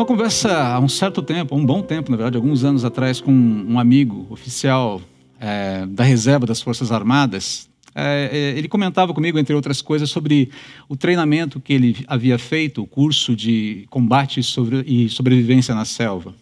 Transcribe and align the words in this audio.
Uma 0.00 0.06
conversa 0.06 0.50
há 0.50 0.80
um 0.80 0.88
certo 0.88 1.20
tempo, 1.20 1.54
um 1.54 1.62
bom 1.62 1.82
tempo, 1.82 2.10
na 2.10 2.16
verdade, 2.16 2.34
alguns 2.34 2.64
anos 2.64 2.86
atrás, 2.86 3.20
com 3.20 3.30
um 3.30 3.78
amigo 3.78 4.26
oficial 4.30 4.98
é, 5.38 5.84
da 5.84 6.02
reserva 6.02 6.46
das 6.46 6.62
Forças 6.62 6.90
Armadas, 6.90 7.68
é, 7.94 8.54
ele 8.56 8.66
comentava 8.66 9.12
comigo, 9.12 9.38
entre 9.38 9.54
outras 9.54 9.82
coisas, 9.82 10.08
sobre 10.08 10.48
o 10.88 10.96
treinamento 10.96 11.60
que 11.60 11.74
ele 11.74 12.02
havia 12.06 12.38
feito, 12.38 12.80
o 12.80 12.86
curso 12.86 13.36
de 13.36 13.86
combate 13.90 14.42
sobre, 14.42 14.82
e 14.86 15.06
sobrevivência 15.10 15.74
na 15.74 15.84
selva. 15.84 16.34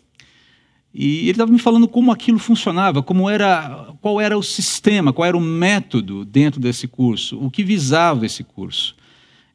E 0.94 1.22
ele 1.22 1.32
estava 1.32 1.50
me 1.50 1.58
falando 1.58 1.88
como 1.88 2.12
aquilo 2.12 2.38
funcionava, 2.38 3.02
como 3.02 3.28
era, 3.28 3.88
qual 4.00 4.20
era 4.20 4.38
o 4.38 4.42
sistema, 4.42 5.12
qual 5.12 5.26
era 5.26 5.36
o 5.36 5.40
método 5.40 6.24
dentro 6.24 6.60
desse 6.60 6.86
curso, 6.86 7.36
o 7.44 7.50
que 7.50 7.64
visava 7.64 8.24
esse 8.24 8.44
curso. 8.44 8.94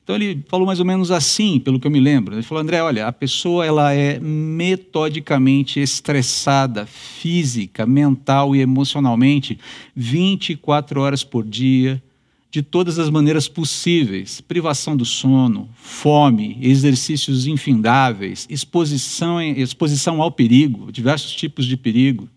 Então 0.03 0.17
ele 0.17 0.43
falou 0.49 0.67
mais 0.67 0.79
ou 0.79 0.85
menos 0.85 1.11
assim, 1.11 1.59
pelo 1.59 1.79
que 1.79 1.87
eu 1.87 1.91
me 1.91 1.99
lembro. 1.99 2.35
Ele 2.35 2.43
falou: 2.43 2.61
André, 2.61 2.81
olha, 2.83 3.07
a 3.07 3.11
pessoa 3.11 3.65
ela 3.65 3.93
é 3.93 4.19
metodicamente 4.19 5.79
estressada, 5.79 6.85
física, 6.85 7.85
mental 7.85 8.53
e 8.53 8.59
emocionalmente, 8.59 9.57
24 9.95 10.99
horas 10.99 11.23
por 11.23 11.45
dia, 11.45 12.03
de 12.51 12.61
todas 12.61 12.99
as 12.99 13.09
maneiras 13.09 13.47
possíveis: 13.47 14.41
privação 14.41 14.97
do 14.97 15.05
sono, 15.05 15.69
fome, 15.75 16.57
exercícios 16.61 17.47
infindáveis, 17.47 18.45
exposição, 18.49 19.41
exposição 19.41 20.21
ao 20.21 20.31
perigo, 20.31 20.91
diversos 20.91 21.33
tipos 21.33 21.65
de 21.65 21.77
perigo. 21.77 22.27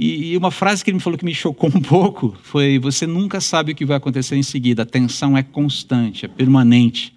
E, 0.00 0.36
uma 0.36 0.52
frase 0.52 0.84
que 0.84 0.90
ele 0.90 0.98
me 0.98 1.02
falou 1.02 1.18
que 1.18 1.24
me 1.24 1.34
chocou 1.34 1.68
um 1.74 1.82
pouco 1.82 2.36
foi: 2.44 2.78
Você 2.78 3.04
nunca 3.04 3.40
sabe 3.40 3.72
o 3.72 3.74
que 3.74 3.84
vai 3.84 3.96
acontecer 3.96 4.36
em 4.36 4.44
seguida. 4.44 4.82
A 4.82 4.86
tensão 4.86 5.36
é 5.36 5.42
constante, 5.42 6.24
é 6.24 6.28
permanente. 6.28 7.12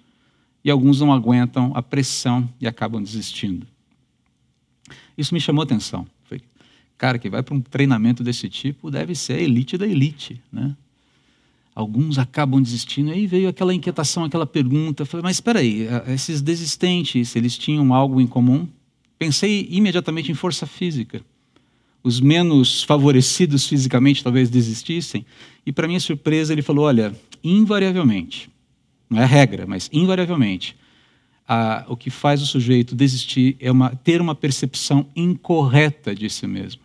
E 0.64 0.70
alguns 0.70 1.00
não 1.00 1.12
aguentam 1.12 1.70
a 1.76 1.82
pressão 1.82 2.48
e 2.60 2.66
acabam 2.66 3.00
desistindo. 3.00 3.66
Isso 5.16 5.32
me 5.32 5.40
chamou 5.40 5.62
atenção. 5.62 6.06
Cara, 6.98 7.18
que 7.18 7.28
vai 7.28 7.42
para 7.42 7.54
um 7.54 7.60
treinamento 7.60 8.22
desse 8.22 8.48
tipo 8.48 8.88
deve 8.88 9.16
ser 9.16 9.32
a 9.32 9.40
elite 9.40 9.76
da 9.76 9.86
elite, 9.86 10.40
né? 10.52 10.76
Alguns 11.74 12.16
acabam 12.16 12.62
desistindo. 12.62 13.10
Aí 13.10 13.26
veio 13.26 13.48
aquela 13.48 13.74
inquietação, 13.74 14.24
aquela 14.24 14.46
pergunta. 14.46 15.04
Falei, 15.04 15.22
mas 15.24 15.36
espera 15.36 15.58
aí, 15.58 15.88
esses 16.08 16.40
desistentes, 16.40 17.34
eles 17.34 17.58
tinham 17.58 17.92
algo 17.92 18.20
em 18.20 18.26
comum? 18.26 18.68
Pensei 19.18 19.66
imediatamente 19.70 20.30
em 20.30 20.34
força 20.34 20.64
física 20.64 21.24
os 22.02 22.20
menos 22.20 22.82
favorecidos 22.82 23.66
fisicamente 23.66 24.24
talvez 24.24 24.50
desistissem. 24.50 25.24
E, 25.64 25.72
para 25.72 25.86
minha 25.86 26.00
surpresa, 26.00 26.52
ele 26.52 26.62
falou: 26.62 26.86
olha, 26.86 27.14
invariavelmente, 27.42 28.50
não 29.08 29.20
é 29.20 29.24
regra, 29.24 29.66
mas 29.66 29.88
invariavelmente, 29.92 30.76
a, 31.46 31.84
o 31.88 31.96
que 31.96 32.10
faz 32.10 32.42
o 32.42 32.46
sujeito 32.46 32.94
desistir 32.94 33.56
é 33.60 33.70
uma, 33.70 33.94
ter 33.94 34.20
uma 34.20 34.34
percepção 34.34 35.06
incorreta 35.14 36.14
de 36.14 36.28
si 36.28 36.46
mesmo. 36.46 36.82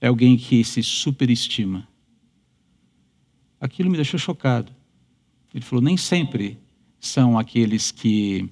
É 0.00 0.08
alguém 0.08 0.36
que 0.36 0.62
se 0.64 0.82
superestima. 0.82 1.86
Aquilo 3.60 3.90
me 3.90 3.96
deixou 3.96 4.18
chocado. 4.18 4.72
Ele 5.54 5.64
falou: 5.64 5.82
nem 5.82 5.96
sempre 5.96 6.58
são 7.00 7.38
aqueles 7.38 7.92
que 7.92 8.48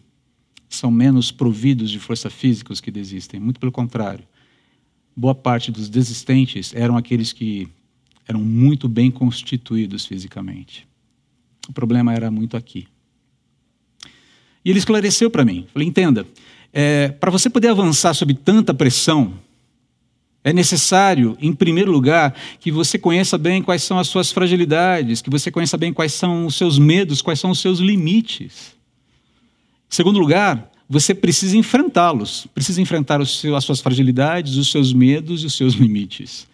são 0.68 0.90
menos 0.90 1.32
providos 1.32 1.90
de 1.90 1.98
força 1.98 2.28
física 2.30 2.72
os 2.72 2.80
que 2.80 2.90
desistem, 2.90 3.40
muito 3.40 3.58
pelo 3.58 3.72
contrário 3.72 4.24
boa 5.16 5.34
parte 5.34 5.72
dos 5.72 5.88
desistentes 5.88 6.74
eram 6.74 6.96
aqueles 6.96 7.32
que 7.32 7.68
eram 8.28 8.40
muito 8.40 8.88
bem 8.88 9.10
constituídos 9.10 10.04
fisicamente. 10.04 10.86
O 11.68 11.72
problema 11.72 12.12
era 12.12 12.30
muito 12.30 12.56
aqui. 12.56 12.86
E 14.64 14.70
ele 14.70 14.78
esclareceu 14.78 15.30
para 15.30 15.44
mim. 15.44 15.66
Falei, 15.72 15.88
entenda, 15.88 16.26
é, 16.72 17.08
para 17.08 17.30
você 17.30 17.48
poder 17.48 17.68
avançar 17.68 18.12
sob 18.14 18.34
tanta 18.34 18.74
pressão, 18.74 19.34
é 20.44 20.52
necessário, 20.52 21.36
em 21.40 21.52
primeiro 21.52 21.90
lugar, 21.90 22.34
que 22.60 22.70
você 22.70 22.98
conheça 22.98 23.36
bem 23.38 23.62
quais 23.62 23.82
são 23.82 23.98
as 23.98 24.06
suas 24.08 24.30
fragilidades, 24.30 25.22
que 25.22 25.30
você 25.30 25.50
conheça 25.50 25.76
bem 25.76 25.92
quais 25.92 26.12
são 26.12 26.46
os 26.46 26.54
seus 26.56 26.78
medos, 26.78 27.22
quais 27.22 27.40
são 27.40 27.50
os 27.50 27.60
seus 27.60 27.78
limites. 27.78 28.76
Em 29.90 29.94
segundo 29.94 30.18
lugar, 30.18 30.70
você 30.88 31.14
precisa 31.14 31.56
enfrentá-los, 31.56 32.46
precisa 32.54 32.80
enfrentar 32.80 33.24
seu, 33.26 33.56
as 33.56 33.64
suas 33.64 33.80
fragilidades, 33.80 34.56
os 34.56 34.70
seus 34.70 34.92
medos 34.92 35.42
e 35.42 35.46
os 35.46 35.54
seus 35.54 35.74
limites. 35.74 36.46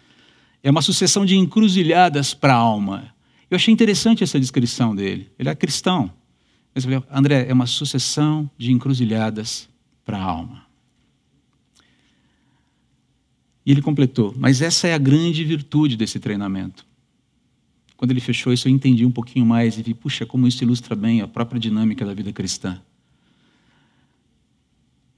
É 0.63 0.71
uma 0.71 0.81
sucessão 0.81 1.25
de 1.25 1.35
encruzilhadas 1.35 2.33
para 2.33 2.53
a 2.53 2.57
alma. 2.57 3.13
Eu 3.49 3.55
achei 3.55 3.71
interessante 3.71 4.23
essa 4.23 4.39
descrição 4.39 4.95
dele. 4.95 5.29
Ele 5.37 5.49
é 5.49 5.55
cristão. 5.55 6.11
Mas 6.73 6.85
André, 7.11 7.45
é 7.47 7.53
uma 7.53 7.67
sucessão 7.67 8.49
de 8.57 8.71
encruzilhadas 8.71 9.69
para 10.03 10.17
a 10.17 10.23
alma. 10.23 10.63
E 13.65 13.71
ele 13.71 13.81
completou, 13.81 14.33
mas 14.37 14.61
essa 14.61 14.87
é 14.87 14.93
a 14.93 14.97
grande 14.97 15.43
virtude 15.43 15.95
desse 15.95 16.19
treinamento. 16.19 16.85
Quando 17.95 18.11
ele 18.11 18.19
fechou 18.19 18.51
isso, 18.51 18.67
eu 18.67 18.71
entendi 18.71 19.05
um 19.05 19.11
pouquinho 19.11 19.45
mais 19.45 19.77
e 19.77 19.83
vi, 19.83 19.93
puxa, 19.93 20.25
como 20.25 20.47
isso 20.47 20.63
ilustra 20.63 20.95
bem 20.95 21.21
a 21.21 21.27
própria 21.27 21.59
dinâmica 21.59 22.05
da 22.05 22.13
vida 22.13 22.33
cristã. 22.33 22.81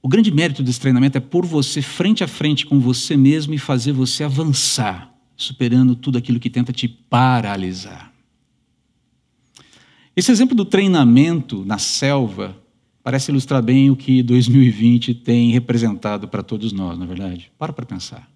O 0.06 0.08
grande 0.08 0.30
mérito 0.30 0.62
desse 0.62 0.78
treinamento 0.78 1.18
é 1.18 1.20
pôr 1.20 1.44
você 1.44 1.82
frente 1.82 2.22
a 2.22 2.28
frente 2.28 2.64
com 2.64 2.78
você 2.78 3.16
mesmo 3.16 3.54
e 3.54 3.58
fazer 3.58 3.90
você 3.90 4.22
avançar, 4.22 5.12
superando 5.36 5.96
tudo 5.96 6.16
aquilo 6.16 6.38
que 6.38 6.48
tenta 6.48 6.72
te 6.72 6.86
paralisar. 6.86 8.12
Esse 10.14 10.30
exemplo 10.30 10.54
do 10.54 10.64
treinamento 10.64 11.64
na 11.64 11.78
selva 11.78 12.56
parece 13.02 13.32
ilustrar 13.32 13.60
bem 13.60 13.90
o 13.90 13.96
que 13.96 14.22
2020 14.22 15.12
tem 15.12 15.50
representado 15.50 16.28
para 16.28 16.44
todos 16.44 16.70
nós, 16.70 16.96
na 16.96 17.04
é 17.04 17.08
verdade. 17.08 17.50
Para 17.58 17.72
para 17.72 17.84
pensar. 17.84 18.30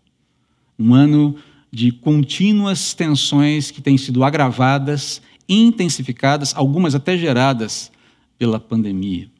Um 0.76 0.92
ano 0.92 1.36
de 1.70 1.92
contínuas 1.92 2.94
tensões 2.94 3.70
que 3.70 3.80
têm 3.80 3.96
sido 3.96 4.24
agravadas, 4.24 5.22
intensificadas, 5.48 6.52
algumas 6.52 6.96
até 6.96 7.16
geradas 7.16 7.92
pela 8.36 8.58
pandemia. 8.58 9.30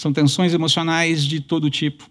São 0.00 0.14
tensões 0.14 0.54
emocionais 0.54 1.22
de 1.26 1.40
todo 1.40 1.68
tipo. 1.68 2.08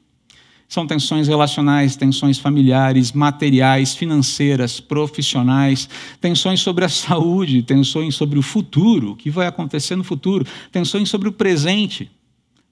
São 0.68 0.86
tensões 0.86 1.28
relacionais, 1.28 1.96
tensões 1.96 2.38
familiares, 2.38 3.12
materiais, 3.12 3.96
financeiras, 3.96 4.80
profissionais, 4.80 5.90
tensões 6.22 6.60
sobre 6.60 6.86
a 6.86 6.88
saúde, 6.94 7.64
tensões 7.64 8.14
sobre 8.14 8.38
o 8.38 8.44
futuro, 8.44 9.14
o 9.14 9.16
que 9.16 9.32
vai 9.32 9.48
acontecer 9.48 9.96
no 9.96 10.04
futuro, 10.04 10.46
tensões 10.72 11.10
sobre 11.10 11.30
o 11.30 11.32
presente, 11.32 12.12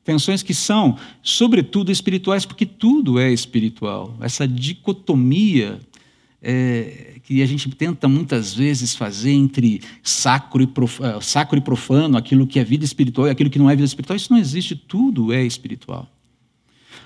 tensões 0.04 0.44
que 0.44 0.54
são, 0.54 0.96
sobretudo, 1.24 1.92
espirituais, 1.92 2.46
porque 2.46 2.68
tudo 2.68 3.18
é 3.18 3.34
espiritual. 3.34 4.16
Essa 4.22 4.48
dicotomia 4.48 5.80
é, 6.42 7.16
que 7.24 7.42
a 7.42 7.46
gente 7.46 7.70
tenta 7.70 8.08
muitas 8.08 8.54
vezes 8.54 8.96
fazer 8.96 9.32
entre 9.32 9.82
sacro 10.04 10.62
e, 10.62 10.68
profano, 10.68 11.18
eh, 11.18 11.22
sacro 11.22 11.58
e 11.58 11.62
profano, 11.62 12.18
aquilo 12.18 12.48
que 12.48 12.60
é 12.60 12.64
vida 12.64 12.86
espiritual 12.86 13.28
e 13.28 13.32
aquilo 13.32 13.50
que 13.50 13.60
não 13.60 13.70
é 13.70 13.76
vida 13.76 13.86
espiritual, 13.86 14.16
isso 14.16 14.32
não 14.32 14.40
existe, 14.40 14.76
tudo 14.76 15.34
é 15.34 15.44
espiritual. 15.44 16.08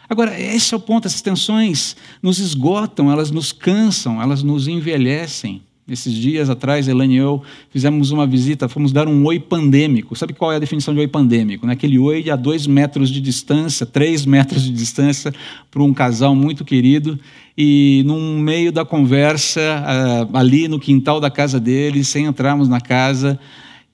Agora, 0.09 0.37
esse 0.39 0.73
é 0.73 0.77
o 0.77 0.79
ponto, 0.79 1.07
essas 1.07 1.21
tensões 1.21 1.95
nos 2.21 2.37
esgotam, 2.37 3.09
elas 3.09 3.31
nos 3.31 3.51
cansam, 3.53 4.21
elas 4.21 4.43
nos 4.43 4.67
envelhecem. 4.67 5.61
Esses 5.87 6.13
dias 6.13 6.49
atrás, 6.49 6.87
Elaine 6.87 7.15
e 7.15 7.17
eu 7.17 7.41
fizemos 7.69 8.11
uma 8.11 8.27
visita, 8.27 8.69
fomos 8.69 8.91
dar 8.91 9.07
um 9.07 9.25
oi 9.25 9.39
pandêmico. 9.39 10.15
Sabe 10.15 10.33
qual 10.33 10.51
é 10.51 10.55
a 10.55 10.59
definição 10.59 10.93
de 10.93 10.99
oi 10.99 11.07
pandêmico? 11.07 11.65
Né? 11.65 11.73
Aquele 11.73 11.97
oi 11.97 12.29
a 12.29 12.35
dois 12.35 12.67
metros 12.67 13.09
de 13.09 13.19
distância, 13.19 13.85
três 13.85 14.25
metros 14.25 14.63
de 14.63 14.71
distância, 14.71 15.33
para 15.69 15.81
um 15.81 15.93
casal 15.93 16.35
muito 16.35 16.63
querido. 16.63 17.19
E 17.57 18.03
no 18.06 18.19
meio 18.39 18.72
da 18.72 18.85
conversa, 18.85 19.62
uh, 19.62 20.38
ali 20.38 20.67
no 20.67 20.79
quintal 20.79 21.19
da 21.19 21.29
casa 21.29 21.59
deles, 21.59 22.07
sem 22.07 22.25
entrarmos 22.25 22.69
na 22.69 22.79
casa, 22.79 23.39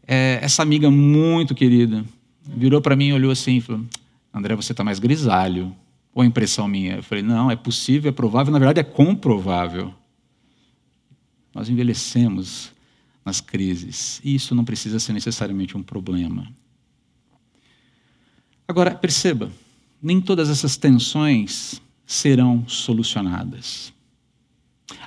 uh, 0.03 0.05
essa 0.41 0.61
amiga 0.61 0.91
muito 0.91 1.55
querida 1.55 2.05
virou 2.55 2.81
para 2.81 2.95
mim 2.95 3.07
e 3.07 3.13
olhou 3.13 3.31
assim 3.31 3.57
e 3.57 3.61
falou: 3.61 3.83
André, 4.33 4.55
você 4.55 4.71
está 4.71 4.83
mais 4.83 4.99
grisalho. 4.99 5.75
Ou 6.13 6.23
impressão 6.23 6.67
minha? 6.67 6.95
Eu 6.95 7.03
falei: 7.03 7.23
não, 7.23 7.51
é 7.51 7.55
possível, 7.55 8.09
é 8.09 8.11
provável, 8.11 8.51
na 8.51 8.59
verdade 8.59 8.79
é 8.79 8.83
comprovável. 8.83 9.93
Nós 11.53 11.69
envelhecemos 11.69 12.71
nas 13.25 13.41
crises. 13.41 14.21
E 14.23 14.35
isso 14.35 14.55
não 14.55 14.63
precisa 14.63 14.99
ser 14.99 15.13
necessariamente 15.13 15.75
um 15.75 15.83
problema. 15.83 16.47
Agora, 18.67 18.91
perceba, 18.91 19.51
nem 20.01 20.21
todas 20.21 20.49
essas 20.49 20.77
tensões 20.77 21.81
serão 22.07 22.63
solucionadas. 22.67 23.93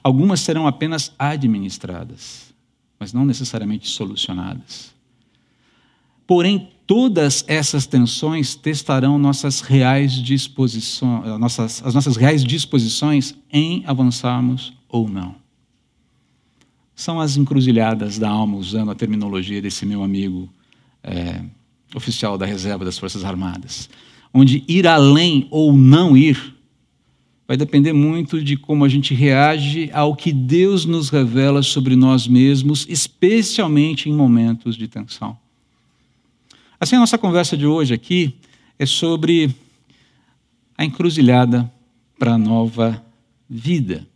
Algumas 0.05 0.41
serão 0.41 0.67
apenas 0.67 1.12
administradas, 1.19 2.55
mas 2.99 3.14
não 3.14 3.25
necessariamente 3.25 3.88
solucionadas. 3.88 4.94
Porém, 6.26 6.69
todas 6.87 7.43
essas 7.49 7.87
tensões 7.87 8.55
testarão 8.55 9.19
nossas 9.19 9.62
reais 9.62 10.12
disposições, 10.12 11.41
nossas, 11.41 11.82
as 11.85 11.94
nossas 11.94 12.17
reais 12.17 12.44
disposições 12.44 13.35
em 13.50 13.82
avançarmos 13.87 14.75
ou 14.87 15.08
não. 15.08 15.35
São 16.94 17.19
as 17.19 17.38
encruzilhadas 17.38 18.19
da 18.19 18.29
alma, 18.29 18.58
usando 18.58 18.91
a 18.91 18.94
terminologia 18.94 19.62
desse 19.62 19.87
meu 19.87 20.05
amigo 20.05 20.50
é, 21.02 21.43
oficial 21.94 22.37
da 22.37 22.44
reserva 22.44 22.85
das 22.85 22.99
Forças 22.99 23.25
Armadas. 23.25 23.88
onde 24.32 24.62
ir 24.69 24.87
além 24.87 25.49
ou 25.50 25.73
não 25.73 26.17
ir 26.17 26.60
vai 27.50 27.56
depender 27.56 27.93
muito 27.93 28.41
de 28.41 28.56
como 28.56 28.85
a 28.85 28.88
gente 28.88 29.12
reage 29.12 29.91
ao 29.93 30.14
que 30.14 30.32
Deus 30.32 30.85
nos 30.85 31.11
revela 31.11 31.64
sobre 31.64 31.97
nós 31.97 32.29
mesmos, 32.29 32.87
especialmente 32.88 34.08
em 34.08 34.12
momentos 34.12 34.76
de 34.76 34.87
tensão. 34.87 35.37
Assim, 36.79 36.94
a 36.94 37.00
nossa 37.00 37.19
conversa 37.19 37.56
de 37.56 37.67
hoje 37.67 37.93
aqui 37.93 38.37
é 38.79 38.87
sobre 38.87 39.52
a 40.79 40.85
encruzilhada 40.85 41.69
para 42.17 42.35
a 42.35 42.38
nova 42.38 43.05
vida. 43.49 44.06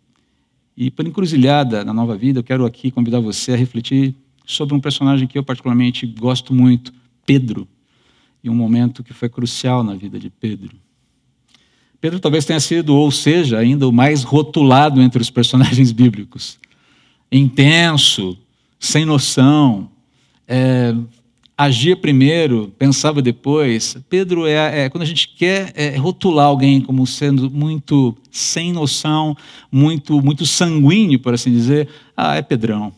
E 0.76 0.88
por 0.88 1.04
encruzilhada 1.04 1.84
na 1.84 1.92
nova 1.92 2.16
vida, 2.16 2.38
eu 2.38 2.44
quero 2.44 2.64
aqui 2.64 2.92
convidar 2.92 3.18
você 3.18 3.54
a 3.54 3.56
refletir 3.56 4.14
sobre 4.46 4.76
um 4.76 4.80
personagem 4.80 5.26
que 5.26 5.36
eu 5.36 5.42
particularmente 5.42 6.06
gosto 6.06 6.54
muito, 6.54 6.94
Pedro, 7.26 7.66
e 8.44 8.48
um 8.48 8.54
momento 8.54 9.02
que 9.02 9.12
foi 9.12 9.28
crucial 9.28 9.82
na 9.82 9.96
vida 9.96 10.20
de 10.20 10.30
Pedro. 10.30 10.83
Pedro 12.04 12.20
talvez 12.20 12.44
tenha 12.44 12.60
sido, 12.60 12.94
ou 12.94 13.10
seja, 13.10 13.56
ainda 13.56 13.88
o 13.88 13.92
mais 13.92 14.24
rotulado 14.24 15.00
entre 15.00 15.22
os 15.22 15.30
personagens 15.30 15.88
bíblicos. 15.90 16.58
Intenso, 17.32 18.36
sem 18.78 19.06
noção, 19.06 19.90
é, 20.46 20.94
agia 21.56 21.96
primeiro, 21.96 22.70
pensava 22.78 23.22
depois. 23.22 23.96
Pedro 24.06 24.46
é, 24.46 24.84
é, 24.84 24.90
quando 24.90 25.00
a 25.00 25.06
gente 25.06 25.28
quer 25.28 25.72
é, 25.74 25.96
rotular 25.96 26.44
alguém 26.44 26.78
como 26.78 27.06
sendo 27.06 27.50
muito 27.50 28.14
sem 28.30 28.70
noção, 28.70 29.34
muito 29.72 30.20
muito 30.20 30.44
sanguíneo, 30.44 31.18
por 31.18 31.32
assim 31.32 31.50
dizer, 31.50 31.88
ah, 32.14 32.36
é 32.36 32.42
Pedrão. 32.42 32.92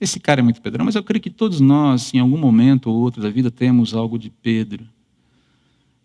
Esse 0.00 0.18
cara 0.18 0.40
é 0.40 0.42
muito 0.42 0.62
Pedrão, 0.62 0.86
mas 0.86 0.94
eu 0.94 1.02
creio 1.02 1.20
que 1.20 1.28
todos 1.28 1.60
nós, 1.60 2.14
em 2.14 2.18
algum 2.18 2.38
momento 2.38 2.88
ou 2.88 2.96
outro 2.96 3.20
da 3.20 3.28
vida, 3.28 3.50
temos 3.50 3.92
algo 3.92 4.18
de 4.18 4.30
Pedro. 4.30 4.88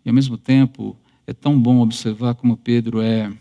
E 0.04 0.10
ao 0.10 0.14
mesmo 0.14 0.36
tempo, 0.36 0.94
é 1.26 1.32
tão 1.32 1.58
bom 1.58 1.80
observar 1.80 2.34
como 2.34 2.56
Pedro 2.56 3.00
é 3.00 3.32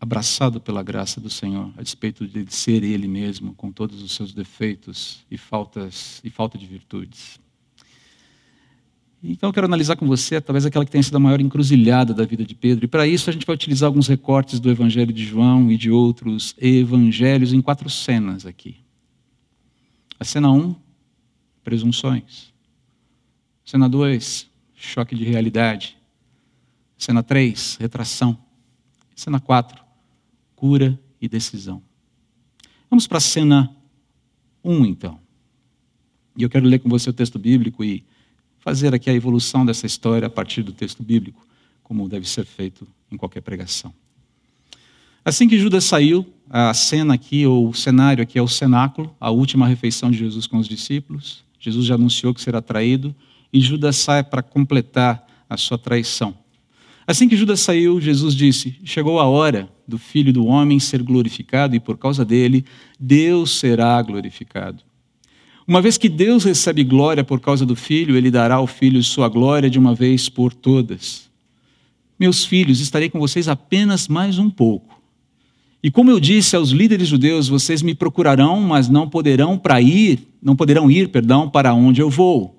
abraçado 0.00 0.60
pela 0.60 0.82
graça 0.82 1.20
do 1.20 1.28
Senhor, 1.28 1.72
a 1.76 1.82
despeito 1.82 2.26
de 2.26 2.54
ser 2.54 2.82
ele 2.82 3.08
mesmo, 3.08 3.54
com 3.54 3.72
todos 3.72 4.02
os 4.02 4.12
seus 4.12 4.32
defeitos 4.32 5.24
e 5.30 5.36
faltas 5.36 6.20
e 6.22 6.30
falta 6.30 6.56
de 6.56 6.66
virtudes. 6.66 7.40
Então 9.22 9.48
eu 9.48 9.52
quero 9.52 9.66
analisar 9.66 9.96
com 9.96 10.06
você 10.06 10.40
talvez 10.40 10.64
aquela 10.64 10.84
que 10.84 10.90
tenha 10.90 11.02
sido 11.02 11.16
a 11.16 11.20
maior 11.20 11.40
encruzilhada 11.40 12.14
da 12.14 12.24
vida 12.24 12.44
de 12.44 12.54
Pedro. 12.54 12.84
E 12.84 12.88
para 12.88 13.06
isso 13.06 13.28
a 13.28 13.32
gente 13.32 13.46
vai 13.46 13.54
utilizar 13.54 13.88
alguns 13.88 14.06
recortes 14.06 14.60
do 14.60 14.70
Evangelho 14.70 15.12
de 15.12 15.24
João 15.24 15.70
e 15.72 15.76
de 15.76 15.90
outros 15.90 16.54
evangelhos 16.58 17.52
em 17.52 17.60
quatro 17.60 17.90
cenas 17.90 18.46
aqui. 18.46 18.76
A 20.20 20.24
cena 20.24 20.50
1, 20.50 20.56
um, 20.56 20.76
presunções. 21.64 22.52
Cena 23.64 23.88
2, 23.88 24.48
choque 24.76 25.16
de 25.16 25.24
realidade. 25.24 25.96
Cena 26.96 27.22
3, 27.22 27.78
retração. 27.80 28.38
Cena 29.14 29.40
4, 29.40 29.82
cura 30.54 31.00
e 31.20 31.28
decisão. 31.28 31.82
Vamos 32.90 33.06
para 33.06 33.18
a 33.18 33.20
cena 33.20 33.74
1, 34.62 34.84
então. 34.84 35.18
E 36.36 36.42
eu 36.42 36.50
quero 36.50 36.66
ler 36.66 36.78
com 36.78 36.88
você 36.88 37.08
o 37.08 37.14
texto 37.14 37.38
bíblico 37.38 37.82
e 37.82 38.04
fazer 38.58 38.94
aqui 38.94 39.08
a 39.08 39.14
evolução 39.14 39.64
dessa 39.64 39.86
história 39.86 40.26
a 40.26 40.30
partir 40.30 40.62
do 40.62 40.72
texto 40.72 41.02
bíblico, 41.02 41.46
como 41.82 42.08
deve 42.08 42.28
ser 42.28 42.44
feito 42.44 42.86
em 43.10 43.16
qualquer 43.16 43.40
pregação. 43.40 43.92
Assim 45.24 45.48
que 45.48 45.58
Judas 45.58 45.84
saiu, 45.84 46.26
a 46.48 46.72
cena 46.74 47.14
aqui, 47.14 47.46
ou 47.46 47.68
o 47.68 47.74
cenário 47.74 48.22
aqui 48.22 48.38
é 48.38 48.42
o 48.42 48.46
cenáculo, 48.46 49.14
a 49.18 49.30
última 49.30 49.66
refeição 49.66 50.10
de 50.10 50.18
Jesus 50.18 50.46
com 50.46 50.58
os 50.58 50.68
discípulos. 50.68 51.44
Jesus 51.58 51.86
já 51.86 51.94
anunciou 51.94 52.32
que 52.34 52.40
será 52.40 52.60
traído 52.60 53.14
e 53.52 53.60
Judas 53.60 53.96
sai 53.96 54.22
para 54.22 54.42
completar 54.42 55.26
a 55.48 55.56
sua 55.56 55.78
traição. 55.78 56.34
Assim 57.06 57.28
que 57.28 57.36
Judas 57.36 57.60
saiu, 57.60 58.00
Jesus 58.00 58.34
disse: 58.34 58.78
Chegou 58.84 59.20
a 59.20 59.24
hora 59.24 59.68
do 59.86 59.96
filho 59.96 60.32
do 60.32 60.46
homem 60.46 60.80
ser 60.80 61.02
glorificado, 61.02 61.76
e 61.76 61.80
por 61.80 61.96
causa 61.96 62.24
dele, 62.24 62.64
Deus 62.98 63.58
será 63.58 64.02
glorificado. 64.02 64.82
Uma 65.66 65.80
vez 65.80 65.96
que 65.96 66.08
Deus 66.08 66.44
recebe 66.44 66.84
glória 66.84 67.24
por 67.24 67.40
causa 67.40 67.64
do 67.64 67.76
filho, 67.76 68.16
ele 68.16 68.30
dará 68.30 68.56
ao 68.56 68.66
filho 68.66 69.02
sua 69.02 69.28
glória 69.28 69.70
de 69.70 69.78
uma 69.78 69.94
vez 69.94 70.28
por 70.28 70.52
todas. 70.52 71.28
Meus 72.18 72.44
filhos, 72.44 72.80
estarei 72.80 73.10
com 73.10 73.18
vocês 73.18 73.48
apenas 73.48 74.08
mais 74.08 74.38
um 74.38 74.48
pouco. 74.48 75.00
E 75.82 75.90
como 75.90 76.10
eu 76.10 76.18
disse 76.18 76.56
aos 76.56 76.70
líderes 76.70 77.08
judeus, 77.08 77.48
vocês 77.48 77.82
me 77.82 77.94
procurarão, 77.94 78.60
mas 78.60 78.88
não 78.88 79.08
poderão 79.08 79.58
para 79.58 79.80
ir, 79.80 80.26
não 80.42 80.56
poderão 80.56 80.90
ir, 80.90 81.08
perdão, 81.08 81.48
para 81.48 81.74
onde 81.74 82.00
eu 82.00 82.10
vou. 82.10 82.55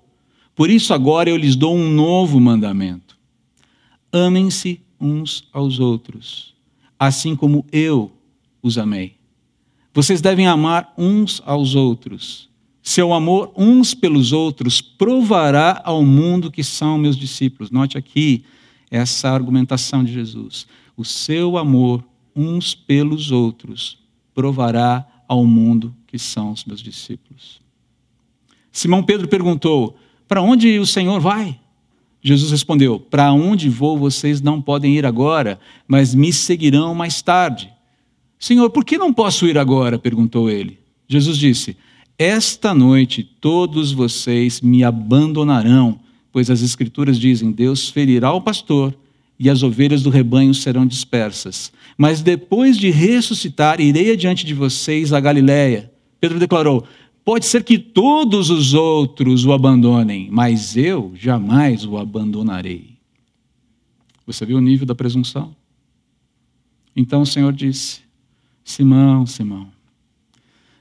Por 0.57 0.71
isso 0.71 0.91
agora 0.91 1.29
eu 1.29 1.37
lhes 1.37 1.55
dou 1.55 1.75
um 1.77 1.87
novo 1.87 2.39
mandamento: 2.41 3.15
amem-se 4.11 4.81
uns 4.99 5.47
aos 5.53 5.79
outros, 5.79 6.55
assim 6.97 7.35
como 7.35 7.63
eu 7.71 8.11
os 8.59 8.75
amei. 8.79 9.15
Vocês 9.93 10.19
devem 10.19 10.47
amar 10.47 10.91
uns 10.97 11.43
aos 11.45 11.75
outros. 11.75 12.49
Seu 12.81 13.13
amor 13.13 13.51
uns 13.55 13.93
pelos 13.93 14.31
outros 14.31 14.81
provará 14.81 15.79
ao 15.85 16.03
mundo 16.03 16.49
que 16.49 16.63
são 16.63 16.97
meus 16.97 17.15
discípulos. 17.15 17.69
Note 17.69 17.95
aqui 17.95 18.43
essa 18.89 19.29
argumentação 19.29 20.03
de 20.03 20.11
Jesus. 20.11 20.65
O 20.95 21.05
seu 21.05 21.55
amor 21.55 22.03
uns 22.35 22.73
pelos 22.73 23.29
outros 23.29 23.99
provará 24.33 25.05
ao 25.27 25.45
mundo 25.45 25.93
que 26.07 26.17
são 26.17 26.51
os 26.51 26.65
meus 26.65 26.81
discípulos. 26.81 27.61
Simão 28.71 29.03
Pedro 29.03 29.27
perguntou: 29.27 29.95
para 30.27 30.41
onde 30.41 30.79
o 30.79 30.85
Senhor 30.85 31.19
vai? 31.19 31.59
Jesus 32.21 32.51
respondeu: 32.51 32.99
Para 32.99 33.31
onde 33.31 33.69
vou 33.69 33.97
vocês 33.97 34.41
não 34.41 34.61
podem 34.61 34.95
ir 34.97 35.05
agora, 35.05 35.59
mas 35.87 36.13
me 36.13 36.33
seguirão 36.33 36.93
mais 36.93 37.21
tarde. 37.21 37.71
Senhor, 38.39 38.69
por 38.69 38.85
que 38.85 38.97
não 38.97 39.13
posso 39.13 39.47
ir 39.47 39.57
agora? 39.57 39.97
perguntou 39.97 40.49
ele. 40.49 40.79
Jesus 41.07 41.37
disse: 41.37 41.77
Esta 42.17 42.73
noite 42.73 43.23
todos 43.23 43.91
vocês 43.91 44.61
me 44.61 44.83
abandonarão, 44.83 45.99
pois 46.31 46.49
as 46.49 46.61
Escrituras 46.61 47.17
dizem: 47.19 47.51
Deus 47.51 47.89
ferirá 47.89 48.31
o 48.33 48.41
pastor 48.41 48.93
e 49.39 49.49
as 49.49 49.63
ovelhas 49.63 50.01
do 50.01 50.09
rebanho 50.09 50.53
serão 50.53 50.85
dispersas. 50.85 51.71
Mas 51.97 52.21
depois 52.21 52.77
de 52.77 52.89
ressuscitar, 52.89 53.79
irei 53.79 54.11
adiante 54.11 54.45
de 54.45 54.53
vocês 54.53 55.13
a 55.13 55.19
Galiléia. 55.19 55.91
Pedro 56.19 56.39
declarou: 56.39 56.83
Pode 57.27 57.45
ser 57.45 57.65
que 57.65 57.77
todos 57.77 58.49
os 58.49 58.73
outros 58.73 59.43
o 59.43 59.51
abandonem, 59.51 60.29
mas 60.31 60.77
eu 60.77 61.11
jamais 61.13 61.83
o 61.83 61.97
abandonarei. 61.97 62.97
Você 64.25 64.45
viu 64.45 64.55
o 64.55 64.61
nível 64.61 64.85
da 64.85 64.95
presunção? 64.95 65.53
Então 66.95 67.23
o 67.23 67.25
Senhor 67.25 67.51
disse: 67.51 67.99
Simão, 68.63 69.25
Simão, 69.25 69.69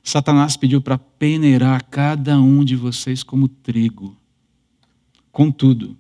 Satanás 0.05 0.57
pediu 0.57 0.81
para 0.81 0.97
peneirar 0.97 1.85
cada 1.91 2.41
um 2.41 2.65
de 2.65 2.77
vocês 2.77 3.25
como 3.25 3.49
trigo. 3.49 4.17
Contudo, 5.33 5.97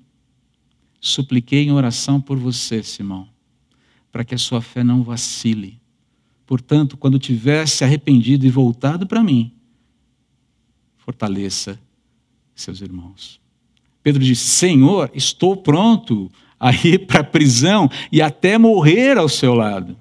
supliquei 1.00 1.64
em 1.64 1.72
oração 1.72 2.20
por 2.20 2.38
você, 2.38 2.84
Simão, 2.84 3.26
para 4.12 4.24
que 4.24 4.36
a 4.36 4.38
sua 4.38 4.62
fé 4.62 4.84
não 4.84 5.02
vacile. 5.02 5.80
Portanto, 6.46 6.96
quando 6.96 7.18
tivesse 7.18 7.82
arrependido 7.82 8.46
e 8.46 8.48
voltado 8.48 9.08
para 9.08 9.24
mim, 9.24 9.55
fortaleça 11.06 11.80
seus 12.52 12.80
irmãos. 12.80 13.40
Pedro 14.02 14.22
disse: 14.22 14.44
Senhor, 14.44 15.08
estou 15.14 15.56
pronto 15.56 16.30
a 16.58 16.72
ir 16.72 17.06
para 17.06 17.20
a 17.20 17.24
prisão 17.24 17.88
e 18.10 18.20
até 18.20 18.58
morrer 18.58 19.16
ao 19.16 19.28
seu 19.28 19.54
lado. 19.54 19.96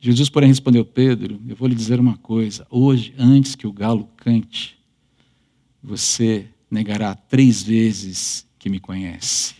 Jesus, 0.00 0.30
porém, 0.30 0.48
respondeu: 0.48 0.82
Pedro, 0.82 1.38
eu 1.46 1.54
vou 1.54 1.68
lhe 1.68 1.74
dizer 1.74 2.00
uma 2.00 2.16
coisa. 2.16 2.66
Hoje, 2.70 3.14
antes 3.18 3.54
que 3.54 3.66
o 3.66 3.72
galo 3.72 4.08
cante, 4.16 4.78
você 5.82 6.46
negará 6.70 7.14
três 7.14 7.62
vezes 7.62 8.46
que 8.58 8.70
me 8.70 8.80
conhece. 8.80 9.56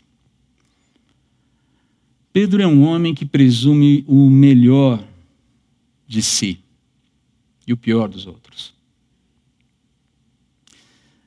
Pedro 2.33 2.63
é 2.63 2.67
um 2.67 2.85
homem 2.85 3.15
que 3.15 3.27
presume 3.27 4.03
o 4.07 4.31
melhor 4.31 5.03
de 6.07 6.23
si 6.23 6.59
e 7.67 7.73
o 7.73 7.77
pior 7.77 8.09
dos 8.09 8.27
outros. 8.27 8.76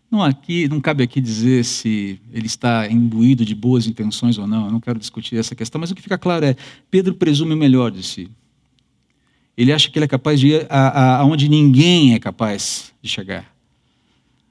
Não, 0.09 0.23
aqui, 0.23 0.67
não 0.67 0.81
cabe 0.81 1.03
aqui 1.03 1.21
dizer 1.21 1.63
se 1.63 2.19
ele 2.31 2.47
está 2.47 2.89
imbuído 2.89 3.45
de 3.45 3.53
boas 3.53 3.85
intenções 3.85 4.39
ou 4.39 4.47
não, 4.47 4.65
eu 4.65 4.71
não 4.71 4.79
quero 4.79 4.97
discutir 4.97 5.37
essa 5.37 5.53
questão, 5.53 5.79
mas 5.79 5.91
o 5.91 5.95
que 5.95 6.01
fica 6.01 6.17
claro 6.17 6.45
é: 6.45 6.55
Pedro 6.89 7.13
presume 7.13 7.53
o 7.53 7.57
melhor 7.57 7.91
de 7.91 8.01
si. 8.01 8.29
Ele 9.55 9.71
acha 9.71 9.89
que 9.89 9.99
ele 9.99 10.05
é 10.05 10.07
capaz 10.07 10.39
de 10.39 10.47
ir 10.47 10.67
aonde 10.69 11.49
ninguém 11.49 12.13
é 12.13 12.19
capaz 12.19 12.93
de 13.01 13.09
chegar. 13.09 13.53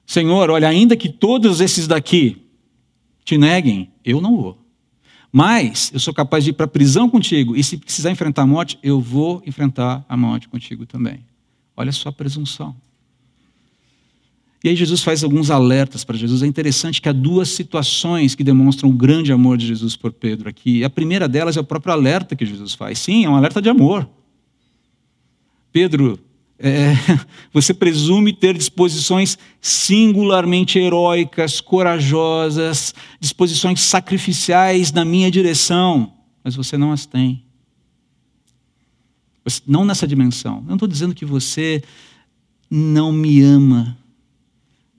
Senhor, 0.07 0.51
olha, 0.51 0.69
ainda 0.69 0.97
que 0.97 1.09
todos 1.09 1.61
esses 1.61 1.87
daqui 1.87 2.43
te 3.25 3.37
neguem, 3.37 3.91
eu 4.05 4.21
não 4.21 4.37
vou. 4.37 4.59
Mas 5.33 5.91
eu 5.93 6.01
sou 6.01 6.15
capaz 6.15 6.45
de 6.45 6.51
ir 6.51 6.53
para 6.53 6.65
a 6.65 6.69
prisão 6.69 7.11
contigo, 7.11 7.57
e 7.57 7.65
se 7.65 7.77
precisar 7.77 8.11
enfrentar 8.11 8.43
a 8.43 8.47
morte, 8.47 8.79
eu 8.83 9.01
vou 9.01 9.43
enfrentar 9.47 10.05
a 10.09 10.17
morte 10.17 10.49
contigo 10.49 10.87
também. 10.87 11.25
Olha 11.77 11.93
só 11.93 12.11
a 12.11 12.13
presunção. 12.13 12.77
E 14.63 14.69
aí 14.69 14.75
Jesus 14.75 15.03
faz 15.03 15.23
alguns 15.23 15.51
alertas 15.51 16.03
para 16.03 16.17
Jesus. 16.17 16.43
É 16.43 16.47
interessante 16.47 17.01
que 17.01 17.09
há 17.09 17.13
duas 17.13 17.49
situações 17.51 18.35
que 18.35 18.43
demonstram 18.43 18.91
o 18.91 18.93
grande 18.93 19.33
amor 19.33 19.57
de 19.57 19.67
Jesus 19.67 19.95
por 19.95 20.13
Pedro 20.13 20.49
aqui. 20.49 20.83
A 20.83 20.91
primeira 20.91 21.29
delas 21.29 21.57
é 21.57 21.61
o 21.61 21.65
próprio 21.65 21.93
alerta 21.93 22.35
que 22.35 22.45
Jesus 22.45 22.75
faz. 22.75 22.99
Sim, 22.99 23.25
é 23.25 23.31
um 23.31 23.37
alerta 23.37 23.63
de 23.63 23.69
amor. 23.69 24.09
Pedro, 25.71 26.19
é, 26.59 26.93
você 27.55 27.73
presume 27.73 28.33
ter 28.33 28.59
disposições 28.59 29.39
singularmente 29.61 30.77
heróicas, 30.77 31.61
corajosas, 31.61 32.93
disposições 33.21 33.81
sacrificiais 33.81 34.91
na 34.91 35.05
minha 35.05 35.31
direção, 35.31 36.13
mas 36.43 36.57
você 36.57 36.77
não 36.77 36.91
as 36.91 37.07
tem. 37.07 37.45
Não 39.67 39.85
nessa 39.85 40.07
dimensão. 40.07 40.57
Eu 40.57 40.65
não 40.65 40.75
estou 40.75 40.89
dizendo 40.89 41.15
que 41.15 41.25
você 41.25 41.83
não 42.69 43.13
me 43.13 43.41
ama 43.41 43.97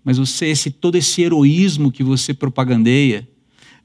mas 0.03 0.18
você, 0.18 0.48
esse, 0.48 0.72
todo 0.72 0.96
esse 0.96 1.22
heroísmo 1.22 1.91
que 1.91 2.03
você 2.03 2.34
propagandeia, 2.34 3.27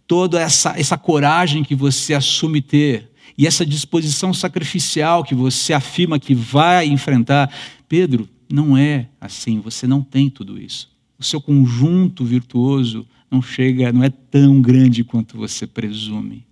toda 0.07 0.41
essa, 0.41 0.79
essa 0.79 0.97
coragem 0.99 1.65
que 1.65 1.75
você 1.75 2.15
assume 2.15 2.61
ter, 2.61 3.11
e 3.37 3.47
essa 3.47 3.67
disposição 3.67 4.33
sacrificial 4.33 5.25
que 5.25 5.35
você 5.35 5.73
afirma 5.73 6.21
que 6.21 6.35
vai 6.35 6.87
enfrentar, 6.87 7.53
Pedro, 7.89 8.29
não 8.51 8.77
é 8.77 9.09
assim, 9.21 9.61
você 9.61 9.87
não 9.87 10.03
tem 10.03 10.31
tudo 10.31 10.61
isso. 10.61 10.89
O 11.19 11.25
seu 11.25 11.41
conjunto 11.41 12.25
virtuoso 12.25 13.07
não 13.31 13.43
chega, 13.43 13.93
não 13.93 14.05
é 14.05 14.11
tão 14.11 14.61
grande 14.61 15.03
quanto 15.03 15.37
você 15.37 15.67
presume. 15.67 16.47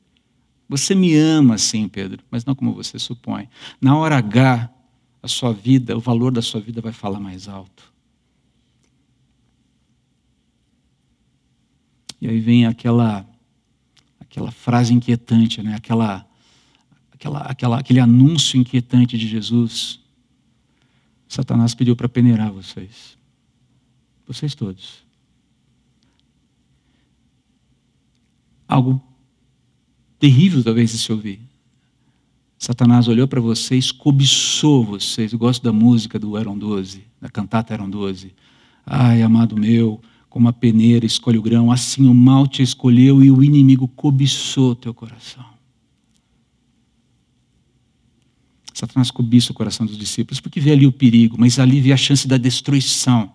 Você 0.68 0.94
me 0.94 1.14
ama, 1.14 1.58
sim, 1.58 1.86
Pedro, 1.86 2.24
mas 2.30 2.44
não 2.44 2.54
como 2.54 2.72
você 2.72 2.98
supõe. 2.98 3.48
Na 3.80 3.96
hora 3.96 4.16
H, 4.16 4.70
a 5.22 5.28
sua 5.28 5.52
vida, 5.52 5.96
o 5.96 6.00
valor 6.00 6.32
da 6.32 6.42
sua 6.42 6.60
vida 6.60 6.80
vai 6.80 6.92
falar 6.92 7.20
mais 7.20 7.46
alto. 7.46 7.91
E 12.22 12.28
aí 12.28 12.38
vem 12.38 12.66
aquela 12.66 13.26
aquela 14.20 14.52
frase 14.52 14.94
inquietante, 14.94 15.60
né? 15.60 15.74
aquela, 15.74 16.24
aquela, 17.10 17.40
aquela, 17.40 17.78
aquele 17.80 17.98
anúncio 17.98 18.56
inquietante 18.56 19.18
de 19.18 19.26
Jesus. 19.26 19.98
Satanás 21.28 21.74
pediu 21.74 21.96
para 21.96 22.08
peneirar 22.08 22.52
vocês. 22.52 23.18
Vocês 24.24 24.54
todos. 24.54 25.04
Algo 28.68 29.02
terrível 30.20 30.62
talvez 30.62 30.92
de 30.92 30.98
se 30.98 31.10
ouvir. 31.10 31.40
Satanás 32.56 33.08
olhou 33.08 33.26
para 33.26 33.40
vocês, 33.40 33.90
cobiçou 33.90 34.84
vocês. 34.84 35.32
Eu 35.32 35.38
gosto 35.40 35.60
da 35.64 35.72
música 35.72 36.20
do 36.20 36.38
Eram 36.38 36.56
12, 36.56 37.04
da 37.20 37.28
cantata 37.28 37.74
Eram 37.74 37.90
12. 37.90 38.32
Ai, 38.86 39.20
amado 39.22 39.58
meu, 39.58 40.00
como 40.32 40.48
a 40.48 40.52
peneira 40.52 41.04
escolhe 41.04 41.36
o 41.36 41.42
grão, 41.42 41.70
assim 41.70 42.08
o 42.08 42.14
mal 42.14 42.48
te 42.48 42.62
escolheu 42.62 43.22
e 43.22 43.30
o 43.30 43.44
inimigo 43.44 43.86
cobiçou 43.86 44.74
teu 44.74 44.94
coração. 44.94 45.44
Satanás 48.72 49.10
cobiça 49.10 49.52
o 49.52 49.54
coração 49.54 49.84
dos 49.84 49.98
discípulos 49.98 50.40
porque 50.40 50.58
vê 50.58 50.70
ali 50.70 50.86
o 50.86 50.90
perigo, 50.90 51.36
mas 51.38 51.58
ali 51.58 51.82
vê 51.82 51.92
a 51.92 51.98
chance 51.98 52.26
da 52.26 52.38
destruição, 52.38 53.30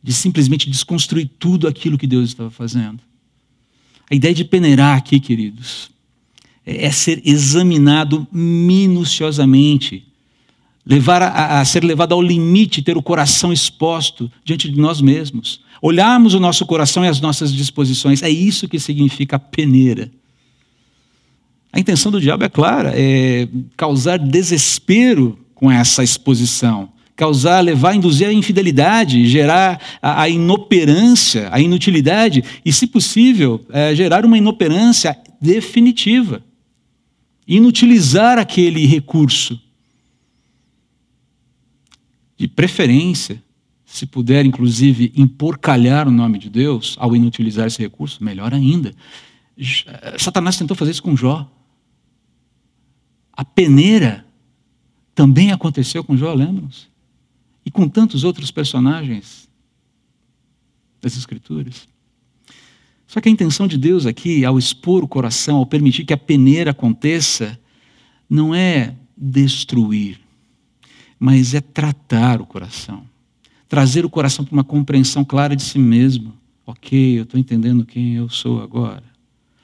de 0.00 0.12
simplesmente 0.12 0.70
desconstruir 0.70 1.28
tudo 1.36 1.66
aquilo 1.66 1.98
que 1.98 2.06
Deus 2.06 2.28
estava 2.28 2.48
fazendo. 2.48 3.00
A 4.08 4.14
ideia 4.14 4.32
de 4.32 4.44
peneirar 4.44 4.96
aqui, 4.96 5.18
queridos, 5.18 5.90
é 6.64 6.92
ser 6.92 7.20
examinado 7.24 8.24
minuciosamente, 8.30 10.06
levar 10.86 11.22
a, 11.22 11.60
a, 11.60 11.64
ser 11.64 11.82
levado 11.82 12.12
ao 12.12 12.20
limite, 12.20 12.82
ter 12.82 12.96
o 12.96 13.02
coração 13.02 13.52
exposto 13.52 14.30
diante 14.44 14.68
de 14.68 14.78
nós 14.78 15.00
mesmos, 15.00 15.60
olharmos 15.80 16.34
o 16.34 16.40
nosso 16.40 16.66
coração 16.66 17.04
e 17.04 17.08
as 17.08 17.20
nossas 17.20 17.52
disposições. 17.52 18.22
É 18.22 18.28
isso 18.28 18.68
que 18.68 18.78
significa 18.78 19.38
peneira. 19.38 20.10
A 21.72 21.80
intenção 21.80 22.12
do 22.12 22.20
diabo 22.20 22.44
é 22.44 22.48
clara, 22.48 22.92
é 22.94 23.48
causar 23.76 24.18
desespero 24.18 25.38
com 25.54 25.70
essa 25.70 26.04
exposição, 26.04 26.88
causar, 27.16 27.60
levar, 27.60 27.94
induzir 27.94 28.28
a 28.28 28.32
infidelidade, 28.32 29.26
gerar 29.26 29.80
a, 30.00 30.22
a 30.22 30.28
inoperância, 30.28 31.48
a 31.50 31.60
inutilidade 31.60 32.44
e, 32.64 32.72
se 32.72 32.86
possível, 32.86 33.64
é, 33.70 33.94
gerar 33.94 34.24
uma 34.24 34.38
inoperância 34.38 35.16
definitiva, 35.40 36.42
inutilizar 37.46 38.38
aquele 38.38 38.86
recurso. 38.86 39.60
De 42.36 42.48
preferência, 42.48 43.42
se 43.84 44.06
puder, 44.06 44.44
inclusive, 44.44 45.12
emporcalhar 45.14 46.08
o 46.08 46.10
nome 46.10 46.38
de 46.38 46.50
Deus 46.50 46.96
ao 46.98 47.14
inutilizar 47.14 47.66
esse 47.66 47.80
recurso, 47.80 48.24
melhor 48.24 48.52
ainda. 48.52 48.92
Satanás 50.18 50.56
tentou 50.56 50.76
fazer 50.76 50.90
isso 50.90 51.02
com 51.02 51.16
Jó. 51.16 51.48
A 53.32 53.44
peneira 53.44 54.26
também 55.14 55.52
aconteceu 55.52 56.02
com 56.02 56.16
Jó, 56.16 56.34
lembram-se? 56.34 56.86
E 57.64 57.70
com 57.70 57.88
tantos 57.88 58.24
outros 58.24 58.50
personagens 58.50 59.48
das 61.00 61.16
Escrituras. 61.16 61.86
Só 63.06 63.20
que 63.20 63.28
a 63.28 63.32
intenção 63.32 63.68
de 63.68 63.78
Deus 63.78 64.06
aqui, 64.06 64.44
ao 64.44 64.58
expor 64.58 65.04
o 65.04 65.08
coração, 65.08 65.58
ao 65.58 65.66
permitir 65.66 66.04
que 66.04 66.12
a 66.12 66.18
peneira 66.18 66.72
aconteça, 66.72 67.58
não 68.28 68.54
é 68.54 68.96
destruir, 69.16 70.18
mas 71.24 71.54
é 71.54 71.60
tratar 71.60 72.40
o 72.40 72.46
coração 72.46 73.14
trazer 73.74 74.04
o 74.04 74.10
coração 74.10 74.44
para 74.44 74.52
uma 74.52 74.62
compreensão 74.62 75.24
clara 75.24 75.56
de 75.56 75.62
si 75.64 75.80
mesmo. 75.80 76.32
Ok, 76.64 77.18
eu 77.18 77.24
estou 77.24 77.40
entendendo 77.40 77.84
quem 77.84 78.14
eu 78.14 78.28
sou 78.28 78.62
agora. 78.62 79.02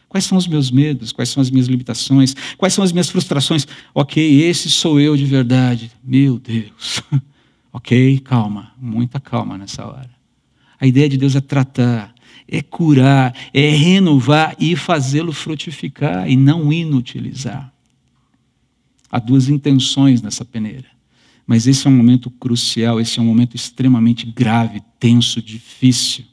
Quais 0.08 0.24
são 0.24 0.36
os 0.36 0.48
meus 0.48 0.68
medos? 0.68 1.12
Quais 1.12 1.28
são 1.28 1.40
as 1.40 1.48
minhas 1.48 1.68
limitações? 1.68 2.34
Quais 2.58 2.74
são 2.74 2.82
as 2.82 2.90
minhas 2.90 3.08
frustrações? 3.08 3.68
Ok, 3.94 4.42
esse 4.42 4.68
sou 4.68 4.98
eu 4.98 5.16
de 5.16 5.24
verdade. 5.24 5.92
Meu 6.02 6.40
Deus. 6.40 7.00
ok, 7.72 8.18
calma, 8.18 8.72
muita 8.76 9.20
calma 9.20 9.56
nessa 9.56 9.86
hora. 9.86 10.10
A 10.80 10.88
ideia 10.88 11.08
de 11.08 11.16
Deus 11.16 11.36
é 11.36 11.40
tratar, 11.40 12.12
é 12.48 12.60
curar, 12.62 13.32
é 13.54 13.70
renovar 13.70 14.56
e 14.58 14.74
fazê-lo 14.74 15.32
frutificar 15.32 16.28
e 16.28 16.34
não 16.34 16.72
inutilizar. 16.72 17.72
Há 19.08 19.20
duas 19.20 19.48
intenções 19.48 20.20
nessa 20.20 20.44
peneira. 20.44 20.99
Mas 21.46 21.66
esse 21.66 21.86
é 21.86 21.90
um 21.90 21.96
momento 21.96 22.30
crucial, 22.30 23.00
esse 23.00 23.18
é 23.18 23.22
um 23.22 23.26
momento 23.26 23.56
extremamente 23.56 24.26
grave, 24.26 24.80
tenso, 24.98 25.42
difícil. 25.42 26.24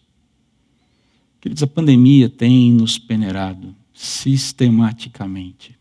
Queridos, 1.41 1.63
a 1.63 1.67
pandemia 1.67 2.29
tem 2.29 2.71
nos 2.71 2.97
peneirado 2.97 3.75
sistematicamente. 3.93 5.77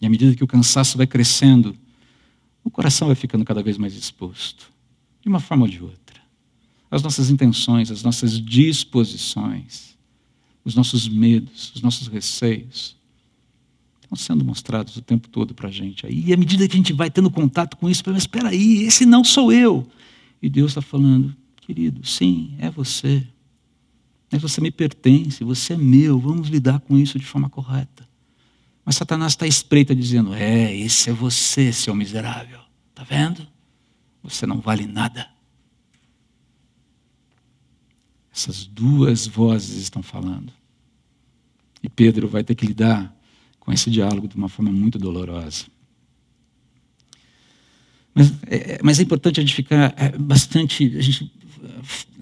E 0.00 0.06
à 0.06 0.10
medida 0.10 0.34
que 0.34 0.44
o 0.44 0.48
cansaço 0.48 0.98
vai 0.98 1.06
crescendo, 1.06 1.76
o 2.64 2.70
coração 2.70 3.08
vai 3.08 3.14
ficando 3.14 3.44
cada 3.44 3.62
vez 3.62 3.78
mais 3.78 3.94
exposto, 3.94 4.70
de 5.20 5.28
uma 5.28 5.40
forma 5.40 5.64
ou 5.64 5.70
de 5.70 5.82
outra. 5.82 6.20
As 6.90 7.02
nossas 7.02 7.30
intenções, 7.30 7.90
as 7.90 8.02
nossas 8.02 8.40
disposições, 8.40 9.96
os 10.64 10.74
nossos 10.74 11.08
medos, 11.08 11.72
os 11.74 11.80
nossos 11.80 12.08
receios, 12.08 12.96
estão 14.12 14.16
sendo 14.16 14.44
mostrados 14.44 14.96
o 14.96 15.02
tempo 15.02 15.28
todo 15.28 15.54
para 15.54 15.68
a 15.68 15.72
gente. 15.72 16.06
E 16.08 16.32
à 16.32 16.36
medida 16.36 16.68
que 16.68 16.74
a 16.74 16.76
gente 16.76 16.92
vai 16.92 17.10
tendo 17.10 17.30
contato 17.30 17.76
com 17.76 17.88
isso, 17.88 18.02
mas 18.06 18.18
espera 18.18 18.48
aí, 18.48 18.82
esse 18.82 19.06
não 19.06 19.24
sou 19.24 19.52
eu. 19.52 19.86
E 20.40 20.48
Deus 20.48 20.72
está 20.72 20.82
falando, 20.82 21.34
querido, 21.60 22.06
sim, 22.06 22.54
é 22.58 22.70
você. 22.70 23.26
Mas 24.30 24.40
você 24.40 24.60
me 24.60 24.70
pertence, 24.70 25.44
você 25.44 25.74
é 25.74 25.76
meu, 25.76 26.18
vamos 26.18 26.48
lidar 26.48 26.80
com 26.80 26.98
isso 26.98 27.18
de 27.18 27.26
forma 27.26 27.48
correta. 27.48 28.08
Mas 28.84 28.96
Satanás 28.96 29.32
está 29.32 29.46
espreita 29.46 29.94
dizendo, 29.94 30.34
é, 30.34 30.74
esse 30.74 31.10
é 31.10 31.12
você, 31.12 31.72
seu 31.72 31.94
miserável. 31.94 32.60
Está 32.90 33.04
vendo? 33.04 33.46
Você 34.22 34.46
não 34.46 34.60
vale 34.60 34.86
nada. 34.86 35.28
Essas 38.34 38.64
duas 38.64 39.26
vozes 39.26 39.82
estão 39.82 40.02
falando. 40.02 40.52
E 41.82 41.88
Pedro 41.88 42.28
vai 42.28 42.42
ter 42.42 42.54
que 42.54 42.66
lidar 42.66 43.14
com 43.72 43.74
esse 43.74 43.90
diálogo 43.90 44.28
de 44.28 44.36
uma 44.36 44.48
forma 44.48 44.70
muito 44.70 44.98
dolorosa. 44.98 45.64
Mas 48.14 48.32
é, 48.46 48.78
mas 48.82 49.00
é 49.00 49.02
importante 49.02 49.40
a 49.40 49.42
gente 49.42 49.54
ficar 49.54 49.94
é, 49.96 50.16
bastante, 50.18 50.94
a 50.96 51.00
gente 51.00 51.32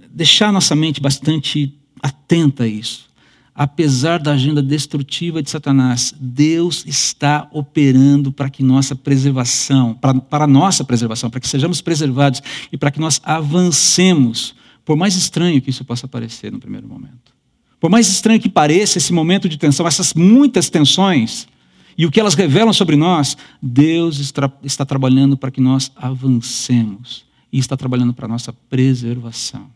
deixar 0.09 0.49
a 0.49 0.53
nossa 0.53 0.77
mente 0.77 1.01
bastante 1.01 1.75
atenta 2.01 2.63
a 2.63 2.69
isso. 2.69 3.11
Apesar 3.53 4.19
da 4.19 4.33
agenda 4.33 4.63
destrutiva 4.63 5.43
de 5.43 5.51
Satanás, 5.51 6.15
Deus 6.19 6.85
está 6.87 7.49
operando 7.53 8.33
para 8.33 8.49
que 8.49 8.63
nossa 8.63 8.95
preservação, 8.95 9.95
para, 9.95 10.15
para 10.21 10.47
nossa 10.47 10.85
preservação, 10.85 11.29
para 11.29 11.41
que 11.41 11.49
sejamos 11.49 11.81
preservados 11.81 12.41
e 12.71 12.79
para 12.79 12.93
que 12.93 13.01
nós 13.01 13.21
avancemos, 13.25 14.55
por 14.85 14.97
mais 14.97 15.17
estranho 15.17 15.61
que 15.61 15.71
isso 15.71 15.85
possa 15.85 16.07
parecer 16.07 16.53
no 16.53 16.61
primeiro 16.61 16.87
momento. 16.87 17.40
Por 17.81 17.91
mais 17.91 18.09
estranho 18.09 18.39
que 18.39 18.49
pareça 18.49 18.99
esse 18.99 19.13
momento 19.13 19.49
de 19.49 19.57
tensão, 19.57 19.87
essas 19.87 20.13
muitas 20.13 20.69
tensões, 20.69 21.49
e 21.97 22.05
o 22.05 22.11
que 22.11 22.21
elas 22.21 22.35
revelam 22.35 22.73
sobre 22.73 22.95
nós, 22.95 23.37
Deus 23.61 24.19
está, 24.19 24.53
está 24.63 24.85
trabalhando 24.85 25.37
para 25.37 25.51
que 25.51 25.61
nós 25.61 25.91
avancemos 25.97 27.25
e 27.51 27.59
está 27.59 27.77
trabalhando 27.77 28.13
para 28.13 28.27
a 28.27 28.29
nossa 28.29 28.53
preservação. 28.53 29.71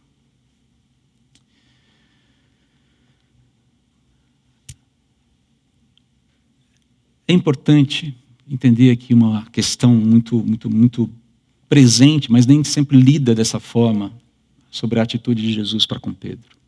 É 7.26 7.32
importante 7.32 8.14
entender 8.49 8.90
aqui 8.90 9.14
uma 9.14 9.46
questão 9.46 9.94
muito, 9.94 10.37
muito, 10.37 10.70
muito 10.70 11.11
presente, 11.68 12.30
mas 12.30 12.44
nem 12.44 12.62
sempre 12.62 13.00
lida 13.00 13.34
dessa 13.34 13.58
forma, 13.58 14.12
sobre 14.70 15.00
a 15.00 15.02
atitude 15.02 15.40
de 15.40 15.52
Jesus 15.52 15.87
para 15.87 15.99
com 15.99 16.12
Pedro. 16.12 16.63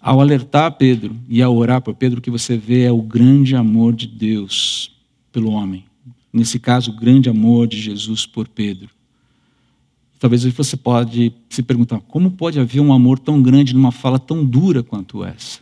Ao 0.00 0.20
alertar 0.20 0.72
Pedro 0.72 1.16
e 1.28 1.42
ao 1.42 1.56
orar 1.56 1.82
por 1.82 1.94
Pedro, 1.94 2.18
o 2.18 2.22
que 2.22 2.30
você 2.30 2.56
vê 2.56 2.84
é 2.84 2.92
o 2.92 3.02
grande 3.02 3.56
amor 3.56 3.94
de 3.94 4.06
Deus 4.06 4.92
pelo 5.32 5.50
homem. 5.50 5.84
Nesse 6.32 6.58
caso, 6.58 6.92
o 6.92 6.94
grande 6.94 7.28
amor 7.28 7.66
de 7.66 7.80
Jesus 7.80 8.24
por 8.24 8.46
Pedro. 8.46 8.90
Talvez 10.20 10.44
você 10.44 10.76
pode 10.76 11.32
se 11.48 11.62
perguntar, 11.62 12.00
como 12.00 12.30
pode 12.30 12.58
haver 12.58 12.80
um 12.80 12.92
amor 12.92 13.18
tão 13.18 13.42
grande 13.42 13.74
numa 13.74 13.92
fala 13.92 14.18
tão 14.18 14.44
dura 14.44 14.82
quanto 14.82 15.24
essa? 15.24 15.60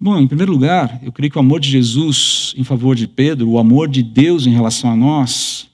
Bom, 0.00 0.18
em 0.18 0.26
primeiro 0.26 0.52
lugar, 0.52 1.00
eu 1.02 1.10
creio 1.10 1.30
que 1.30 1.38
o 1.38 1.40
amor 1.40 1.60
de 1.60 1.68
Jesus 1.68 2.54
em 2.56 2.64
favor 2.64 2.94
de 2.94 3.08
Pedro, 3.08 3.48
o 3.48 3.58
amor 3.58 3.88
de 3.88 4.02
Deus 4.02 4.46
em 4.46 4.50
relação 4.50 4.90
a 4.90 4.96
nós, 4.96 5.68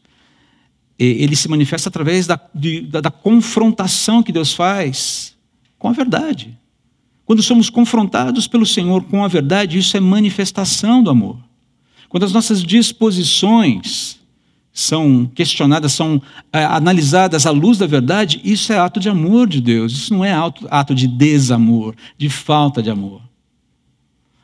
ele 0.98 1.36
se 1.36 1.48
manifesta 1.48 1.88
através 1.88 2.26
da, 2.26 2.40
de, 2.54 2.82
da, 2.82 3.02
da 3.02 3.10
confrontação 3.10 4.22
que 4.22 4.32
Deus 4.32 4.52
faz 4.54 5.33
com 5.84 5.90
a 5.90 5.92
verdade. 5.92 6.58
Quando 7.26 7.42
somos 7.42 7.68
confrontados 7.68 8.46
pelo 8.46 8.64
Senhor 8.64 9.04
com 9.04 9.22
a 9.22 9.28
verdade, 9.28 9.76
isso 9.76 9.94
é 9.94 10.00
manifestação 10.00 11.02
do 11.02 11.10
amor. 11.10 11.36
Quando 12.08 12.24
as 12.24 12.32
nossas 12.32 12.62
disposições 12.62 14.18
são 14.72 15.30
questionadas, 15.34 15.92
são 15.92 16.22
é, 16.50 16.64
analisadas 16.64 17.44
à 17.44 17.50
luz 17.50 17.76
da 17.76 17.86
verdade, 17.86 18.40
isso 18.42 18.72
é 18.72 18.78
ato 18.78 18.98
de 18.98 19.10
amor 19.10 19.46
de 19.46 19.60
Deus, 19.60 19.92
isso 19.92 20.14
não 20.14 20.24
é 20.24 20.32
ato, 20.32 20.66
ato 20.70 20.94
de 20.94 21.06
desamor, 21.06 21.94
de 22.16 22.30
falta 22.30 22.82
de 22.82 22.88
amor. 22.88 23.20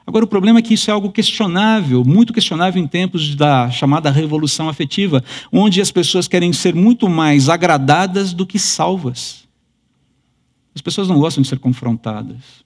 Agora, 0.07 0.27
o 0.27 0.29
problema 0.29 0.59
é 0.59 0.63
que 0.63 0.75
isso 0.75 0.91
é 0.91 0.93
algo 0.93 1.11
questionável, 1.11 2.05
muito 2.05 2.35
questionável 2.35 2.83
em 2.83 2.87
tempos 2.87 3.35
da 3.35 3.71
chamada 3.71 4.11
revolução 4.11 4.69
afetiva, 4.69 5.25
onde 5.51 5.81
as 5.81 5.91
pessoas 5.91 6.29
querem 6.29 6.53
ser 6.53 6.75
muito 6.75 7.09
mais 7.09 7.49
agradadas 7.49 8.35
do 8.35 8.47
que 8.47 8.59
salvas. 8.59 9.49
As 10.75 10.81
pessoas 10.81 11.09
não 11.09 11.19
gostam 11.19 11.43
de 11.43 11.49
ser 11.49 11.59
confrontadas. 11.59 12.65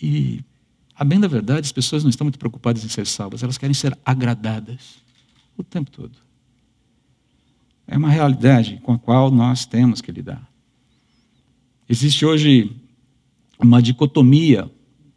E, 0.00 0.42
a 0.94 1.04
bem 1.04 1.20
da 1.20 1.28
verdade, 1.28 1.66
as 1.66 1.72
pessoas 1.72 2.02
não 2.02 2.10
estão 2.10 2.24
muito 2.24 2.38
preocupadas 2.38 2.84
em 2.84 2.88
ser 2.88 3.06
salvas, 3.06 3.42
elas 3.42 3.58
querem 3.58 3.74
ser 3.74 3.96
agradadas 4.04 5.02
o 5.56 5.62
tempo 5.62 5.90
todo. 5.90 6.16
É 7.86 7.96
uma 7.96 8.08
realidade 8.08 8.80
com 8.82 8.92
a 8.92 8.98
qual 8.98 9.30
nós 9.30 9.66
temos 9.66 10.00
que 10.00 10.12
lidar. 10.12 10.48
Existe 11.88 12.24
hoje 12.24 12.70
uma 13.58 13.82
dicotomia. 13.82 14.70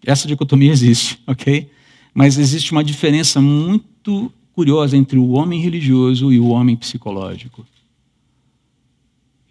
Essa 0.05 0.27
dicotomia 0.27 0.71
existe, 0.71 1.21
ok? 1.27 1.69
Mas 2.13 2.37
existe 2.37 2.71
uma 2.71 2.83
diferença 2.83 3.39
muito 3.39 4.31
curiosa 4.53 4.97
entre 4.97 5.17
o 5.17 5.29
homem 5.29 5.61
religioso 5.61 6.31
e 6.31 6.39
o 6.39 6.47
homem 6.47 6.75
psicológico. 6.75 7.65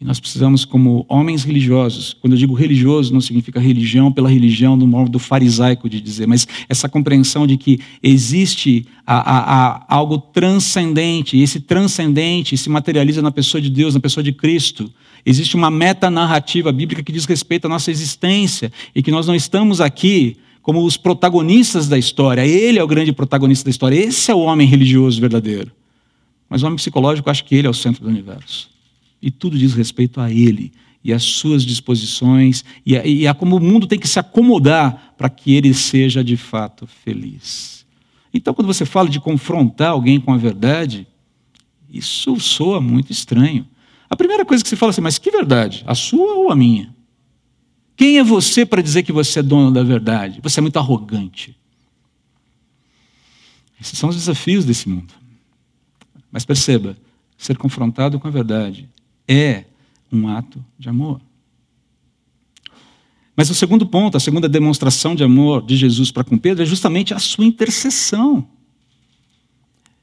E 0.03 0.05
nós 0.05 0.19
precisamos, 0.19 0.65
como 0.65 1.07
homens 1.09 1.45
religiosos, 1.45 2.13
quando 2.21 2.33
eu 2.33 2.37
digo 2.37 2.55
religioso, 2.55 3.15
não 3.15 3.21
significa 3.21 3.61
religião 3.61 4.11
pela 4.11 4.29
religião, 4.29 4.77
no 4.77 4.85
modo 4.85 5.17
farisaico 5.17 5.89
de 5.89 6.01
dizer, 6.01 6.27
mas 6.27 6.45
essa 6.69 6.89
compreensão 6.89 7.47
de 7.47 7.57
que 7.57 7.79
existe 8.03 8.85
a, 9.07 9.15
a, 9.15 9.69
a 9.77 9.95
algo 9.95 10.19
transcendente, 10.19 11.37
e 11.37 11.43
esse 11.43 11.61
transcendente 11.61 12.57
se 12.57 12.69
materializa 12.69 13.23
na 13.23 13.31
pessoa 13.31 13.61
de 13.61 13.71
Deus, 13.71 13.95
na 13.95 14.01
pessoa 14.01 14.25
de 14.25 14.33
Cristo. 14.33 14.93
Existe 15.25 15.55
uma 15.55 15.71
metanarrativa 15.71 16.73
bíblica 16.73 17.01
que 17.01 17.13
diz 17.13 17.25
respeito 17.25 17.67
à 17.67 17.69
nossa 17.69 17.88
existência 17.88 18.73
e 18.93 19.05
que 19.05 19.11
nós 19.12 19.29
não 19.29 19.37
estamos 19.37 19.81
aqui 19.81 20.37
como 20.62 20.85
os 20.85 20.97
protagonistas 20.97 21.87
da 21.87 21.97
história. 21.97 22.45
Ele 22.45 22.81
é 22.81 22.83
o 22.83 22.88
grande 22.88 23.12
protagonista 23.12 23.67
da 23.67 23.71
história. 23.71 23.95
Esse 23.95 24.33
é 24.33 24.35
o 24.35 24.41
homem 24.41 24.67
religioso 24.67 25.21
verdadeiro. 25.21 25.71
Mas 26.51 26.61
o 26.65 26.67
homem 26.67 26.77
psicológico 26.77 27.31
acha 27.31 27.45
que 27.45 27.55
ele 27.55 27.69
é 27.69 27.71
o 27.71 27.75
centro 27.75 28.03
do 28.03 28.09
universo. 28.09 28.73
E 29.23 29.31
tudo 29.31 29.57
diz 29.57 29.73
respeito 29.73 30.21
a 30.21 30.31
ele 30.31 30.73
e 31.05 31.13
às 31.13 31.23
suas 31.23 31.65
disposições 31.65 32.65
e 32.85 32.97
a, 32.97 33.07
e 33.07 33.27
a 33.27 33.35
como 33.35 33.57
o 33.57 33.61
mundo 33.61 33.87
tem 33.87 33.99
que 33.99 34.09
se 34.09 34.19
acomodar 34.19 35.15
para 35.17 35.29
que 35.29 35.55
ele 35.55 35.73
seja 35.73 36.23
de 36.23 36.37
fato 36.37 36.87
feliz. 36.87 37.87
Então, 38.35 38.53
quando 38.53 38.67
você 38.67 38.85
fala 38.85 39.09
de 39.09 39.21
confrontar 39.21 39.91
alguém 39.91 40.21
com 40.21 40.33
a 40.33 40.37
verdade, 40.37 41.07
isso 41.89 42.39
soa 42.41 42.81
muito 42.81 43.13
estranho. 43.13 43.67
A 44.09 44.17
primeira 44.17 44.45
coisa 44.45 44.63
que 44.63 44.69
se 44.69 44.77
fala 44.77 44.91
assim, 44.91 45.01
mas 45.01 45.19
que 45.19 45.31
verdade? 45.31 45.85
A 45.87 45.95
sua 45.95 46.35
ou 46.35 46.51
a 46.51 46.57
minha? 46.57 46.95
Quem 47.97 48.19
é 48.19 48.25
você 48.25 48.65
para 48.65 48.83
dizer 48.83 49.03
que 49.03 49.13
você 49.13 49.41
é 49.41 49.43
dono 49.43 49.71
da 49.71 49.83
verdade? 49.83 50.41
Você 50.43 50.61
é 50.61 50.63
muito 50.63 50.79
arrogante. 50.79 51.57
Esses 53.81 53.99
são 53.99 54.09
os 54.09 54.17
desafios 54.17 54.65
desse 54.65 54.89
mundo. 54.89 55.13
Mas 56.31 56.45
perceba, 56.45 56.97
ser 57.37 57.59
confrontado 57.59 58.19
com 58.19 58.29
a 58.29 58.31
verdade 58.31 58.89
é 59.33 59.66
um 60.11 60.29
ato 60.29 60.64
de 60.79 60.88
amor. 60.88 61.21
Mas 63.35 63.49
o 63.49 63.55
segundo 63.55 63.87
ponto, 63.87 64.16
a 64.16 64.21
segunda 64.21 64.49
demonstração 64.49 65.14
de 65.14 65.25
amor 65.25 65.64
de 65.64 65.77
Jesus 65.77 66.11
para 66.11 66.25
com 66.25 66.37
Pedro 66.37 66.62
é 66.62 66.66
justamente 66.66 67.14
a 67.14 67.18
sua 67.18 67.45
intercessão. 67.45 68.47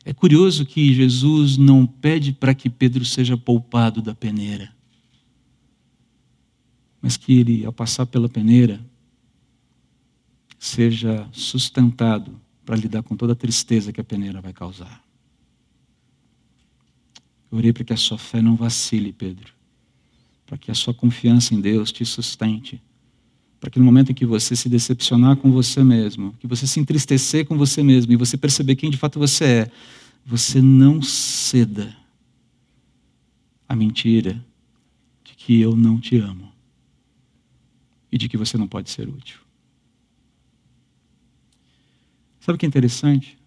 É 0.04 0.14
curioso 0.14 0.66
que 0.66 0.94
Jesus 0.94 1.58
não 1.58 1.86
pede 1.86 2.34
para 2.34 2.56
que 2.56 2.70
Pedro 2.70 3.06
seja 3.06 3.38
poupado 3.38 4.02
da 4.02 4.16
peneira, 4.16 4.74
mas 7.02 7.16
que 7.16 7.38
ele, 7.38 7.66
ao 7.66 7.72
passar 7.72 8.08
pela 8.08 8.28
peneira, 8.28 8.84
seja 10.58 11.28
sustentado 11.32 12.40
para 12.66 12.76
lidar 12.76 13.04
com 13.04 13.16
toda 13.16 13.34
a 13.34 13.36
tristeza 13.36 13.94
que 13.94 14.02
a 14.02 14.04
peneira 14.04 14.42
vai 14.42 14.52
causar. 14.52 15.04
Eu 17.52 17.58
orei 17.58 17.74
para 17.74 17.84
que 17.84 17.94
a 17.94 17.98
sua 17.98 18.18
fé 18.18 18.42
não 18.42 18.56
vacile, 18.56 19.12
Pedro, 19.12 19.54
para 20.46 20.58
que 20.58 20.70
a 20.72 20.76
sua 20.76 20.94
confiança 20.94 21.54
em 21.54 21.62
Deus 21.62 21.92
te 21.92 22.06
sustente 22.06 22.82
para 23.60 23.70
que 23.70 23.78
no 23.78 23.86
momento 23.86 24.12
em 24.12 24.16
que 24.16 24.26
você 24.26 24.56
se 24.56 24.70
decepcionar 24.70 25.36
com 25.36 25.52
você 25.52 25.84
mesmo, 25.84 26.34
que 26.40 26.48
você 26.48 26.66
se 26.66 26.80
entristecer 26.80 27.46
com 27.46 27.58
você 27.58 27.84
mesmo 27.84 28.12
e 28.14 28.16
você 28.16 28.38
perceber 28.38 28.76
quem 28.76 28.90
de 28.90 28.98
fato 28.98 29.20
você 29.20 29.46
é, 29.46 29.72
você 30.26 30.62
não 30.62 31.02
ceda 31.02 31.96
à 33.68 33.76
mentira 33.76 34.44
de 35.24 35.34
que 35.34 35.60
eu 35.60 35.76
não 35.76 36.00
te 36.00 36.18
amo 36.18 36.52
e 38.12 38.18
de 38.18 38.30
que 38.30 38.38
você 38.38 38.58
não 38.58 38.68
pode 38.68 38.90
ser 38.90 39.08
útil. 39.10 39.40
Sabe 42.40 42.56
o 42.56 42.58
que 42.58 42.66
é 42.66 42.70
interessante? 42.70 43.38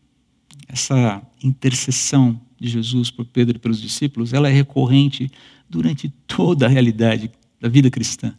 Essa 0.69 1.23
intercessão 1.43 2.41
de 2.63 2.69
Jesus 2.69 3.11
por 3.11 3.27
Pedro 3.27 3.57
e 3.57 3.59
pelos 3.59 3.81
discípulos, 3.81 4.33
ela 4.33 4.49
é 4.49 4.53
recorrente 4.53 5.31
durante 5.69 6.09
toda 6.27 6.67
a 6.67 6.69
realidade 6.69 7.31
da 7.61 7.69
vida 7.69 7.91
cristã. 7.91 8.35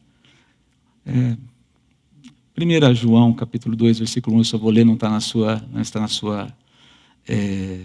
É, 1.05 1.38
1 2.57 2.95
João, 2.95 3.33
capítulo 3.33 3.75
2, 3.75 3.99
versículo 3.99 4.38
1, 4.38 4.39
eu 4.39 4.43
só 4.45 4.57
vou 4.57 4.71
ler, 4.71 4.86
não 4.86 4.93
está 4.93 5.09
na 5.09 5.19
sua, 5.19 5.62
não 5.71 5.81
está 5.81 5.99
na 5.99 6.07
sua, 6.07 6.55
é, 7.27 7.81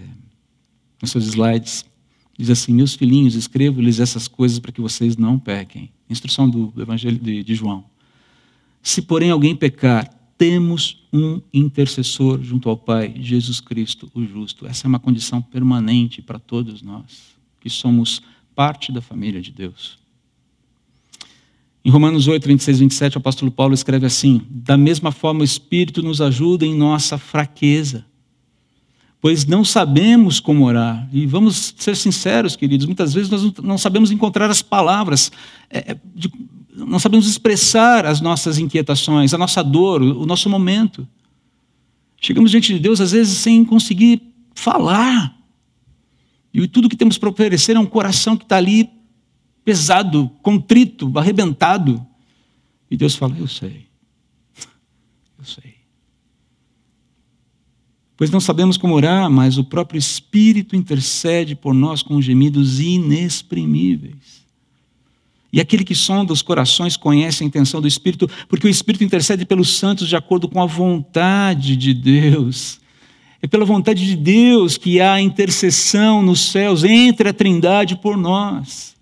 nos 1.01 1.11
seus 1.11 1.25
slides. 1.25 1.85
Diz 2.37 2.49
assim: 2.49 2.73
Meus 2.73 2.93
filhinhos, 2.93 3.35
escrevo-lhes 3.35 3.99
essas 3.99 4.27
coisas 4.27 4.59
para 4.59 4.71
que 4.71 4.79
vocês 4.79 5.17
não 5.17 5.37
pequem. 5.37 5.91
Instrução 6.09 6.49
do, 6.49 6.73
Evangelho 6.81 7.19
de, 7.19 7.43
de 7.43 7.55
João. 7.55 7.83
Se, 8.81 9.01
porém, 9.01 9.29
alguém 9.29 9.55
pecar, 9.55 10.09
temos 10.39 11.03
um 11.11 11.41
intercessor 11.53 12.41
junto 12.41 12.69
ao 12.69 12.77
Pai, 12.77 13.13
Jesus 13.19 13.59
Cristo, 13.59 14.09
o 14.15 14.23
justo. 14.23 14.65
Essa 14.65 14.87
é 14.87 14.89
uma 14.89 14.97
condição 14.97 15.41
permanente 15.41 16.21
para 16.21 16.39
todos 16.39 16.81
nós, 16.81 17.35
que 17.59 17.69
somos 17.69 18.21
parte 18.55 18.89
da 18.89 19.01
família 19.01 19.41
de 19.41 19.51
Deus. 19.51 19.99
Em 21.83 21.89
Romanos 21.89 22.25
8, 22.25 22.47
26 22.47 22.79
27, 22.79 23.17
o 23.17 23.19
apóstolo 23.19 23.51
Paulo 23.51 23.73
escreve 23.73 24.05
assim: 24.05 24.41
Da 24.49 24.77
mesma 24.77 25.11
forma, 25.11 25.41
o 25.41 25.43
Espírito 25.43 26.01
nos 26.01 26.21
ajuda 26.21 26.65
em 26.65 26.73
nossa 26.73 27.17
fraqueza, 27.17 28.05
pois 29.19 29.45
não 29.45 29.65
sabemos 29.65 30.39
como 30.39 30.65
orar. 30.65 31.09
E 31.11 31.25
vamos 31.25 31.73
ser 31.75 31.97
sinceros, 31.97 32.55
queridos, 32.55 32.85
muitas 32.85 33.13
vezes 33.13 33.29
nós 33.29 33.53
não 33.57 33.77
sabemos 33.77 34.09
encontrar 34.09 34.49
as 34.49 34.61
palavras, 34.61 35.33
é, 35.69 35.91
é 35.91 35.97
de, 36.15 36.31
não 36.85 36.99
sabemos 36.99 37.27
expressar 37.27 38.05
as 38.05 38.21
nossas 38.21 38.57
inquietações, 38.57 39.33
a 39.33 39.37
nossa 39.37 39.63
dor, 39.63 40.01
o, 40.01 40.25
nosso 40.25 40.49
momento. 40.49 41.07
Chegamos 42.19 42.51
diante 42.51 42.73
de 42.73 42.79
Deus, 42.79 43.01
às 43.01 43.11
vezes, 43.11 43.37
sem 43.37 43.63
conseguir 43.65 44.21
falar. 44.53 45.37
E 46.53 46.67
tudo 46.67 46.89
que 46.89 46.97
temos 46.97 47.17
para 47.17 47.29
oferecer 47.29 47.75
é 47.75 47.79
um 47.79 47.85
coração 47.85 48.35
que 48.35 48.43
está 48.43 48.57
ali 48.57 48.89
pesado, 49.63 50.29
contrito, 50.41 51.11
arrebentado. 51.17 52.05
E 52.89 52.97
Deus 52.97 53.15
fala: 53.15 53.37
Eu 53.37 53.47
sei, 53.47 53.85
eu 55.37 55.45
sei. 55.45 55.75
Pois 58.17 58.29
não 58.31 58.41
sabemos 58.41 58.75
como 58.75 58.95
orar, 58.95 59.29
mas 59.29 59.57
o 59.57 59.63
próprio 59.63 59.97
Espírito 59.97 60.75
intercede 60.75 61.55
por 61.55 61.73
nós 61.73 62.03
com 62.03 62.21
gemidos 62.21 62.79
inexprimíveis. 62.79 64.38
E 65.51 65.59
aquele 65.59 65.83
que 65.83 65.95
sonda 65.95 66.31
os 66.31 66.41
corações 66.41 66.95
conhece 66.95 67.43
a 67.43 67.47
intenção 67.47 67.81
do 67.81 67.87
Espírito, 67.87 68.29
porque 68.47 68.67
o 68.67 68.69
Espírito 68.69 69.03
intercede 69.03 69.45
pelos 69.45 69.77
santos 69.77 70.07
de 70.07 70.15
acordo 70.15 70.47
com 70.47 70.61
a 70.61 70.65
vontade 70.65 71.75
de 71.75 71.93
Deus. 71.93 72.79
É 73.41 73.47
pela 73.47 73.65
vontade 73.65 74.05
de 74.05 74.15
Deus 74.15 74.77
que 74.77 74.99
há 74.99 75.19
intercessão 75.19 76.21
nos 76.21 76.51
céus 76.51 76.83
entre 76.83 77.29
a 77.29 77.33
Trindade 77.33 77.95
por 77.95 78.17
nós. 78.17 78.95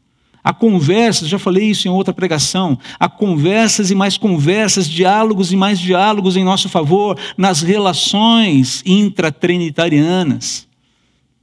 Há 0.44 0.54
conversas, 0.54 1.28
já 1.28 1.38
falei 1.38 1.72
isso 1.72 1.90
em 1.90 1.92
outra 1.92 2.14
pregação, 2.14 2.80
há 2.98 3.10
conversas 3.10 3.92
e 3.92 3.96
mais 3.96 4.18
conversas, 4.18 4.88
diálogos 4.88 5.52
e 5.52 5.58
mais 5.58 5.78
diálogos 5.78 6.38
em 6.38 6.44
nosso 6.44 6.70
favor 6.70 7.20
nas 7.36 7.62
relações 7.62 8.82
intratrinitarianas. 8.86 10.67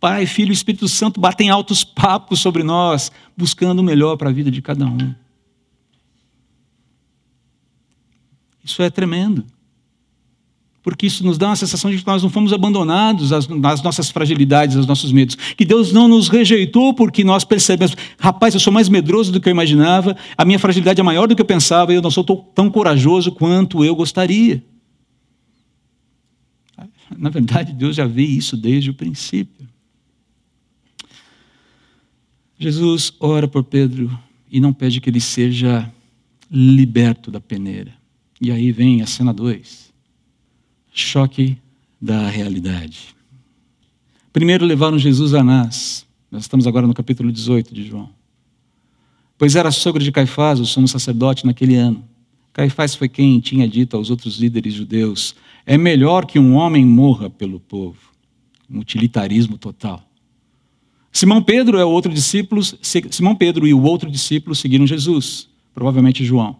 Pai, 0.05 0.27
Filho 0.27 0.51
e 0.51 0.53
Espírito 0.53 0.87
Santo 0.87 1.19
batem 1.19 1.49
altos 1.49 1.83
papos 1.83 2.38
sobre 2.38 2.62
nós, 2.62 3.11
buscando 3.35 3.79
o 3.79 3.83
melhor 3.83 4.19
para 4.19 4.29
a 4.29 4.33
vida 4.35 4.51
de 4.51 4.61
cada 4.61 4.85
um. 4.85 5.14
Isso 8.62 8.83
é 8.83 8.90
tremendo 8.90 9.47
porque 10.83 11.07
isso 11.07 11.25
nos 11.25 11.38
dá 11.38 11.47
uma 11.47 11.57
sensação 11.57 11.90
de 11.90 11.97
que 11.97 12.07
nós 12.07 12.23
não 12.23 12.29
fomos 12.29 12.53
abandonados 12.53 13.33
às, 13.33 13.49
às, 13.51 13.83
nossas 13.83 14.11
fragilidades, 14.11 14.77
aos 14.77 14.87
nossos 14.87 15.11
medos. 15.11 15.37
Que 15.57 15.64
Deus 15.64 15.90
não 15.90 16.07
nos 16.07 16.29
rejeitou 16.29 16.93
porque 16.93 17.25
nós 17.25 17.43
percebemos, 17.43 17.97
rapaz, 18.19 18.53
eu 18.53 18.61
sou 18.61 18.71
mais 18.71 18.90
medroso 18.90 19.33
do 19.33 19.40
que 19.40 19.49
eu 19.49 19.53
imaginava, 19.53 20.14
a 20.37 20.45
minha 20.45 20.59
fragilidade 20.59 21.01
é 21.01 21.03
maior 21.03 21.27
do 21.27 21.35
que 21.35 21.40
eu 21.40 21.47
pensava 21.47 21.90
e 21.90 21.97
eu 21.97 22.03
não 22.03 22.11
sou 22.11 22.23
tão 22.23 22.69
corajoso 22.69 23.33
quanto 23.33 23.83
eu 23.83 23.97
gostaria. 23.97 24.62
Na 27.17 27.31
verdade, 27.31 27.73
Deus 27.73 27.97
já 27.97 28.05
vê 28.05 28.25
isso 28.25 28.55
desde 28.55 28.90
o 28.90 28.95
princípio. 28.95 29.63
Jesus 32.64 33.12
ora 33.20 33.46
por 33.46 33.62
Pedro 33.64 34.18
e 34.50 34.59
não 34.59 34.72
pede 34.72 35.00
que 35.00 35.11
ele 35.11 35.20
seja 35.20 35.92
liberto 36.50 37.31
da 37.31 37.40
peneira. 37.40 37.92
E 38.40 38.50
aí 38.50 38.72
vem 38.72 39.03
a 39.03 39.07
cena 39.07 39.33
2 39.33 39.92
choque 40.94 41.59
da 42.00 42.29
realidade. 42.29 43.14
Primeiro 44.33 44.64
levaram 44.64 44.98
Jesus 44.98 45.35
a 45.35 45.40
Anás. 45.40 46.07
Nós 46.31 46.44
estamos 46.44 46.66
agora 46.66 46.87
no 46.87 46.94
capítulo 46.94 47.33
18 47.33 47.74
de 47.74 47.85
João. 47.85 48.09
Pois 49.37 49.57
era 49.57 49.70
sogro 49.72 50.03
de 50.03 50.12
Caifás, 50.12 50.61
o 50.61 50.64
sumo 50.64 50.87
sacerdote, 50.87 51.44
naquele 51.44 51.74
ano. 51.74 52.05
Caifás 52.53 52.94
foi 52.94 53.09
quem 53.09 53.40
tinha 53.40 53.68
dito 53.68 53.96
aos 53.96 54.09
outros 54.09 54.38
líderes 54.38 54.72
judeus: 54.72 55.35
é 55.66 55.77
melhor 55.77 56.24
que 56.24 56.38
um 56.38 56.55
homem 56.55 56.87
morra 56.87 57.29
pelo 57.29 57.59
povo. 57.59 57.98
Um 58.70 58.79
utilitarismo 58.79 59.59
total. 59.59 60.09
Simão 61.14 61.40
Pedro 61.40 61.79
é 61.79 61.85
o 61.85 61.90
outro 61.90 62.12
discípulo, 62.12 62.61
Simão 62.83 63.37
Pedro 63.37 63.68
e 63.68 63.72
o 63.72 63.81
outro 63.81 64.11
discípulo 64.11 64.53
seguiram 64.53 64.85
Jesus, 64.85 65.48
provavelmente 65.72 66.24
João. 66.24 66.57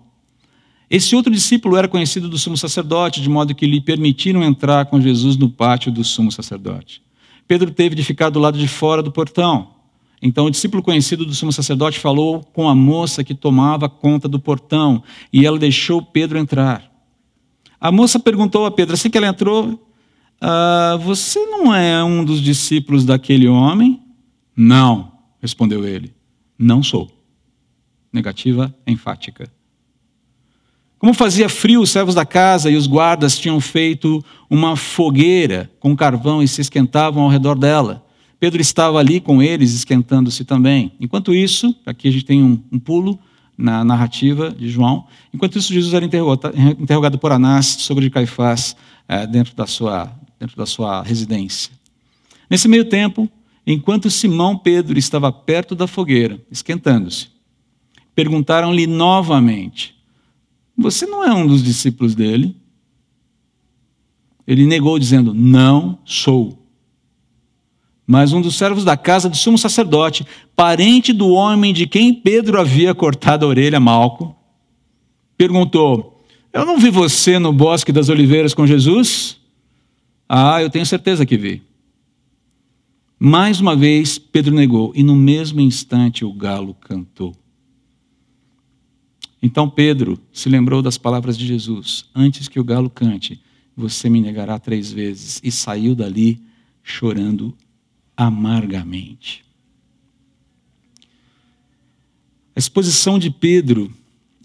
Esse 0.88 1.17
outro 1.17 1.33
discípulo 1.33 1.77
era 1.77 1.88
conhecido 1.88 2.29
do 2.29 2.38
sumo 2.38 2.57
sacerdote, 2.57 3.21
de 3.21 3.29
modo 3.29 3.53
que 3.53 3.67
lhe 3.67 3.81
permitiram 3.81 4.45
entrar 4.45 4.87
com 4.87 5.01
Jesus 5.01 5.37
no 5.37 5.51
pátio 5.51 5.90
do 5.90 6.05
sumo 6.05 6.31
sacerdote. 6.31 7.03
Pedro 7.49 7.73
teve 7.73 7.97
de 7.97 8.05
ficar 8.05 8.31
do 8.31 8.38
lado 8.38 8.57
de 8.57 8.69
fora 8.69 9.03
do 9.03 9.11
portão. 9.11 9.71
Então, 10.23 10.47
o 10.47 10.51
discípulo 10.51 10.85
conhecido 10.85 11.27
do 11.27 11.35
sumo 11.35 11.53
sacerdote 11.53 11.99
falou 11.99 12.45
com 12.53 12.69
a 12.69 12.77
moça 12.77 13.25
que 13.25 13.35
tomava 13.35 13.88
conta 13.88 14.29
do 14.29 14.38
portão 14.38 15.03
e 15.33 15.45
ela 15.45 15.59
deixou 15.59 16.01
Pedro 16.01 16.38
entrar. 16.38 16.88
A 17.81 17.90
moça 17.90 18.21
perguntou 18.21 18.67
a 18.67 18.71
Pedro, 18.71 18.95
assim 18.95 19.11
que 19.11 19.19
ela 19.19 19.27
entrou: 19.27 19.85
ah, 20.40 20.97
Você 21.03 21.45
não 21.45 21.75
é 21.75 22.05
um 22.05 22.25
dos 22.25 22.40
discípulos 22.40 23.05
daquele 23.05 23.49
homem? 23.49 24.04
Não, 24.57 25.12
respondeu 25.40 25.87
ele. 25.87 26.14
Não 26.59 26.83
sou. 26.83 27.11
Negativa 28.12 28.75
enfática. 28.87 29.51
Como 30.99 31.12
fazia 31.12 31.49
frio, 31.49 31.83
os 31.83 31.90
servos 31.90 32.14
da 32.14 32.25
casa 32.25 32.71
e 32.71 32.77
os 32.77 32.87
guardas 32.87 33.38
tinham 33.38 33.61
feito 33.61 34.25
uma 34.49 34.75
fogueira 34.77 35.71
com 35.79 35.95
carvão 35.95 36.43
e 36.43 36.49
se 36.49 36.61
esquentavam 36.62 37.25
ao 37.25 37.29
redor 37.29 37.59
dela. 37.59 38.07
Pedro 38.40 38.61
estava 38.61 38.99
ali 38.99 39.21
com 39.21 39.43
eles, 39.43 39.75
esquentando-se 39.75 40.45
também. 40.45 40.93
Enquanto 41.01 41.35
isso, 41.35 41.75
aqui 41.85 42.09
a 42.09 42.11
gente 42.11 42.25
tem 42.25 42.43
um, 42.43 42.62
um 42.73 42.79
pulo 42.79 43.19
na 43.57 43.85
narrativa 43.85 44.51
de 44.51 44.69
João. 44.69 45.07
Enquanto 45.33 45.59
isso, 45.59 45.73
Jesus 45.73 45.93
era 45.95 46.05
interrogado 46.05 47.19
por 47.19 47.33
Anás, 47.33 47.67
sobre 47.67 48.09
Caifás, 48.11 48.77
é, 49.09 49.27
dentro, 49.27 49.55
da 49.55 49.67
sua, 49.67 50.11
dentro 50.38 50.57
da 50.57 50.67
sua 50.67 51.03
residência. 51.03 51.71
Nesse 52.49 52.69
meio 52.69 52.85
tempo, 52.85 53.31
enquanto 53.66 54.11
Simão 54.11 54.57
Pedro 54.57 54.98
estava 54.98 55.33
perto 55.33 55.74
da 55.74 55.87
fogueira, 55.87 56.40
esquentando-se, 56.50 57.29
perguntaram-lhe 58.14 58.87
novamente: 58.87 59.94
você 60.77 61.07
não 61.07 61.24
é 61.24 61.33
um 61.33 61.46
dos 61.46 61.62
discípulos 61.62 62.14
dele. 62.14 62.57
Ele 64.46 64.66
negou, 64.66 64.98
dizendo: 64.98 65.33
Não 65.33 65.98
sou. 66.05 66.59
Mas 68.07 68.33
um 68.33 68.40
dos 68.40 68.57
servos 68.57 68.85
da 68.85 68.96
casa 68.96 69.31
do 69.31 69.37
sumo 69.37 69.57
sacerdote, 69.57 70.27
parente 70.55 71.12
do 71.12 71.29
homem 71.29 71.72
de 71.72 71.87
quem 71.87 72.12
Pedro 72.12 72.61
havia 72.61 72.94
cortado 72.94 73.46
a 73.46 73.48
orelha, 73.48 73.81
Malco, 73.81 74.37
perguntou: 75.38 76.22
Eu 76.53 76.66
não 76.66 76.79
vi 76.79 76.90
você 76.90 77.38
no 77.38 77.53
bosque 77.53 77.92
das 77.92 78.09
oliveiras 78.09 78.53
com 78.53 78.66
Jesus? 78.66 79.38
Ah, 80.29 80.61
eu 80.61 80.68
tenho 80.68 80.85
certeza 80.85 81.24
que 81.24 81.37
vi. 81.37 81.62
Mais 83.18 83.61
uma 83.61 83.77
vez, 83.77 84.18
Pedro 84.18 84.55
negou, 84.55 84.92
e 84.94 85.03
no 85.03 85.14
mesmo 85.14 85.61
instante 85.61 86.24
o 86.24 86.33
galo 86.33 86.74
cantou. 86.74 87.35
Então 89.40 89.68
Pedro 89.68 90.18
se 90.33 90.48
lembrou 90.48 90.81
das 90.81 90.98
palavras 90.98 91.37
de 91.37 91.46
Jesus: 91.46 92.07
Antes 92.14 92.48
que 92.48 92.59
o 92.59 92.64
galo 92.64 92.88
cante, 92.90 93.40
você 93.77 94.09
me 94.09 94.20
negará 94.20 94.59
três 94.59 94.90
vezes. 94.90 95.40
E 95.44 95.50
saiu 95.50 95.94
dali 95.94 96.40
chorando 96.83 97.55
amargamente. 98.16 99.44
A 102.57 102.59
exposição 102.59 103.18
de 103.18 103.31
Pedro 103.31 103.92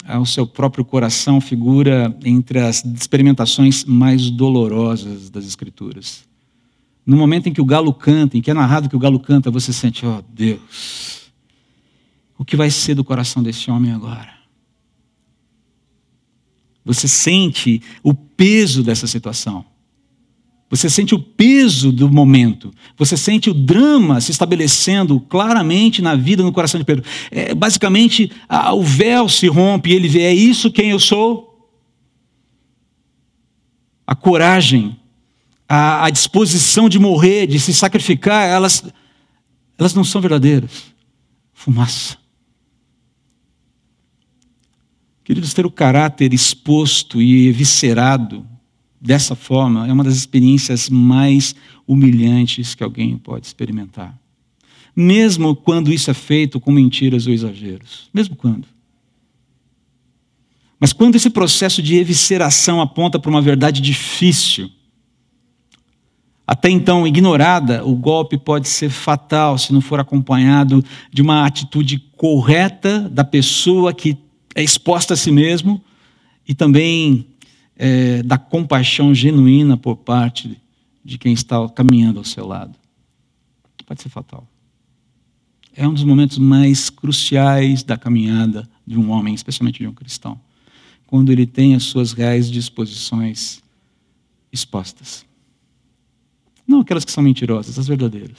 ao 0.06 0.26
seu 0.26 0.48
próprio 0.48 0.84
coração 0.84 1.40
figura 1.40 2.18
entre 2.26 2.60
as 2.60 2.84
experimentações 2.84 3.86
mais 3.86 4.30
dolorosas 4.30 5.30
das 5.30 5.46
Escrituras. 5.46 6.29
No 7.10 7.18
momento 7.18 7.50
em 7.50 7.54
que 7.54 7.60
o 7.60 7.66
galo 7.66 7.92
canta, 7.92 8.38
em 8.38 8.42
que 8.42 8.52
é 8.52 8.54
narrado 8.54 8.88
que 8.88 8.96
o 8.96 9.00
galo 9.00 9.20
canta, 9.20 9.50
você 9.50 9.74
sente, 9.74 10.06
ó 10.06 10.20
oh, 10.20 10.24
Deus, 10.32 11.32
o 12.38 12.46
que 12.46 12.56
vai 12.56 12.70
ser 12.70 12.94
do 12.94 13.04
coração 13.04 13.42
desse 13.42 13.72
homem 13.72 13.92
agora? 13.92 14.32
Você 16.86 17.08
sente 17.08 17.82
o 18.04 18.14
peso 18.14 18.84
dessa 18.84 19.08
situação. 19.08 19.66
Você 20.70 20.88
sente 20.88 21.16
o 21.16 21.20
peso 21.20 21.92
do 21.92 22.12
momento. 22.12 22.72
Você 22.96 23.18
sente 23.18 23.50
o 23.50 23.56
drama 23.56 24.22
se 24.22 24.30
estabelecendo 24.30 25.20
claramente 25.20 26.04
na 26.04 26.14
vida, 26.14 26.44
no 26.44 26.54
coração 26.54 26.80
de 26.80 26.86
Pedro. 26.86 27.04
É, 27.32 27.56
basicamente, 27.56 28.32
a, 28.48 28.72
o 28.72 28.84
véu 28.84 29.28
se 29.28 29.48
rompe 29.48 29.90
e 29.90 29.94
ele 29.94 30.08
vê: 30.08 30.22
é 30.22 30.34
isso 30.34 30.72
quem 30.72 30.92
eu 30.92 31.00
sou? 31.00 31.74
A 34.06 34.14
coragem, 34.14 34.99
a, 35.70 36.06
a 36.06 36.10
disposição 36.10 36.90
de 36.90 36.98
morrer, 36.98 37.46
de 37.46 37.60
se 37.60 37.72
sacrificar, 37.72 38.50
elas, 38.50 38.84
elas 39.78 39.94
não 39.94 40.04
são 40.04 40.20
verdadeiras. 40.20 40.92
Fumaça. 41.54 42.18
Queridos, 45.24 45.54
ter 45.54 45.68
o 45.68 45.72
caráter 45.72 46.34
exposto 46.34 47.22
e 47.22 47.48
eviscerado 47.48 48.44
dessa 49.00 49.36
forma 49.36 49.88
é 49.88 49.94
uma 49.94 50.04
das 50.04 50.16
experiências 50.16 50.90
mais 50.90 51.54
humilhantes 51.86 52.74
que 52.74 52.84
alguém 52.84 53.16
pode 53.16 53.46
experimentar. 53.46 54.20
Mesmo 54.96 55.56
quando 55.56 55.94
isso 55.94 56.10
é 56.10 56.16
feito 56.16 56.60
com 56.60 56.72
mentiras 56.72 57.28
ou 57.28 57.34
exageros. 57.34 58.10
Mesmo 58.12 58.36
quando. 58.36 58.68
Mas 60.80 60.94
quando 60.94 61.16
esse 61.16 61.30
processo 61.30 61.82
de 61.82 61.96
evisceração 61.96 62.82
aponta 62.82 63.20
para 63.20 63.30
uma 63.30 63.42
verdade 63.42 63.82
difícil, 63.82 64.72
até 66.50 66.68
então 66.68 67.06
ignorada, 67.06 67.86
o 67.86 67.96
golpe 67.96 68.36
pode 68.36 68.68
ser 68.68 68.90
fatal 68.90 69.56
se 69.56 69.72
não 69.72 69.82
for 69.82 70.00
acompanhado 70.00 70.84
de 71.14 71.22
uma 71.22 71.46
atitude 71.46 72.00
correta 72.18 73.08
da 73.08 73.24
pessoa 73.24 73.94
que 73.94 74.18
é 74.56 74.64
exposta 74.64 75.14
a 75.14 75.18
si 75.18 75.32
mesmo 75.32 75.80
e 76.48 76.56
também 76.56 77.28
é, 77.76 78.24
da 78.24 78.40
compaixão 78.40 79.14
genuína 79.14 79.78
por 79.78 79.98
parte 79.98 80.60
de 81.06 81.20
quem 81.20 81.34
está 81.34 81.70
caminhando 81.70 82.18
ao 82.18 82.26
seu 82.26 82.48
lado. 82.48 82.74
Pode 83.86 84.02
ser 84.02 84.10
fatal. 84.10 84.48
É 85.76 85.88
um 85.88 85.94
dos 85.94 86.04
momentos 86.04 86.40
mais 86.40 86.90
cruciais 86.90 87.84
da 87.84 87.96
caminhada 87.96 88.68
de 88.88 88.98
um 88.98 89.12
homem, 89.12 89.36
especialmente 89.36 89.84
de 89.84 89.88
um 89.88 89.94
cristão, 89.94 90.42
quando 91.06 91.32
ele 91.32 91.46
tem 91.46 91.76
as 91.76 91.84
suas 91.84 92.12
reais 92.12 92.50
disposições 92.50 93.62
expostas. 94.52 95.29
Não 96.70 96.82
aquelas 96.82 97.04
que 97.04 97.12
são 97.12 97.24
mentirosas, 97.24 97.80
as 97.80 97.88
verdadeiras. 97.88 98.38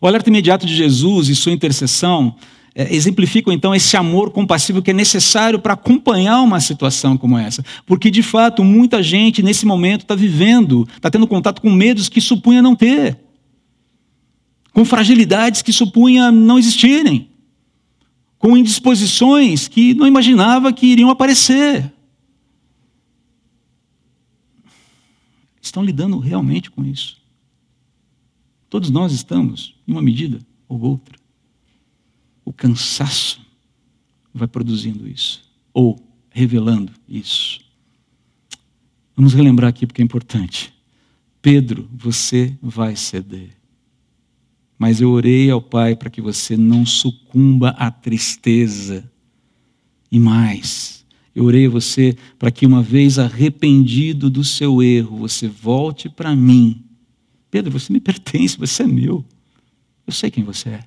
O 0.00 0.08
alerta 0.08 0.28
imediato 0.28 0.66
de 0.66 0.74
Jesus 0.74 1.28
e 1.28 1.36
sua 1.36 1.52
intercessão 1.52 2.34
é, 2.74 2.92
exemplificam 2.92 3.52
então 3.52 3.72
esse 3.72 3.96
amor 3.96 4.32
compassivo 4.32 4.82
que 4.82 4.90
é 4.90 4.94
necessário 4.94 5.60
para 5.60 5.74
acompanhar 5.74 6.42
uma 6.42 6.58
situação 6.58 7.16
como 7.16 7.38
essa. 7.38 7.64
Porque, 7.86 8.10
de 8.10 8.24
fato, 8.24 8.64
muita 8.64 9.00
gente 9.04 9.40
nesse 9.40 9.64
momento 9.64 10.02
está 10.02 10.16
vivendo, 10.16 10.86
está 10.96 11.08
tendo 11.08 11.28
contato 11.28 11.62
com 11.62 11.70
medos 11.70 12.08
que 12.08 12.20
supunha 12.20 12.60
não 12.60 12.74
ter, 12.74 13.16
com 14.72 14.84
fragilidades 14.84 15.62
que 15.62 15.72
supunha 15.72 16.32
não 16.32 16.58
existirem, 16.58 17.30
com 18.36 18.56
indisposições 18.56 19.68
que 19.68 19.94
não 19.94 20.08
imaginava 20.08 20.72
que 20.72 20.88
iriam 20.88 21.08
aparecer. 21.08 21.92
Estão 25.66 25.84
lidando 25.84 26.18
realmente 26.18 26.70
com 26.70 26.84
isso. 26.84 27.20
Todos 28.68 28.90
nós 28.90 29.12
estamos, 29.12 29.74
em 29.86 29.92
uma 29.92 30.02
medida 30.02 30.38
ou 30.68 30.80
outra 30.80 31.16
o 32.46 32.52
cansaço 32.52 33.44
vai 34.32 34.46
produzindo 34.46 35.08
isso, 35.08 35.42
ou 35.74 35.98
revelando 36.30 36.92
isso. 37.08 37.60
Vamos 39.16 39.34
relembrar 39.34 39.70
aqui 39.70 39.84
porque 39.84 40.00
é 40.00 40.04
importante. 40.04 40.72
Pedro, 41.42 41.88
você 41.92 42.56
vai 42.62 42.94
ceder. 42.94 43.50
Mas 44.78 45.00
eu 45.00 45.10
orei 45.10 45.50
ao 45.50 45.60
Pai 45.60 45.96
para 45.96 46.10
que 46.10 46.20
você 46.20 46.56
não 46.56 46.86
sucumba 46.86 47.70
à 47.70 47.90
tristeza. 47.90 49.10
E 50.12 50.20
mais, 50.20 51.04
eu 51.36 51.44
orei 51.44 51.66
a 51.66 51.70
você 51.70 52.16
para 52.38 52.50
que, 52.50 52.64
uma 52.64 52.82
vez 52.82 53.18
arrependido 53.18 54.30
do 54.30 54.42
seu 54.42 54.82
erro, 54.82 55.18
você 55.18 55.46
volte 55.46 56.08
para 56.08 56.34
mim. 56.34 56.82
Pedro, 57.50 57.70
você 57.70 57.92
me 57.92 58.00
pertence, 58.00 58.56
você 58.56 58.84
é 58.84 58.86
meu. 58.86 59.22
Eu 60.06 60.14
sei 60.14 60.30
quem 60.30 60.42
você 60.42 60.70
é. 60.70 60.84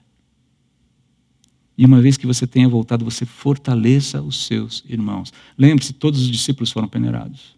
E 1.77 1.85
uma 1.85 2.01
vez 2.01 2.17
que 2.17 2.25
você 2.25 2.47
tenha 2.47 2.67
voltado, 2.67 3.05
você 3.05 3.27
fortaleça 3.27 4.23
os 4.23 4.47
seus 4.47 4.83
irmãos. 4.89 5.31
Lembre-se, 5.55 5.93
todos 5.93 6.19
os 6.19 6.27
discípulos 6.27 6.71
foram 6.71 6.87
peneirados. 6.87 7.55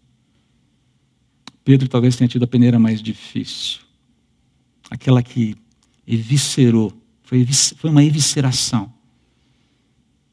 Pedro 1.64 1.88
talvez 1.88 2.14
tenha 2.14 2.28
tido 2.28 2.42
a 2.42 2.46
peneira 2.46 2.78
mais 2.78 3.00
difícil. 3.00 3.80
Aquela 4.90 5.22
que 5.22 5.56
eviscerou. 6.06 6.92
Foi, 7.22 7.46
uma 7.84 8.04
evisceração. 8.04 8.92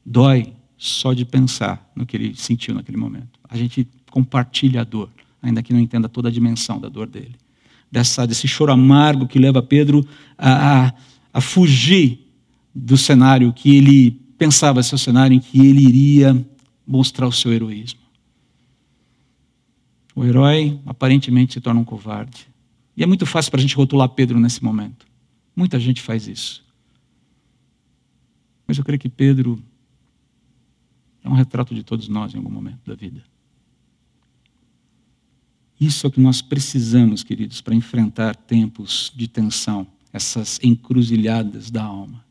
Dói 0.04 0.52
só 0.82 1.12
de 1.12 1.26
pensar 1.26 1.92
no 1.94 2.06
que 2.06 2.16
ele 2.16 2.34
sentiu 2.34 2.74
naquele 2.74 2.96
momento. 2.96 3.38
A 3.46 3.54
gente 3.54 3.86
compartilha 4.10 4.80
a 4.80 4.84
dor, 4.84 5.10
ainda 5.42 5.62
que 5.62 5.74
não 5.74 5.78
entenda 5.78 6.08
toda 6.08 6.30
a 6.30 6.32
dimensão 6.32 6.80
da 6.80 6.88
dor 6.88 7.06
dele. 7.06 7.36
Dessa, 7.92 8.26
desse 8.26 8.48
choro 8.48 8.72
amargo 8.72 9.28
que 9.28 9.38
leva 9.38 9.62
Pedro 9.62 10.08
a, 10.38 10.86
a, 10.86 10.94
a 11.34 11.40
fugir 11.42 12.26
do 12.74 12.96
cenário 12.96 13.52
que 13.52 13.76
ele 13.76 14.12
pensava 14.38 14.82
ser 14.82 14.94
o 14.94 14.98
cenário 14.98 15.34
em 15.34 15.40
que 15.40 15.60
ele 15.60 15.82
iria 15.82 16.46
mostrar 16.86 17.26
o 17.26 17.32
seu 17.32 17.52
heroísmo. 17.52 18.00
O 20.16 20.24
herói 20.24 20.80
aparentemente 20.86 21.52
se 21.52 21.60
torna 21.60 21.80
um 21.80 21.84
covarde. 21.84 22.48
E 22.96 23.02
é 23.02 23.06
muito 23.06 23.26
fácil 23.26 23.50
para 23.50 23.60
a 23.60 23.62
gente 23.62 23.76
rotular 23.76 24.08
Pedro 24.08 24.40
nesse 24.40 24.64
momento. 24.64 25.06
Muita 25.54 25.78
gente 25.78 26.00
faz 26.00 26.26
isso. 26.26 26.64
Mas 28.66 28.78
eu 28.78 28.84
creio 28.84 28.98
que 28.98 29.10
Pedro 29.10 29.62
é 31.22 31.28
um 31.28 31.34
retrato 31.34 31.74
de 31.74 31.82
todos 31.82 32.08
nós 32.08 32.34
em 32.34 32.38
algum 32.38 32.50
momento 32.50 32.80
da 32.86 32.94
vida. 32.94 33.22
Isso 35.80 36.06
é 36.06 36.08
o 36.08 36.12
que 36.12 36.20
nós 36.20 36.42
precisamos, 36.42 37.22
queridos, 37.22 37.60
para 37.60 37.74
enfrentar 37.74 38.36
tempos 38.36 39.12
de 39.14 39.26
tensão, 39.26 39.86
essas 40.12 40.58
encruzilhadas 40.62 41.70
da 41.70 41.82
alma 41.82 42.22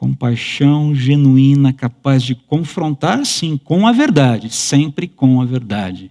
compaixão 0.00 0.94
genuína, 0.94 1.74
capaz 1.74 2.22
de 2.22 2.34
confrontar, 2.34 3.26
sim, 3.26 3.58
com 3.58 3.86
a 3.86 3.92
verdade, 3.92 4.48
sempre 4.48 5.06
com 5.06 5.42
a 5.42 5.44
verdade. 5.44 6.10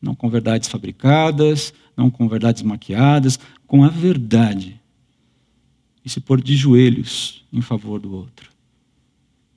Não 0.00 0.14
com 0.14 0.30
verdades 0.30 0.68
fabricadas, 0.68 1.74
não 1.96 2.08
com 2.08 2.28
verdades 2.28 2.62
maquiadas, 2.62 3.36
com 3.66 3.82
a 3.82 3.88
verdade. 3.88 4.80
E 6.04 6.08
se 6.08 6.20
pôr 6.20 6.40
de 6.40 6.54
joelhos 6.54 7.44
em 7.52 7.60
favor 7.60 7.98
do 7.98 8.14
outro. 8.14 8.52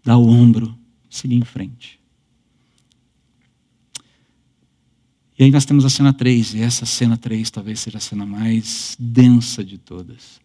Dar 0.03 0.17
o 0.17 0.27
ombro, 0.27 0.75
seguir 1.10 1.36
em 1.36 1.43
frente. 1.43 2.00
E 5.39 5.43
aí 5.43 5.52
nós 5.52 5.65
temos 5.65 5.86
a 5.86 5.89
cena 5.89 6.12
3, 6.12 6.56
e 6.56 6.62
essa 6.62 6.86
cena 6.86 7.15
3 7.15 7.52
talvez 7.52 7.80
seja 7.80 8.00
a 8.00 8.02
cena 8.02 8.26
mais 8.26 8.96
densa 9.00 9.63
de 9.63 9.78
todas. 9.78 10.41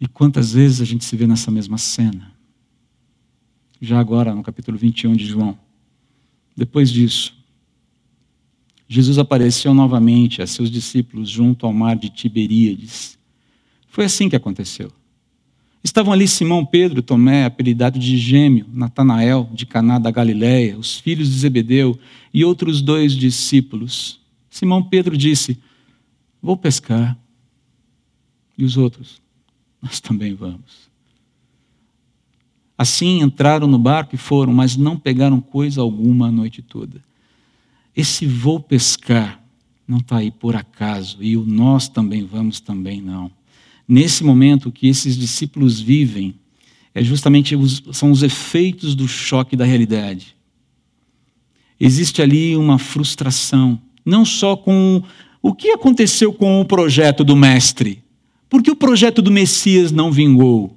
E 0.00 0.08
quantas 0.08 0.52
vezes 0.52 0.80
a 0.80 0.84
gente 0.84 1.04
se 1.04 1.16
vê 1.16 1.26
nessa 1.26 1.50
mesma 1.50 1.78
cena? 1.78 2.32
Já 3.80 4.00
agora, 4.00 4.34
no 4.34 4.42
capítulo 4.42 4.76
21 4.76 5.14
de 5.14 5.26
João. 5.26 5.56
Depois 6.56 6.90
disso, 6.90 7.34
Jesus 8.88 9.16
apareceu 9.18 9.72
novamente 9.72 10.42
a 10.42 10.46
seus 10.46 10.70
discípulos 10.70 11.30
junto 11.30 11.64
ao 11.64 11.72
mar 11.72 11.96
de 11.96 12.10
Tiberíades. 12.10 13.16
Foi 13.86 14.04
assim 14.04 14.28
que 14.28 14.36
aconteceu. 14.36 14.92
Estavam 15.82 16.12
ali 16.12 16.28
Simão 16.28 16.64
Pedro, 16.64 17.02
Tomé, 17.02 17.44
apelidado 17.44 17.98
de 17.98 18.16
Gêmeo, 18.16 18.66
Natanael, 18.72 19.50
de 19.52 19.66
Caná 19.66 19.98
da 19.98 20.10
Galiléia, 20.10 20.78
os 20.78 20.98
filhos 20.98 21.28
de 21.28 21.38
Zebedeu 21.38 21.98
e 22.32 22.44
outros 22.44 22.80
dois 22.80 23.14
discípulos. 23.14 24.20
Simão 24.48 24.82
Pedro 24.82 25.16
disse: 25.16 25.58
Vou 26.40 26.56
pescar. 26.56 27.18
E 28.56 28.64
os 28.64 28.76
outros? 28.76 29.22
nós 29.82 29.98
também 30.00 30.34
vamos. 30.34 30.90
Assim 32.78 33.20
entraram 33.20 33.66
no 33.66 33.78
barco 33.78 34.14
e 34.14 34.18
foram, 34.18 34.52
mas 34.52 34.76
não 34.76 34.96
pegaram 34.96 35.40
coisa 35.40 35.80
alguma 35.80 36.28
a 36.28 36.32
noite 36.32 36.62
toda. 36.62 37.02
Esse 37.94 38.26
vou 38.26 38.60
pescar 38.60 39.42
não 39.86 39.98
está 39.98 40.18
aí 40.18 40.30
por 40.30 40.54
acaso, 40.54 41.18
e 41.20 41.36
o 41.36 41.44
nós 41.44 41.88
também 41.88 42.24
vamos 42.24 42.60
também 42.60 43.02
não. 43.02 43.30
Nesse 43.92 44.24
momento 44.24 44.72
que 44.72 44.88
esses 44.88 45.18
discípulos 45.18 45.78
vivem, 45.78 46.34
é 46.94 47.04
justamente 47.04 47.54
os, 47.54 47.82
são 47.92 48.10
os 48.10 48.22
efeitos 48.22 48.94
do 48.94 49.06
choque 49.06 49.54
da 49.54 49.66
realidade. 49.66 50.34
Existe 51.78 52.22
ali 52.22 52.56
uma 52.56 52.78
frustração, 52.78 53.78
não 54.02 54.24
só 54.24 54.56
com 54.56 55.02
o 55.42 55.52
que 55.52 55.72
aconteceu 55.72 56.32
com 56.32 56.58
o 56.58 56.64
projeto 56.64 57.22
do 57.22 57.36
mestre, 57.36 58.02
por 58.48 58.62
que 58.62 58.70
o 58.70 58.76
projeto 58.76 59.20
do 59.20 59.30
Messias 59.30 59.92
não 59.92 60.10
vingou? 60.10 60.74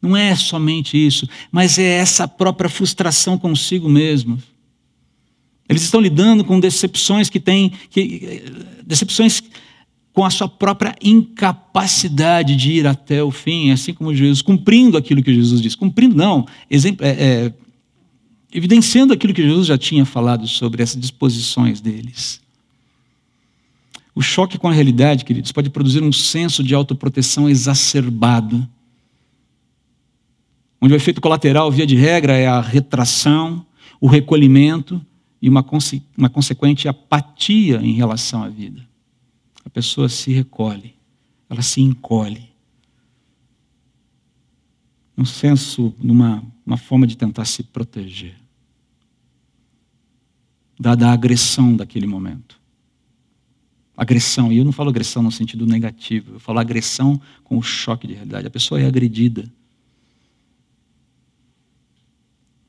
Não 0.00 0.16
é 0.16 0.36
somente 0.36 0.96
isso, 0.96 1.28
mas 1.50 1.76
é 1.76 1.96
essa 1.96 2.28
própria 2.28 2.70
frustração 2.70 3.36
consigo 3.36 3.88
mesmo. 3.88 4.40
Eles 5.68 5.82
estão 5.82 6.00
lidando 6.00 6.44
com 6.44 6.60
decepções 6.60 7.28
que 7.28 7.40
têm, 7.40 7.72
que, 7.90 8.44
decepções 8.86 9.42
com 10.14 10.24
a 10.24 10.30
sua 10.30 10.48
própria 10.48 10.94
incapacidade 11.02 12.54
de 12.54 12.70
ir 12.70 12.86
até 12.86 13.20
o 13.22 13.32
fim, 13.32 13.72
assim 13.72 13.92
como 13.92 14.14
Jesus, 14.14 14.40
cumprindo 14.40 14.96
aquilo 14.96 15.20
que 15.20 15.34
Jesus 15.34 15.60
disse. 15.60 15.76
Cumprindo, 15.76 16.14
não, 16.14 16.46
exemplo, 16.70 17.04
é, 17.04 17.10
é, 17.10 17.54
evidenciando 18.52 19.12
aquilo 19.12 19.34
que 19.34 19.42
Jesus 19.42 19.66
já 19.66 19.76
tinha 19.76 20.04
falado 20.04 20.46
sobre 20.46 20.84
essas 20.84 21.00
disposições 21.00 21.80
deles. 21.80 22.40
O 24.14 24.22
choque 24.22 24.56
com 24.56 24.68
a 24.68 24.72
realidade, 24.72 25.24
queridos, 25.24 25.50
pode 25.50 25.68
produzir 25.68 26.00
um 26.00 26.12
senso 26.12 26.62
de 26.62 26.76
autoproteção 26.76 27.50
exacerbado, 27.50 28.66
onde 30.80 30.94
o 30.94 30.96
efeito 30.96 31.20
colateral, 31.20 31.72
via 31.72 31.84
de 31.86 31.96
regra, 31.96 32.36
é 32.36 32.46
a 32.46 32.60
retração, 32.60 33.66
o 34.00 34.06
recolhimento 34.06 35.04
e 35.42 35.48
uma, 35.48 35.64
conse 35.64 36.00
uma 36.16 36.28
consequente 36.28 36.86
apatia 36.86 37.80
em 37.82 37.94
relação 37.94 38.44
à 38.44 38.48
vida. 38.48 38.93
A 39.64 39.70
pessoa 39.70 40.08
se 40.08 40.32
recolhe, 40.32 40.94
ela 41.48 41.62
se 41.62 41.80
encolhe. 41.80 42.52
Um 45.16 45.24
senso, 45.24 45.94
numa 45.98 46.44
uma 46.66 46.76
forma 46.76 47.06
de 47.06 47.16
tentar 47.16 47.44
se 47.44 47.62
proteger, 47.62 48.36
dada 50.80 51.08
a 51.08 51.12
agressão 51.12 51.76
daquele 51.76 52.06
momento 52.06 52.58
agressão. 53.96 54.52
E 54.52 54.58
eu 54.58 54.64
não 54.64 54.72
falo 54.72 54.90
agressão 54.90 55.22
no 55.22 55.30
sentido 55.30 55.66
negativo, 55.66 56.34
eu 56.34 56.40
falo 56.40 56.58
agressão 56.58 57.20
com 57.42 57.56
o 57.56 57.62
choque 57.62 58.06
de 58.06 58.14
realidade. 58.14 58.46
A 58.46 58.50
pessoa 58.50 58.80
é 58.80 58.86
agredida. 58.86 59.50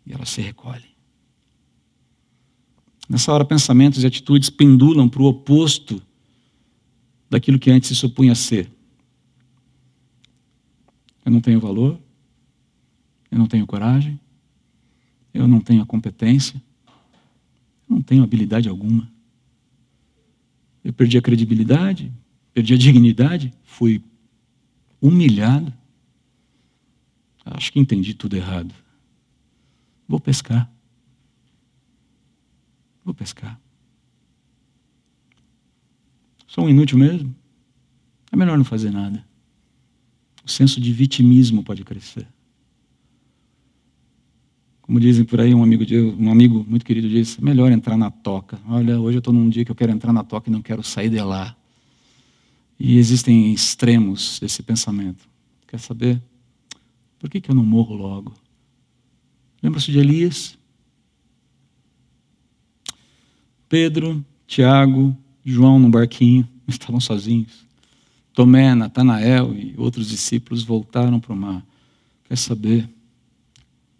E 0.06 0.14
ela 0.14 0.26
se 0.26 0.42
recolhe. 0.42 0.96
Nessa 3.10 3.32
hora, 3.34 3.46
pensamentos 3.46 4.04
e 4.04 4.08
atitudes 4.08 4.50
pendulam 4.50 5.08
para 5.10 5.22
o 5.22 5.26
oposto 5.26 6.02
daquilo 7.30 7.60
que 7.60 7.72
antes 7.72 7.90
se 7.90 7.96
supunha 7.96 8.36
ser. 8.36 8.70
Eu 11.26 11.32
não 11.32 11.42
tenho 11.42 11.60
valor, 11.60 12.00
eu 13.32 13.38
não 13.38 13.48
tenho 13.48 13.66
coragem, 13.66 14.20
eu 15.34 15.48
não 15.48 15.60
tenho 15.60 15.82
a 15.82 15.86
competência, 15.86 16.62
eu 17.90 17.96
não 17.96 18.02
tenho 18.02 18.24
habilidade 18.24 18.70
alguma. 18.70 19.12
Eu 20.84 20.94
perdi 20.94 21.18
a 21.18 21.22
credibilidade, 21.22 22.14
perdi 22.54 22.76
a 22.76 22.78
dignidade, 22.78 23.52
fui 23.64 24.04
humilhado. 25.02 25.74
Acho 27.44 27.72
que 27.72 27.80
entendi 27.80 28.14
tudo 28.14 28.36
errado. 28.36 28.74
Vou 30.08 30.20
pescar. 30.20 30.72
Vou 33.04 33.14
pescar. 33.14 33.60
Sou 36.56 36.64
um 36.64 36.70
inútil 36.70 36.98
mesmo? 36.98 37.36
É 38.32 38.36
melhor 38.38 38.58
não 38.58 38.64
fazer 38.64 38.90
nada. 38.90 39.22
O 40.46 40.50
senso 40.50 40.80
de 40.80 40.94
vitimismo 40.94 41.62
pode 41.62 41.84
crescer. 41.84 42.26
Como 44.82 44.98
dizem 44.98 45.26
por 45.26 45.42
aí, 45.42 45.54
um 45.54 45.62
amigo, 45.62 45.84
um 46.18 46.32
amigo 46.32 46.66
muito 46.66 46.86
querido 46.86 47.10
disse, 47.10 47.44
melhor 47.44 47.74
entrar 47.74 47.98
na 47.98 48.10
toca. 48.10 48.58
Olha, 48.70 48.98
hoje 48.98 49.18
eu 49.18 49.20
estou 49.20 49.34
num 49.34 49.50
dia 49.50 49.66
que 49.66 49.72
eu 49.72 49.76
quero 49.76 49.92
entrar 49.92 50.14
na 50.14 50.24
toca 50.24 50.50
e 50.50 50.54
não 50.54 50.62
quero 50.62 50.82
sair 50.82 51.10
de 51.10 51.20
lá. 51.20 51.54
E 52.80 52.98
existem 52.98 53.52
extremos 53.54 54.40
desse 54.40 54.64
pensamento. 54.64 55.28
Quer 55.68 55.82
saber? 55.82 56.24
Por 57.20 57.30
que, 57.30 57.42
que 57.42 57.52
eu 57.52 57.56
não 57.56 57.66
morro 57.66 57.96
logo? 57.96 58.34
Lembra-se 59.62 59.92
de 59.92 60.00
Elias? 60.00 60.58
Pedro, 63.68 64.24
Tiago, 64.48 65.18
João 65.46 65.78
no 65.78 65.90
barquinho, 65.90 66.48
estavam 66.68 67.00
sozinhos. 67.00 67.66
Tomé, 68.34 68.76
Natanael 68.76 69.54
e 69.56 69.74
outros 69.78 70.10
discípulos 70.10 70.64
voltaram 70.64 71.20
para 71.20 71.32
o 71.32 71.36
mar. 71.36 71.66
Quer 72.26 72.38
saber? 72.38 72.90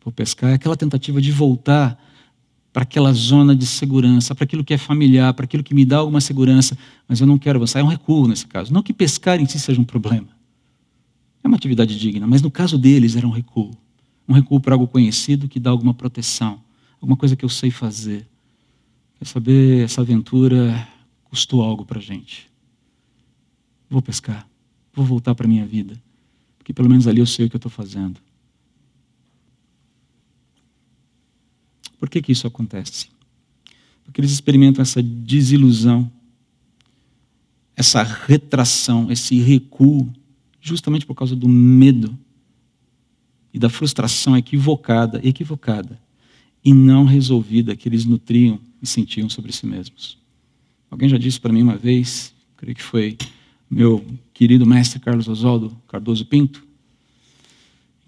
Vou 0.04 0.12
pescar. 0.12 0.52
É 0.52 0.54
aquela 0.56 0.76
tentativa 0.76 1.22
de 1.22 1.32
voltar 1.32 1.98
para 2.74 2.84
aquela 2.84 3.14
zona 3.14 3.56
de 3.56 3.66
segurança, 3.66 4.36
para 4.36 4.44
aquilo 4.44 4.62
que 4.62 4.74
é 4.74 4.78
familiar, 4.78 5.34
para 5.34 5.46
aquilo 5.46 5.64
que 5.64 5.74
me 5.74 5.86
dá 5.86 5.98
alguma 5.98 6.20
segurança, 6.20 6.78
mas 7.08 7.22
eu 7.22 7.28
não 7.28 7.38
quero 7.38 7.58
avançar. 7.58 7.80
É 7.80 7.84
um 7.84 7.88
recuo 7.88 8.28
nesse 8.28 8.46
caso. 8.46 8.74
Não 8.74 8.84
que 8.84 8.92
pescar 8.92 9.40
em 9.40 9.46
si 9.46 9.58
seja 9.58 9.80
um 9.80 9.86
problema. 9.86 10.28
É 11.42 11.48
uma 11.48 11.56
atividade 11.56 11.98
digna, 11.98 12.28
mas 12.28 12.42
no 12.42 12.52
caso 12.52 12.78
deles 12.78 13.16
era 13.16 13.26
um 13.26 13.30
recuo. 13.30 13.72
Um 14.28 14.34
recuo 14.34 14.60
para 14.60 14.76
algo 14.76 14.88
conhecido 14.88 15.48
que 15.48 15.60
dá 15.60 15.70
alguma 15.70 15.94
proteção, 15.94 16.60
alguma 17.00 17.16
coisa 17.16 17.36
que 17.36 17.46
eu 17.46 17.50
sei 17.50 17.72
fazer. 17.72 18.28
Quer 19.18 19.26
saber, 19.26 19.86
essa 19.86 20.02
aventura 20.02 20.86
custou 21.26 21.62
algo 21.62 21.86
para 21.86 22.00
a 22.00 22.02
gente. 22.02 22.50
Vou 23.90 24.02
pescar, 24.02 24.48
vou 24.94 25.06
voltar 25.06 25.36
para 25.36 25.48
minha 25.48 25.66
vida, 25.66 26.02
porque 26.58 26.74
pelo 26.74 26.90
menos 26.90 27.08
ali 27.08 27.20
eu 27.20 27.26
sei 27.26 27.46
o 27.46 27.50
que 27.50 27.56
eu 27.56 27.60
estou 27.60 27.72
fazendo. 27.72 28.20
Por 32.00 32.10
que, 32.10 32.22
que 32.22 32.32
isso 32.32 32.48
acontece? 32.48 33.10
Porque 34.04 34.22
eles 34.22 34.32
experimentam 34.32 34.82
essa 34.82 35.02
desilusão, 35.02 36.12
essa 37.76 38.04
retração, 38.04 39.12
esse 39.12 39.40
recuo, 39.40 40.12
justamente 40.62 41.06
por 41.06 41.16
causa 41.16 41.36
do 41.36 41.50
medo 41.50 42.18
e 43.54 43.60
da 43.60 43.70
frustração 43.70 44.38
equivocada, 44.38 45.20
equivocada 45.24 46.00
e 46.64 46.74
não 46.74 47.06
resolvida 47.06 47.76
que 47.76 47.88
eles 47.88 48.06
nutriam 48.06 48.60
e 48.82 48.88
sentiam 48.88 49.30
sobre 49.30 49.52
si 49.52 49.66
mesmos. 49.66 50.18
Alguém 50.90 51.10
já 51.10 51.18
disse 51.18 51.40
para 51.40 51.52
mim 51.52 51.62
uma 51.62 51.78
vez, 51.78 52.34
creio 52.58 52.76
que 52.76 52.82
foi 52.82 53.18
meu 53.70 54.06
querido 54.34 54.66
mestre 54.66 55.00
Carlos 55.00 55.28
Oswaldo 55.28 55.76
Cardoso 55.88 56.26
Pinto, 56.26 56.66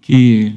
que 0.00 0.54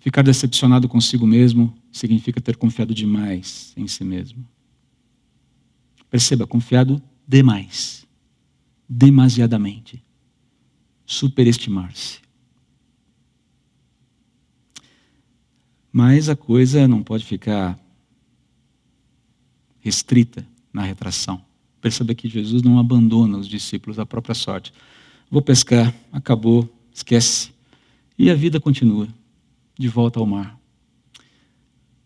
ficar 0.00 0.22
decepcionado 0.22 0.88
consigo 0.88 1.26
mesmo 1.26 1.76
significa 1.90 2.40
ter 2.40 2.56
confiado 2.56 2.94
demais 2.94 3.72
em 3.76 3.88
si 3.88 4.04
mesmo. 4.04 4.46
Perceba, 6.10 6.46
confiado 6.46 7.02
demais, 7.26 8.06
demasiadamente, 8.88 10.02
superestimar-se. 11.04 12.20
Mas 15.90 16.28
a 16.28 16.36
coisa 16.36 16.86
não 16.86 17.02
pode 17.02 17.24
ficar 17.24 17.78
restrita 19.80 20.46
na 20.76 20.82
retração. 20.82 21.40
Perceba 21.80 22.14
que 22.14 22.28
Jesus 22.28 22.62
não 22.62 22.78
abandona 22.78 23.38
os 23.38 23.48
discípulos 23.48 23.98
à 23.98 24.04
própria 24.04 24.34
sorte. 24.34 24.74
Vou 25.30 25.40
pescar, 25.40 25.94
acabou, 26.12 26.68
esquece. 26.92 27.50
E 28.18 28.30
a 28.30 28.34
vida 28.34 28.60
continua, 28.60 29.08
de 29.78 29.88
volta 29.88 30.20
ao 30.20 30.26
mar. 30.26 30.58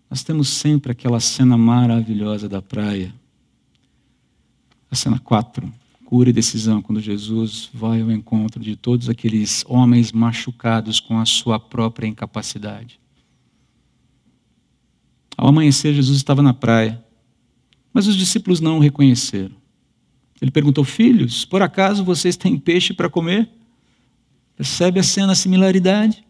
Nós 0.09 0.22
temos 0.22 0.48
sempre 0.48 0.92
aquela 0.92 1.18
cena 1.18 1.59
maravilhosa 1.59 2.48
da 2.48 2.62
praia. 2.62 3.12
A 4.88 4.94
cena 4.94 5.18
4, 5.18 5.72
cura 6.04 6.30
e 6.30 6.33
decisão, 6.33 6.80
quando 6.80 7.00
Jesus 7.00 7.68
vai 7.74 8.02
ao 8.02 8.11
encontro 8.12 8.62
de 8.62 8.76
todos 8.76 9.09
aqueles 9.09 9.64
homens 9.66 10.12
machucados 10.12 11.00
com 11.00 11.18
a 11.18 11.26
sua 11.26 11.59
própria 11.59 12.06
incapacidade. 12.06 13.00
Ao 15.37 15.48
amanhecer, 15.48 15.92
Jesus 15.92 16.16
estava 16.16 16.40
na 16.40 16.54
praia, 16.54 17.04
mas 17.92 18.07
os 18.07 18.16
discípulos 18.16 18.61
não 18.61 18.79
o 18.79 18.81
reconheceram. 18.81 19.55
Ele 20.40 20.50
perguntou: 20.50 20.85
Filhos, 20.85 21.44
por 21.44 21.62
acaso 21.62 22.05
vocês 22.05 22.37
têm 22.37 22.57
peixe 22.57 22.94
para 22.94 23.11
comer? 23.11 23.48
Percebe 24.57 25.00
a 25.00 25.03
cena, 25.03 25.33
a 25.33 25.37
similaridade? 25.37 26.24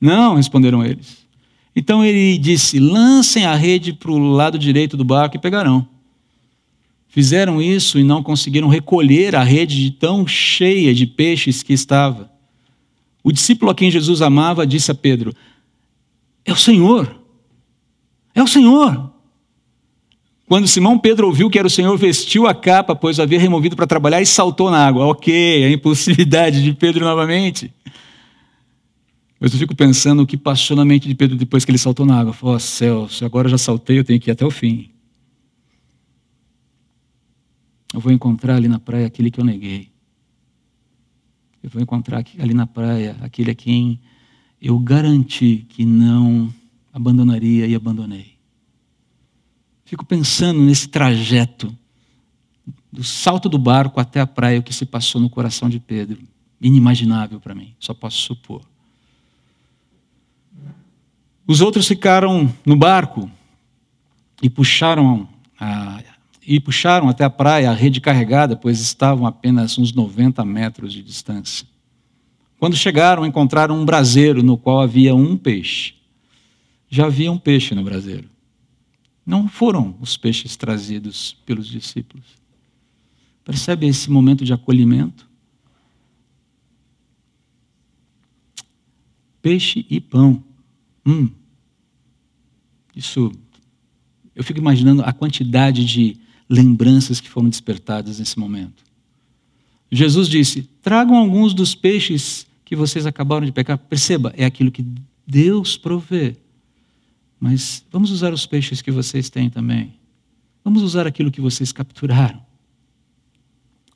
Não, 0.00 0.36
responderam 0.36 0.84
eles. 0.84 1.26
Então 1.74 2.04
ele 2.04 2.38
disse: 2.38 2.78
lancem 2.78 3.44
a 3.44 3.54
rede 3.54 3.92
para 3.92 4.10
o 4.10 4.18
lado 4.18 4.58
direito 4.58 4.96
do 4.96 5.04
barco 5.04 5.36
e 5.36 5.40
pegarão. 5.40 5.86
Fizeram 7.08 7.60
isso 7.60 7.98
e 7.98 8.04
não 8.04 8.22
conseguiram 8.22 8.68
recolher 8.68 9.34
a 9.34 9.42
rede 9.42 9.82
de 9.82 9.90
tão 9.90 10.26
cheia 10.26 10.94
de 10.94 11.06
peixes 11.06 11.62
que 11.62 11.72
estava. 11.72 12.30
O 13.22 13.32
discípulo 13.32 13.70
a 13.70 13.74
quem 13.74 13.90
Jesus 13.90 14.22
amava 14.22 14.66
disse 14.66 14.90
a 14.90 14.94
Pedro: 14.94 15.34
É 16.44 16.52
o 16.52 16.56
Senhor. 16.56 17.20
É 18.34 18.42
o 18.42 18.46
Senhor. 18.46 19.09
Quando 20.50 20.66
Simão 20.66 20.98
Pedro 20.98 21.28
ouviu 21.28 21.48
que 21.48 21.56
era 21.60 21.68
o 21.68 21.70
Senhor, 21.70 21.96
vestiu 21.96 22.44
a 22.48 22.52
capa, 22.52 22.96
pois 22.96 23.20
havia 23.20 23.38
removido 23.38 23.76
para 23.76 23.86
trabalhar, 23.86 24.20
e 24.20 24.26
saltou 24.26 24.68
na 24.68 24.84
água. 24.84 25.06
Ok, 25.06 25.64
a 25.64 25.70
impulsividade 25.70 26.60
de 26.60 26.72
Pedro 26.74 27.04
novamente. 27.04 27.72
Mas 29.38 29.52
eu 29.52 29.60
fico 29.60 29.76
pensando 29.76 30.24
o 30.24 30.26
que 30.26 30.36
passou 30.36 30.76
na 30.76 30.84
mente 30.84 31.06
de 31.06 31.14
Pedro 31.14 31.36
depois 31.36 31.64
que 31.64 31.70
ele 31.70 31.78
saltou 31.78 32.04
na 32.04 32.18
água. 32.18 32.32
Falou, 32.32 32.56
oh, 32.56 32.58
se 32.58 33.24
agora 33.24 33.48
já 33.48 33.56
saltei, 33.56 34.00
eu 34.00 34.02
tenho 34.02 34.18
que 34.18 34.28
ir 34.28 34.32
até 34.32 34.44
o 34.44 34.50
fim. 34.50 34.90
Eu 37.94 38.00
vou 38.00 38.10
encontrar 38.10 38.56
ali 38.56 38.66
na 38.66 38.80
praia 38.80 39.06
aquele 39.06 39.30
que 39.30 39.38
eu 39.38 39.44
neguei. 39.44 39.92
Eu 41.62 41.70
vou 41.70 41.80
encontrar 41.80 42.24
ali 42.40 42.54
na 42.54 42.66
praia 42.66 43.16
aquele 43.20 43.52
a 43.52 43.54
quem 43.54 44.00
eu 44.60 44.76
garanti 44.80 45.64
que 45.68 45.84
não 45.84 46.52
abandonaria 46.92 47.68
e 47.68 47.74
abandonei. 47.76 48.39
Fico 49.90 50.06
pensando 50.06 50.60
nesse 50.60 50.86
trajeto 50.86 51.76
do 52.92 53.02
salto 53.02 53.48
do 53.48 53.58
barco 53.58 53.98
até 53.98 54.20
a 54.20 54.26
praia, 54.26 54.60
o 54.60 54.62
que 54.62 54.72
se 54.72 54.86
passou 54.86 55.20
no 55.20 55.28
coração 55.28 55.68
de 55.68 55.80
Pedro. 55.80 56.22
Inimaginável 56.60 57.40
para 57.40 57.56
mim, 57.56 57.74
só 57.80 57.92
posso 57.92 58.18
supor. 58.18 58.62
Os 61.44 61.60
outros 61.60 61.88
ficaram 61.88 62.54
no 62.64 62.76
barco 62.76 63.28
e 64.40 64.48
puxaram, 64.48 65.28
a, 65.58 66.00
e 66.46 66.60
puxaram 66.60 67.08
até 67.08 67.24
a 67.24 67.30
praia 67.30 67.68
a 67.68 67.74
rede 67.74 68.00
carregada, 68.00 68.54
pois 68.54 68.80
estavam 68.80 69.26
apenas 69.26 69.76
uns 69.76 69.92
90 69.92 70.44
metros 70.44 70.92
de 70.92 71.02
distância. 71.02 71.66
Quando 72.60 72.76
chegaram, 72.76 73.26
encontraram 73.26 73.76
um 73.76 73.84
braseiro 73.84 74.40
no 74.40 74.56
qual 74.56 74.82
havia 74.82 75.16
um 75.16 75.36
peixe. 75.36 75.94
Já 76.88 77.06
havia 77.06 77.32
um 77.32 77.38
peixe 77.38 77.74
no 77.74 77.82
braseiro. 77.82 78.30
Não 79.30 79.46
foram 79.46 79.96
os 80.00 80.16
peixes 80.16 80.56
trazidos 80.56 81.36
pelos 81.46 81.68
discípulos. 81.68 82.26
Percebe 83.44 83.86
esse 83.86 84.10
momento 84.10 84.44
de 84.44 84.52
acolhimento? 84.52 85.30
Peixe 89.40 89.86
e 89.88 90.00
pão. 90.00 90.42
Hum, 91.06 91.30
isso, 92.96 93.30
eu 94.34 94.42
fico 94.42 94.58
imaginando 94.58 95.02
a 95.02 95.12
quantidade 95.12 95.84
de 95.84 96.16
lembranças 96.48 97.20
que 97.20 97.28
foram 97.28 97.48
despertadas 97.48 98.18
nesse 98.18 98.36
momento. 98.36 98.82
Jesus 99.92 100.28
disse: 100.28 100.68
tragam 100.82 101.14
alguns 101.14 101.54
dos 101.54 101.72
peixes 101.72 102.48
que 102.64 102.74
vocês 102.74 103.06
acabaram 103.06 103.46
de 103.46 103.52
pecar. 103.52 103.78
Perceba, 103.78 104.34
é 104.36 104.44
aquilo 104.44 104.72
que 104.72 104.84
Deus 105.24 105.76
provê. 105.76 106.36
Mas 107.40 107.82
vamos 107.90 108.10
usar 108.10 108.34
os 108.34 108.44
peixes 108.44 108.82
que 108.82 108.90
vocês 108.90 109.30
têm 109.30 109.48
também. 109.48 109.94
Vamos 110.62 110.82
usar 110.82 111.06
aquilo 111.06 111.30
que 111.30 111.40
vocês 111.40 111.72
capturaram. 111.72 112.44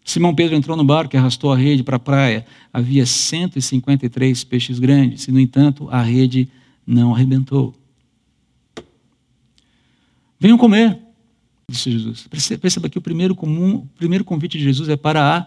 Simão 0.02 0.34
Pedro 0.34 0.56
entrou 0.56 0.76
no 0.76 0.84
barco 0.84 1.14
e 1.14 1.18
arrastou 1.18 1.52
a 1.52 1.56
rede 1.56 1.82
para 1.82 1.96
a 1.96 2.00
praia. 2.00 2.46
Havia 2.72 3.04
153 3.04 4.44
peixes 4.44 4.78
grandes, 4.78 5.28
e, 5.28 5.32
no 5.32 5.38
entanto, 5.38 5.88
a 5.90 6.02
rede 6.02 6.48
não 6.86 7.14
arrebentou. 7.14 7.74
Venham 10.38 10.58
comer. 10.58 11.00
disse 11.70 11.90
Jesus. 11.90 12.26
Perceba 12.26 12.88
que 12.88 12.98
o 12.98 13.02
primeiro, 13.02 13.34
comum, 13.34 13.76
o 13.76 13.86
primeiro 13.96 14.24
convite 14.24 14.58
de 14.58 14.64
Jesus 14.64 14.88
é 14.88 14.96
para 14.96 15.38
a 15.38 15.46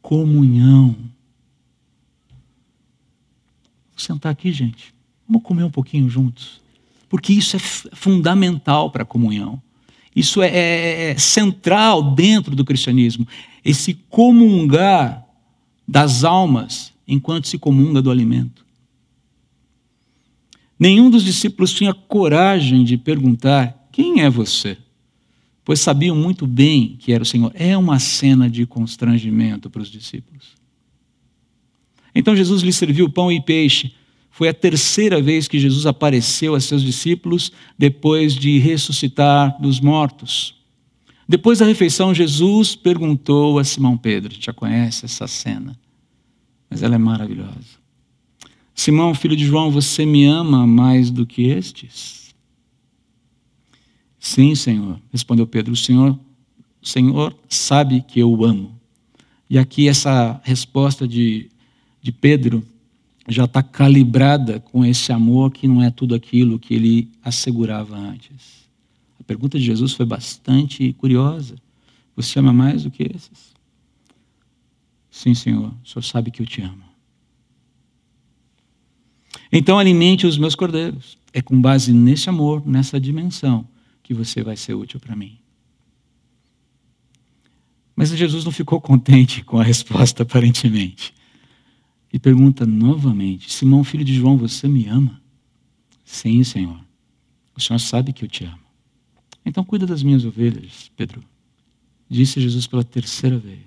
comunhão. 0.00 0.96
Vou 3.90 3.98
sentar 3.98 4.32
aqui, 4.32 4.50
gente. 4.50 4.94
Vamos 5.28 5.42
comer 5.42 5.64
um 5.64 5.70
pouquinho 5.70 6.08
juntos. 6.08 6.60
Porque 7.10 7.32
isso 7.32 7.56
é 7.56 7.58
fundamental 7.58 8.90
para 8.90 9.02
a 9.02 9.06
comunhão. 9.06 9.60
Isso 10.14 10.40
é, 10.40 10.48
é, 10.48 11.10
é 11.10 11.18
central 11.18 12.14
dentro 12.14 12.54
do 12.56 12.64
cristianismo. 12.64 13.26
Esse 13.64 13.94
comungar 14.08 15.26
das 15.86 16.22
almas 16.22 16.92
enquanto 17.06 17.48
se 17.48 17.58
comunga 17.58 18.00
do 18.00 18.10
alimento. 18.10 18.64
Nenhum 20.78 21.10
dos 21.10 21.24
discípulos 21.24 21.74
tinha 21.74 21.92
coragem 21.92 22.84
de 22.84 22.96
perguntar: 22.96 23.88
Quem 23.90 24.22
é 24.22 24.30
você? 24.30 24.78
Pois 25.64 25.80
sabiam 25.80 26.16
muito 26.16 26.46
bem 26.46 26.96
que 26.98 27.12
era 27.12 27.22
o 27.22 27.26
Senhor. 27.26 27.52
É 27.54 27.76
uma 27.76 27.98
cena 27.98 28.48
de 28.48 28.64
constrangimento 28.66 29.68
para 29.68 29.82
os 29.82 29.90
discípulos. 29.90 30.54
Então 32.14 32.34
Jesus 32.36 32.62
lhe 32.62 32.72
serviu 32.72 33.10
pão 33.10 33.30
e 33.30 33.40
peixe. 33.40 33.92
Foi 34.40 34.48
a 34.48 34.54
terceira 34.54 35.20
vez 35.20 35.46
que 35.46 35.58
Jesus 35.58 35.84
apareceu 35.84 36.54
a 36.54 36.60
seus 36.60 36.80
discípulos 36.82 37.52
depois 37.76 38.34
de 38.34 38.58
ressuscitar 38.58 39.60
dos 39.60 39.80
mortos. 39.80 40.54
Depois 41.28 41.58
da 41.58 41.66
refeição, 41.66 42.14
Jesus 42.14 42.74
perguntou 42.74 43.58
a 43.58 43.64
Simão 43.64 43.98
Pedro: 43.98 44.34
Já 44.40 44.50
conhece 44.50 45.04
essa 45.04 45.26
cena? 45.28 45.78
Mas 46.70 46.82
ela 46.82 46.94
é 46.94 46.98
maravilhosa. 46.98 47.78
Simão, 48.74 49.14
filho 49.14 49.36
de 49.36 49.44
João, 49.44 49.70
você 49.70 50.06
me 50.06 50.24
ama 50.24 50.66
mais 50.66 51.10
do 51.10 51.26
que 51.26 51.42
estes? 51.42 52.34
Sim, 54.18 54.54
Senhor, 54.54 54.98
respondeu 55.12 55.46
Pedro. 55.46 55.74
O 55.74 55.76
Senhor, 55.76 56.18
o 56.80 56.88
Senhor 56.88 57.36
sabe 57.46 58.00
que 58.08 58.20
eu 58.20 58.32
o 58.32 58.42
amo. 58.42 58.74
E 59.50 59.58
aqui 59.58 59.86
essa 59.86 60.40
resposta 60.44 61.06
de, 61.06 61.50
de 62.00 62.10
Pedro 62.10 62.66
já 63.30 63.44
está 63.44 63.62
calibrada 63.62 64.58
com 64.60 64.84
esse 64.84 65.12
amor 65.12 65.52
que 65.52 65.68
não 65.68 65.82
é 65.82 65.90
tudo 65.90 66.14
aquilo 66.14 66.58
que 66.58 66.74
ele 66.74 67.10
assegurava 67.22 67.96
antes. 67.96 68.68
A 69.20 69.24
pergunta 69.24 69.58
de 69.58 69.64
Jesus 69.64 69.92
foi 69.92 70.04
bastante 70.04 70.92
curiosa. 70.94 71.54
Você 72.16 72.38
ama 72.38 72.52
mais 72.52 72.82
do 72.82 72.90
que 72.90 73.04
esses? 73.04 73.54
Sim, 75.10 75.34
Senhor, 75.34 75.72
o 75.84 75.88
Senhor 75.88 76.02
sabe 76.02 76.30
que 76.30 76.42
eu 76.42 76.46
te 76.46 76.60
amo. 76.60 76.82
Então 79.52 79.78
alimente 79.78 80.26
os 80.26 80.38
meus 80.38 80.54
cordeiros. 80.54 81.18
É 81.32 81.40
com 81.40 81.60
base 81.60 81.92
nesse 81.92 82.28
amor, 82.28 82.66
nessa 82.66 83.00
dimensão, 83.00 83.66
que 84.02 84.12
você 84.12 84.42
vai 84.42 84.56
ser 84.56 84.74
útil 84.74 84.98
para 84.98 85.14
mim. 85.14 85.38
Mas 87.94 88.10
Jesus 88.10 88.44
não 88.44 88.50
ficou 88.50 88.80
contente 88.80 89.44
com 89.44 89.58
a 89.58 89.62
resposta, 89.62 90.22
aparentemente. 90.24 91.14
E 92.12 92.18
pergunta 92.18 92.66
novamente: 92.66 93.52
Simão, 93.52 93.84
filho 93.84 94.04
de 94.04 94.14
João, 94.14 94.36
você 94.36 94.66
me 94.66 94.86
ama? 94.86 95.20
Sim, 96.04 96.42
Senhor. 96.42 96.80
O 97.56 97.60
Senhor 97.60 97.78
sabe 97.78 98.12
que 98.12 98.24
eu 98.24 98.28
te 98.28 98.44
amo. 98.44 98.58
Então 99.44 99.64
cuida 99.64 99.86
das 99.86 100.02
minhas 100.02 100.24
ovelhas, 100.24 100.90
Pedro. 100.96 101.22
Disse 102.08 102.40
Jesus 102.40 102.66
pela 102.66 102.82
terceira 102.82 103.38
vez. 103.38 103.60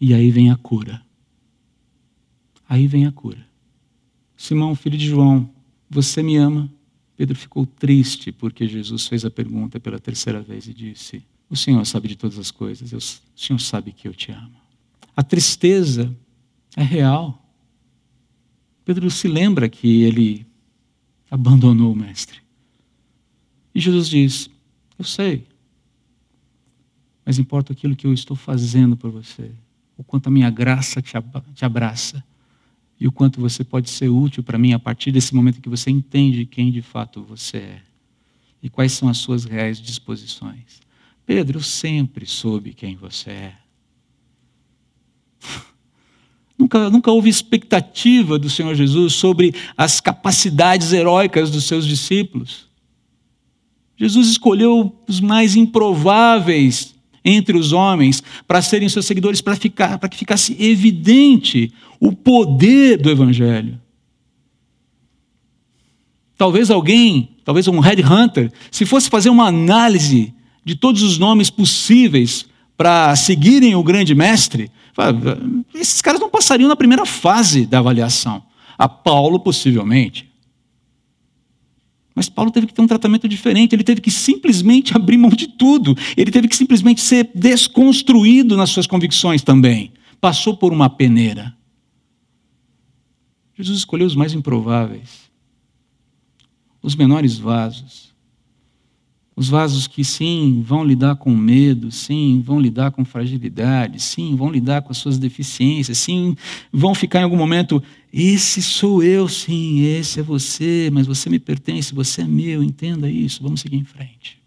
E 0.00 0.14
aí 0.14 0.30
vem 0.30 0.50
a 0.50 0.56
cura. 0.56 1.02
Aí 2.68 2.86
vem 2.86 3.06
a 3.06 3.12
cura. 3.12 3.46
Simão, 4.36 4.74
filho 4.74 4.96
de 4.96 5.06
João, 5.06 5.50
você 5.90 6.22
me 6.22 6.36
ama? 6.36 6.72
Pedro 7.16 7.36
ficou 7.36 7.66
triste 7.66 8.30
porque 8.30 8.68
Jesus 8.68 9.08
fez 9.08 9.24
a 9.24 9.30
pergunta 9.30 9.80
pela 9.80 9.98
terceira 9.98 10.40
vez 10.40 10.68
e 10.68 10.74
disse: 10.74 11.24
O 11.50 11.56
Senhor 11.56 11.84
sabe 11.84 12.06
de 12.06 12.16
todas 12.16 12.38
as 12.38 12.52
coisas, 12.52 12.92
o 12.92 13.20
Senhor 13.36 13.58
sabe 13.58 13.92
que 13.92 14.06
eu 14.06 14.14
te 14.14 14.30
amo. 14.30 14.54
A 15.16 15.22
tristeza 15.24 16.16
é 16.76 16.82
real. 16.82 17.47
Pedro 18.88 19.10
se 19.10 19.28
lembra 19.28 19.68
que 19.68 20.02
ele 20.04 20.46
abandonou 21.30 21.92
o 21.92 21.94
Mestre. 21.94 22.40
E 23.74 23.80
Jesus 23.80 24.08
diz: 24.08 24.48
Eu 24.98 25.04
sei, 25.04 25.46
mas 27.22 27.38
importa 27.38 27.74
aquilo 27.74 27.94
que 27.94 28.06
eu 28.06 28.14
estou 28.14 28.34
fazendo 28.34 28.96
por 28.96 29.10
você, 29.10 29.52
o 29.94 30.02
quanto 30.02 30.28
a 30.28 30.30
minha 30.30 30.48
graça 30.48 31.02
te 31.02 31.66
abraça 31.66 32.24
e 32.98 33.06
o 33.06 33.12
quanto 33.12 33.42
você 33.42 33.62
pode 33.62 33.90
ser 33.90 34.08
útil 34.08 34.42
para 34.42 34.56
mim 34.56 34.72
a 34.72 34.78
partir 34.78 35.12
desse 35.12 35.34
momento 35.34 35.60
que 35.60 35.68
você 35.68 35.90
entende 35.90 36.46
quem 36.46 36.72
de 36.72 36.80
fato 36.80 37.22
você 37.22 37.58
é 37.58 37.82
e 38.62 38.70
quais 38.70 38.92
são 38.92 39.10
as 39.10 39.18
suas 39.18 39.44
reais 39.44 39.78
disposições. 39.78 40.80
Pedro, 41.26 41.62
sempre 41.62 42.24
soube 42.24 42.72
quem 42.72 42.96
você 42.96 43.30
é. 43.32 43.58
Nunca, 46.58 46.90
nunca 46.90 47.10
houve 47.10 47.30
expectativa 47.30 48.38
do 48.38 48.50
Senhor 48.50 48.74
Jesus 48.74 49.12
sobre 49.12 49.54
as 49.76 50.00
capacidades 50.00 50.92
heróicas 50.92 51.50
dos 51.50 51.64
seus 51.64 51.86
discípulos. 51.86 52.66
Jesus 53.96 54.28
escolheu 54.28 54.94
os 55.08 55.20
mais 55.20 55.54
improváveis 55.54 56.94
entre 57.24 57.56
os 57.56 57.72
homens 57.72 58.22
para 58.46 58.62
serem 58.62 58.88
seus 58.88 59.06
seguidores, 59.06 59.40
para 59.40 59.54
ficar, 59.54 59.98
para 59.98 60.08
que 60.08 60.16
ficasse 60.16 60.56
evidente 60.58 61.72
o 62.00 62.12
poder 62.12 62.96
do 62.96 63.10
evangelho. 63.10 63.80
Talvez 66.36 66.70
alguém, 66.70 67.36
talvez 67.44 67.66
um 67.66 67.80
headhunter, 67.80 68.52
se 68.70 68.86
fosse 68.86 69.10
fazer 69.10 69.30
uma 69.30 69.48
análise 69.48 70.32
de 70.64 70.76
todos 70.76 71.02
os 71.02 71.18
nomes 71.18 71.50
possíveis 71.50 72.46
para 72.76 73.14
seguirem 73.16 73.74
o 73.74 73.82
grande 73.82 74.14
mestre, 74.14 74.70
esses 75.74 76.02
caras 76.02 76.20
não 76.20 76.28
passariam 76.28 76.68
na 76.68 76.76
primeira 76.76 77.06
fase 77.06 77.66
da 77.66 77.78
avaliação. 77.78 78.42
A 78.76 78.88
Paulo, 78.88 79.40
possivelmente. 79.40 80.28
Mas 82.14 82.28
Paulo 82.28 82.50
teve 82.50 82.66
que 82.66 82.74
ter 82.74 82.82
um 82.82 82.86
tratamento 82.86 83.28
diferente, 83.28 83.76
ele 83.76 83.84
teve 83.84 84.00
que 84.00 84.10
simplesmente 84.10 84.96
abrir 84.96 85.16
mão 85.16 85.30
de 85.30 85.46
tudo, 85.46 85.96
ele 86.16 86.32
teve 86.32 86.48
que 86.48 86.56
simplesmente 86.56 87.00
ser 87.00 87.30
desconstruído 87.32 88.56
nas 88.56 88.70
suas 88.70 88.88
convicções 88.88 89.40
também. 89.40 89.92
Passou 90.20 90.56
por 90.56 90.72
uma 90.72 90.90
peneira. 90.90 91.56
Jesus 93.56 93.78
escolheu 93.78 94.06
os 94.06 94.16
mais 94.16 94.32
improváveis, 94.32 95.30
os 96.82 96.96
menores 96.96 97.38
vasos, 97.38 98.07
os 99.38 99.48
vasos 99.48 99.86
que 99.86 100.02
sim 100.02 100.62
vão 100.66 100.84
lidar 100.84 101.14
com 101.14 101.30
medo, 101.30 101.92
sim 101.92 102.42
vão 102.44 102.58
lidar 102.58 102.90
com 102.90 103.04
fragilidade, 103.04 104.00
sim 104.02 104.34
vão 104.34 104.50
lidar 104.50 104.82
com 104.82 104.90
as 104.90 104.98
suas 104.98 105.16
deficiências, 105.16 105.96
sim 105.96 106.34
vão 106.72 106.92
ficar 106.92 107.20
em 107.20 107.22
algum 107.22 107.36
momento 107.36 107.80
esse 108.12 108.60
sou 108.60 109.00
eu, 109.00 109.28
sim, 109.28 109.82
esse 109.82 110.18
é 110.18 110.24
você, 110.24 110.90
mas 110.92 111.06
você 111.06 111.30
me 111.30 111.38
pertence, 111.38 111.94
você 111.94 112.22
é 112.22 112.26
meu, 112.26 112.64
entenda 112.64 113.08
isso, 113.08 113.40
vamos 113.40 113.60
seguir 113.60 113.76
em 113.76 113.84
frente. 113.84 114.42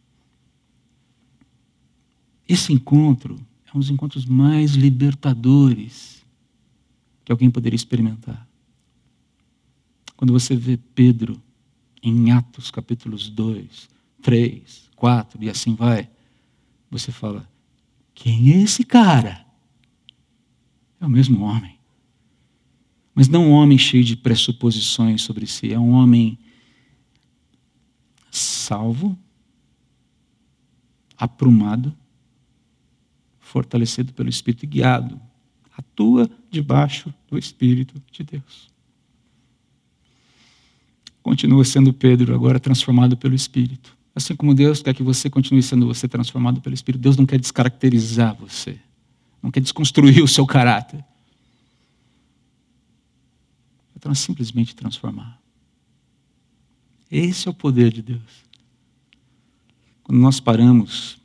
Esse 2.46 2.74
encontro 2.74 3.40
é 3.74 3.78
um 3.78 3.80
dos 3.80 3.90
encontros 3.90 4.26
mais 4.26 4.72
libertadores 4.72 6.22
que 7.24 7.32
alguém 7.32 7.50
poderia 7.50 7.78
experimentar. 7.78 8.46
Quando 10.18 10.34
você 10.34 10.54
vê 10.54 10.78
Pedro 10.94 11.42
em 12.04 12.32
Atos 12.32 12.70
capítulos 12.70 13.30
2, 13.30 13.90
3, 14.22 14.90
4 14.96 15.44
e 15.44 15.50
assim 15.50 15.76
vai, 15.76 16.10
você 16.90 17.12
fala: 17.12 17.50
quem 18.14 18.54
é 18.54 18.62
esse 18.62 18.84
cara? 18.84 19.46
É 21.00 21.06
o 21.06 21.10
mesmo 21.10 21.44
homem. 21.44 21.80
Mas 23.14 23.28
não 23.28 23.48
um 23.48 23.52
homem 23.52 23.78
cheio 23.78 24.04
de 24.04 24.16
pressuposições 24.16 25.22
sobre 25.22 25.46
si, 25.48 25.74
é 25.74 25.80
um 25.80 25.92
homem 25.92 26.38
salvo, 28.30 29.18
aprumado, 31.18 31.96
fortalecido 33.40 34.14
pelo 34.14 34.30
Espírito 34.30 34.64
e 34.64 34.68
guiado. 34.68 35.20
Atua 35.78 36.30
debaixo 36.50 37.14
do 37.30 37.38
Espírito 37.38 38.02
de 38.12 38.24
Deus. 38.24 38.70
Continua 41.22 41.64
sendo 41.66 41.94
Pedro, 41.94 42.34
agora 42.34 42.60
transformado 42.60 43.18
pelo 43.18 43.36
Espírito. 43.36 43.98
Assim 44.14 44.36
como 44.36 44.54
Deus 44.54 44.82
quer 44.82 44.94
que 44.94 45.04
você 45.04 45.30
continue 45.30 45.64
sendo 45.64 45.88
você 45.88 46.08
transformado 46.08 46.62
pelo 46.62 46.76
Espírito, 46.76 47.02
Deus 47.02 47.16
não 47.16 47.26
quer 47.26 47.40
descaracterizar 47.40 48.36
você, 48.36 48.78
não 49.42 49.50
quer 49.50 49.62
desconstruir 49.62 50.22
o 50.22 50.28
seu 50.28 50.46
caráter. 50.46 51.04
Então, 53.96 54.14
simplesmente 54.14 54.76
transformar. 54.76 55.40
Esse 57.10 57.48
é 57.48 57.52
o 57.52 57.54
poder 57.54 57.94
de 57.94 58.02
Deus. 58.02 58.44
Quando 60.04 60.20
nós 60.20 60.40
paramos 60.40 61.20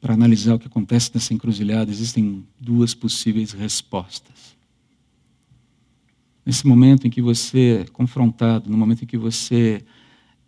para 0.00 0.14
analisar 0.14 0.54
o 0.54 0.58
que 0.58 0.66
acontece 0.66 1.10
nessa 1.14 1.32
encruzilhada, 1.32 1.90
existem 1.90 2.44
duas 2.58 2.94
possíveis 2.94 3.52
respostas. 3.52 4.56
Nesse 6.44 6.66
momento 6.66 7.06
em 7.06 7.10
que 7.10 7.22
você 7.22 7.82
é 7.82 7.84
confrontado, 7.90 8.68
no 8.68 8.76
momento 8.76 9.04
em 9.04 9.06
que 9.06 9.16
você 9.16 9.84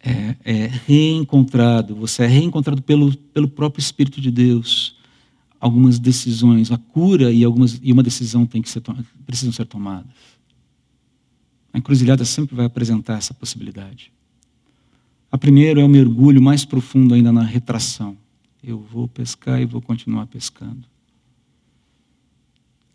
é, 0.02 0.36
é 0.44 0.66
reencontrado, 0.86 1.94
você 1.94 2.24
é 2.24 2.26
reencontrado 2.26 2.82
pelo, 2.82 3.16
pelo 3.16 3.48
próprio 3.48 3.80
Espírito 3.80 4.20
de 4.20 4.30
Deus. 4.30 4.96
Algumas 5.60 5.98
decisões, 6.00 6.72
a 6.72 6.76
cura 6.76 7.30
e, 7.30 7.44
algumas, 7.44 7.78
e 7.80 7.92
uma 7.92 8.02
decisão 8.02 8.44
tem 8.44 8.60
que 8.60 8.68
ser, 8.68 8.82
precisam 9.24 9.52
ser 9.52 9.64
tomadas. 9.64 10.10
A 11.72 11.78
encruzilhada 11.78 12.24
sempre 12.24 12.56
vai 12.56 12.66
apresentar 12.66 13.16
essa 13.16 13.32
possibilidade. 13.32 14.12
A 15.30 15.38
primeira 15.38 15.80
é 15.80 15.84
o 15.84 15.88
mergulho 15.88 16.42
mais 16.42 16.64
profundo 16.64 17.14
ainda 17.14 17.32
na 17.32 17.42
retração. 17.42 18.18
Eu 18.62 18.78
vou 18.78 19.08
pescar 19.08 19.62
e 19.62 19.64
vou 19.64 19.80
continuar 19.80 20.26
pescando. 20.26 20.91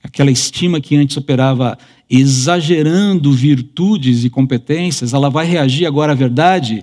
Aquela 0.08 0.32
estima 0.32 0.80
que 0.80 0.96
antes 0.96 1.18
operava 1.18 1.78
exagerando 2.10 3.30
virtudes 3.34 4.24
e 4.24 4.30
competências, 4.30 5.14
ela 5.14 5.30
vai 5.30 5.46
reagir 5.46 5.86
agora 5.86 6.14
à 6.14 6.16
verdade, 6.16 6.82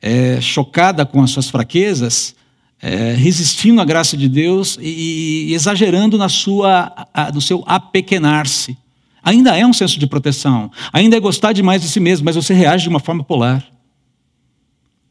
é, 0.00 0.40
chocada 0.40 1.04
com 1.04 1.20
as 1.20 1.32
suas 1.32 1.50
fraquezas, 1.50 2.36
é, 2.80 3.12
resistindo 3.14 3.80
à 3.80 3.84
graça 3.84 4.16
de 4.16 4.28
Deus 4.28 4.78
e, 4.80 5.48
e 5.48 5.54
exagerando 5.54 6.16
na 6.16 6.28
sua, 6.28 7.08
a, 7.12 7.32
no 7.32 7.40
seu 7.40 7.64
apequenar-se. 7.66 8.78
Ainda 9.20 9.58
é 9.58 9.66
um 9.66 9.72
senso 9.72 9.98
de 9.98 10.06
proteção, 10.06 10.70
ainda 10.92 11.16
é 11.16 11.20
gostar 11.20 11.52
demais 11.52 11.82
de 11.82 11.88
si 11.88 11.98
mesmo, 11.98 12.24
mas 12.24 12.36
você 12.36 12.54
reage 12.54 12.84
de 12.84 12.88
uma 12.88 13.00
forma 13.00 13.24
polar. 13.24 13.66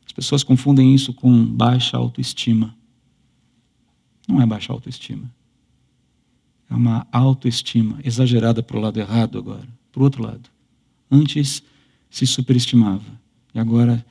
As 0.07 0.14
pessoas 0.14 0.43
confundem 0.43 0.95
isso 0.95 1.14
com 1.14 1.45
baixa 1.45 1.97
autoestima. 1.97 2.74
Não 4.26 4.41
é 4.41 4.45
baixa 4.45 4.72
autoestima. 4.72 5.30
É 6.70 6.76
uma 6.76 7.07
autoestima 7.11 7.99
exagerada 8.03 8.61
para 8.61 8.78
o 8.78 8.80
lado 8.80 8.99
errado 8.99 9.38
agora, 9.38 9.67
para 9.91 9.99
o 9.99 10.03
outro 10.03 10.24
lado. 10.24 10.49
Antes 11.09 11.63
se 12.09 12.28
superestimava 12.28 13.20
e 13.53 13.59
agora, 13.59 14.05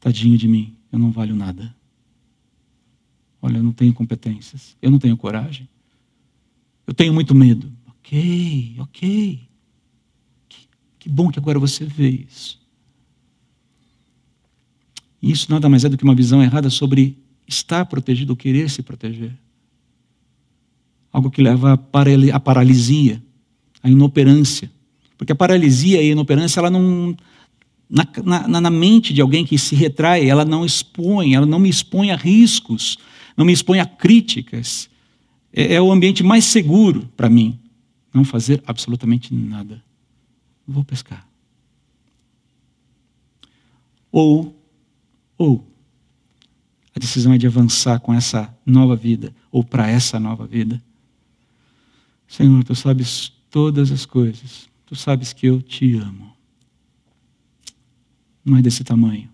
tadinho 0.00 0.38
de 0.38 0.48
mim, 0.48 0.74
eu 0.90 0.98
não 0.98 1.10
valho 1.10 1.34
nada. 1.34 1.74
Olha, 3.40 3.58
eu 3.58 3.62
não 3.62 3.72
tenho 3.72 3.92
competências, 3.92 4.76
eu 4.80 4.90
não 4.90 4.98
tenho 4.98 5.16
coragem, 5.16 5.68
eu 6.86 6.94
tenho 6.94 7.12
muito 7.12 7.34
medo. 7.34 7.70
Ok, 7.86 8.76
ok. 8.78 9.40
Que, 10.48 10.68
que 10.98 11.08
bom 11.08 11.30
que 11.30 11.38
agora 11.38 11.58
você 11.58 11.84
vê 11.84 12.08
isso. 12.08 12.60
E 15.20 15.30
isso 15.30 15.50
nada 15.50 15.68
mais 15.68 15.84
é 15.84 15.88
do 15.88 15.96
que 15.96 16.04
uma 16.04 16.14
visão 16.14 16.42
errada 16.42 16.68
sobre 16.68 17.16
estar 17.46 17.84
protegido 17.86 18.32
ou 18.32 18.36
querer 18.36 18.68
se 18.70 18.82
proteger. 18.82 19.32
Algo 21.12 21.30
que 21.30 21.42
leva 21.42 21.74
à 21.74 22.40
paralisia, 22.40 23.22
à 23.82 23.90
inoperância. 23.90 24.70
Porque 25.18 25.32
a 25.32 25.36
paralisia 25.36 26.02
e 26.02 26.08
a 26.08 26.12
inoperância, 26.12 26.60
ela 26.60 26.70
não. 26.70 27.14
Na, 27.88 28.06
na, 28.48 28.60
na, 28.60 28.70
mente 28.70 29.12
de 29.12 29.20
alguém 29.20 29.44
que 29.44 29.58
se 29.58 29.74
retrai, 29.74 30.26
ela 30.26 30.46
não 30.46 30.64
expõe, 30.64 31.34
ela 31.34 31.44
não 31.44 31.58
me 31.58 31.68
expõe 31.68 32.10
a 32.10 32.16
riscos, 32.16 32.96
não 33.36 33.44
me 33.44 33.52
expõe 33.52 33.80
a 33.80 33.84
críticas. 33.84 34.88
É, 35.52 35.74
é 35.74 35.80
o 35.80 35.92
ambiente 35.92 36.22
mais 36.22 36.46
seguro 36.46 37.06
para 37.14 37.28
mim. 37.28 37.58
Não 38.12 38.24
fazer 38.24 38.62
absolutamente 38.66 39.34
nada. 39.34 39.82
Vou 40.66 40.82
pescar. 40.82 41.26
Ou, 44.10 44.54
ou, 45.38 45.66
a 46.94 46.98
decisão 46.98 47.32
é 47.32 47.38
de 47.38 47.46
avançar 47.46 47.98
com 48.00 48.12
essa 48.12 48.54
nova 48.64 48.94
vida, 48.94 49.34
ou 49.50 49.64
para 49.64 49.88
essa 49.88 50.20
nova 50.20 50.46
vida. 50.46 50.82
Senhor, 52.32 52.64
tu 52.64 52.74
sabes 52.74 53.30
todas 53.50 53.92
as 53.92 54.06
coisas, 54.06 54.66
tu 54.86 54.96
sabes 54.96 55.34
que 55.34 55.44
eu 55.46 55.60
te 55.60 55.96
amo. 55.96 56.32
Não 58.42 58.56
é 58.56 58.62
desse 58.62 58.82
tamanho. 58.82 59.28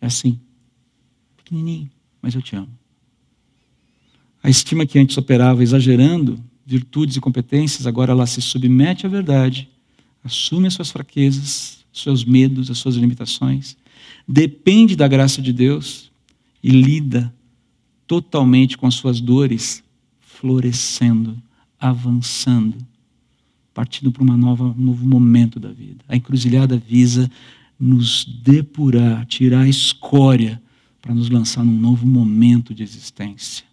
É 0.00 0.06
assim, 0.06 0.40
pequenininho, 1.36 1.88
mas 2.20 2.34
eu 2.34 2.42
te 2.42 2.56
amo. 2.56 2.76
A 4.42 4.50
estima 4.50 4.84
que 4.84 4.98
antes 4.98 5.16
operava 5.16 5.62
exagerando 5.62 6.42
virtudes 6.66 7.14
e 7.14 7.20
competências, 7.20 7.86
agora 7.86 8.10
ela 8.10 8.26
se 8.26 8.42
submete 8.42 9.06
à 9.06 9.08
verdade, 9.08 9.70
assume 10.24 10.66
as 10.66 10.74
suas 10.74 10.90
fraquezas, 10.90 11.86
seus 11.92 12.24
medos, 12.24 12.72
as 12.72 12.78
suas 12.78 12.96
limitações, 12.96 13.76
depende 14.26 14.96
da 14.96 15.06
graça 15.06 15.40
de 15.40 15.52
Deus 15.52 16.10
e 16.60 16.70
lida 16.70 17.32
totalmente 18.04 18.76
com 18.76 18.88
as 18.88 18.94
suas 18.94 19.20
dores, 19.20 19.84
florescendo, 20.40 21.40
avançando, 21.78 22.76
partindo 23.72 24.10
para 24.10 24.22
uma 24.22 24.36
nova, 24.36 24.64
um 24.64 24.82
novo 24.82 25.06
momento 25.06 25.60
da 25.60 25.72
vida. 25.72 26.04
A 26.08 26.16
encruzilhada 26.16 26.76
visa 26.76 27.30
nos 27.78 28.24
depurar, 28.24 29.24
tirar 29.26 29.62
a 29.62 29.68
escória 29.68 30.60
para 31.00 31.14
nos 31.14 31.30
lançar 31.30 31.64
num 31.64 31.78
novo 31.78 32.06
momento 32.06 32.74
de 32.74 32.82
existência 32.82 33.70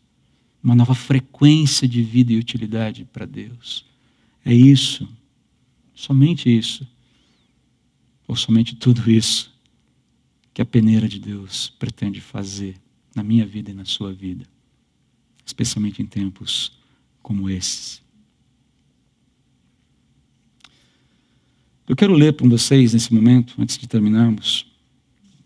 uma 0.68 0.76
nova 0.76 0.94
frequência 0.94 1.88
de 1.88 2.04
vida 2.04 2.34
e 2.34 2.38
utilidade 2.38 3.06
para 3.06 3.26
Deus. 3.26 3.86
É 4.44 4.54
isso, 4.54 5.08
somente 5.96 6.50
isso, 6.50 6.86
ou 8.28 8.36
somente 8.36 8.76
tudo 8.76 9.10
isso, 9.10 9.54
que 10.54 10.62
a 10.62 10.66
peneira 10.66 11.08
de 11.08 11.20
Deus 11.20 11.70
pretende 11.80 12.20
fazer 12.20 12.76
na 13.16 13.24
minha 13.24 13.46
vida 13.46 13.72
e 13.72 13.74
na 13.74 13.86
sua 13.86 14.12
vida, 14.12 14.46
especialmente 15.48 16.04
em 16.04 16.06
tempos 16.06 16.78
como 17.24 17.50
esses. 17.50 18.04
Eu 21.88 21.96
quero 21.96 22.14
ler 22.14 22.34
para 22.34 22.48
vocês 22.48 22.94
nesse 22.94 23.12
momento, 23.12 23.56
antes 23.58 23.80
de 23.80 23.88
terminarmos, 23.88 24.68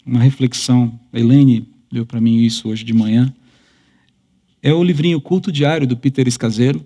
uma 0.06 0.20
reflexão. 0.20 1.00
A 1.14 1.20
Elaine 1.20 1.70
deu 1.90 2.06
para 2.06 2.20
mim 2.20 2.42
isso 2.42 2.68
hoje 2.68 2.84
de 2.84 2.94
manhã 2.94 3.34
é 4.62 4.72
o 4.72 4.84
livrinho 4.84 5.20
Culto 5.20 5.52
Diário 5.52 5.88
do 5.88 5.98
Peter 5.98 6.28
Escaseiro. 6.28 6.86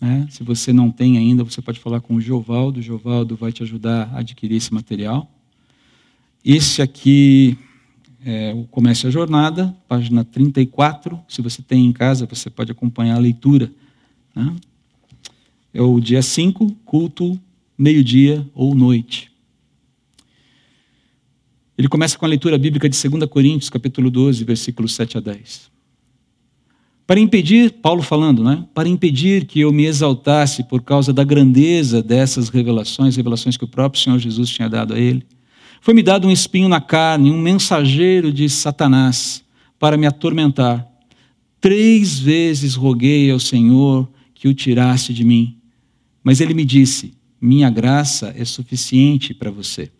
Né? 0.00 0.26
Se 0.30 0.44
você 0.44 0.72
não 0.72 0.90
tem 0.90 1.18
ainda, 1.18 1.42
você 1.42 1.60
pode 1.60 1.80
falar 1.80 2.00
com 2.00 2.14
o 2.14 2.20
Giovaldo. 2.20 2.78
O 2.78 2.82
Giovaldo 2.82 3.34
vai 3.34 3.52
te 3.52 3.62
ajudar 3.62 4.08
a 4.14 4.20
adquirir 4.20 4.56
esse 4.56 4.72
material. 4.72 5.28
Esse 6.44 6.80
aqui 6.80 7.58
é 8.24 8.52
o 8.54 8.64
Comece 8.64 9.06
a 9.06 9.10
Jornada, 9.10 9.74
página 9.88 10.24
34. 10.24 11.18
Se 11.28 11.40
você 11.40 11.62
tem 11.62 11.86
em 11.86 11.92
casa, 11.92 12.26
você 12.26 12.50
pode 12.50 12.70
acompanhar 12.70 13.16
a 13.16 13.20
leitura. 13.20 13.70
Né? 14.34 14.54
É 15.72 15.80
o 15.80 15.98
dia 16.00 16.22
5, 16.22 16.70
culto, 16.84 17.40
meio-dia 17.76 18.46
ou 18.54 18.74
noite. 18.74 19.30
Ele 21.78 21.88
começa 21.88 22.18
com 22.18 22.26
a 22.26 22.28
leitura 22.28 22.58
bíblica 22.58 22.88
de 22.88 23.08
2 23.08 23.24
Coríntios, 23.24 23.70
capítulo 23.70 24.10
12, 24.10 24.44
versículos 24.44 24.94
7 24.94 25.16
a 25.16 25.20
10. 25.20 25.70
Para 27.06 27.18
impedir, 27.18 27.72
Paulo 27.72 28.02
falando, 28.02 28.44
né? 28.44 28.64
Para 28.74 28.88
impedir 28.88 29.46
que 29.46 29.60
eu 29.60 29.72
me 29.72 29.84
exaltasse 29.84 30.62
por 30.62 30.82
causa 30.82 31.12
da 31.12 31.24
grandeza 31.24 32.02
dessas 32.02 32.50
revelações, 32.50 33.16
revelações 33.16 33.56
que 33.56 33.64
o 33.64 33.68
próprio 33.68 34.00
Senhor 34.00 34.18
Jesus 34.18 34.50
tinha 34.50 34.68
dado 34.68 34.94
a 34.94 35.00
ele, 35.00 35.26
foi-me 35.80 36.02
dado 36.02 36.28
um 36.28 36.30
espinho 36.30 36.68
na 36.68 36.80
carne, 36.80 37.30
um 37.30 37.40
mensageiro 37.40 38.32
de 38.32 38.48
Satanás 38.48 39.42
para 39.78 39.96
me 39.96 40.06
atormentar. 40.06 40.86
Três 41.60 42.18
vezes 42.18 42.74
roguei 42.74 43.30
ao 43.30 43.40
Senhor 43.40 44.08
que 44.34 44.46
o 44.46 44.54
tirasse 44.54 45.12
de 45.12 45.24
mim. 45.24 45.56
Mas 46.22 46.40
ele 46.40 46.54
me 46.54 46.64
disse: 46.64 47.14
Minha 47.40 47.70
graça 47.70 48.34
é 48.36 48.44
suficiente 48.44 49.32
para 49.32 49.50
você. 49.50 49.90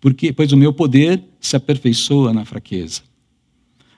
Porque, 0.00 0.32
pois 0.32 0.52
o 0.52 0.56
meu 0.56 0.72
poder 0.72 1.22
se 1.40 1.56
aperfeiçoa 1.56 2.32
na 2.32 2.44
fraqueza. 2.44 3.02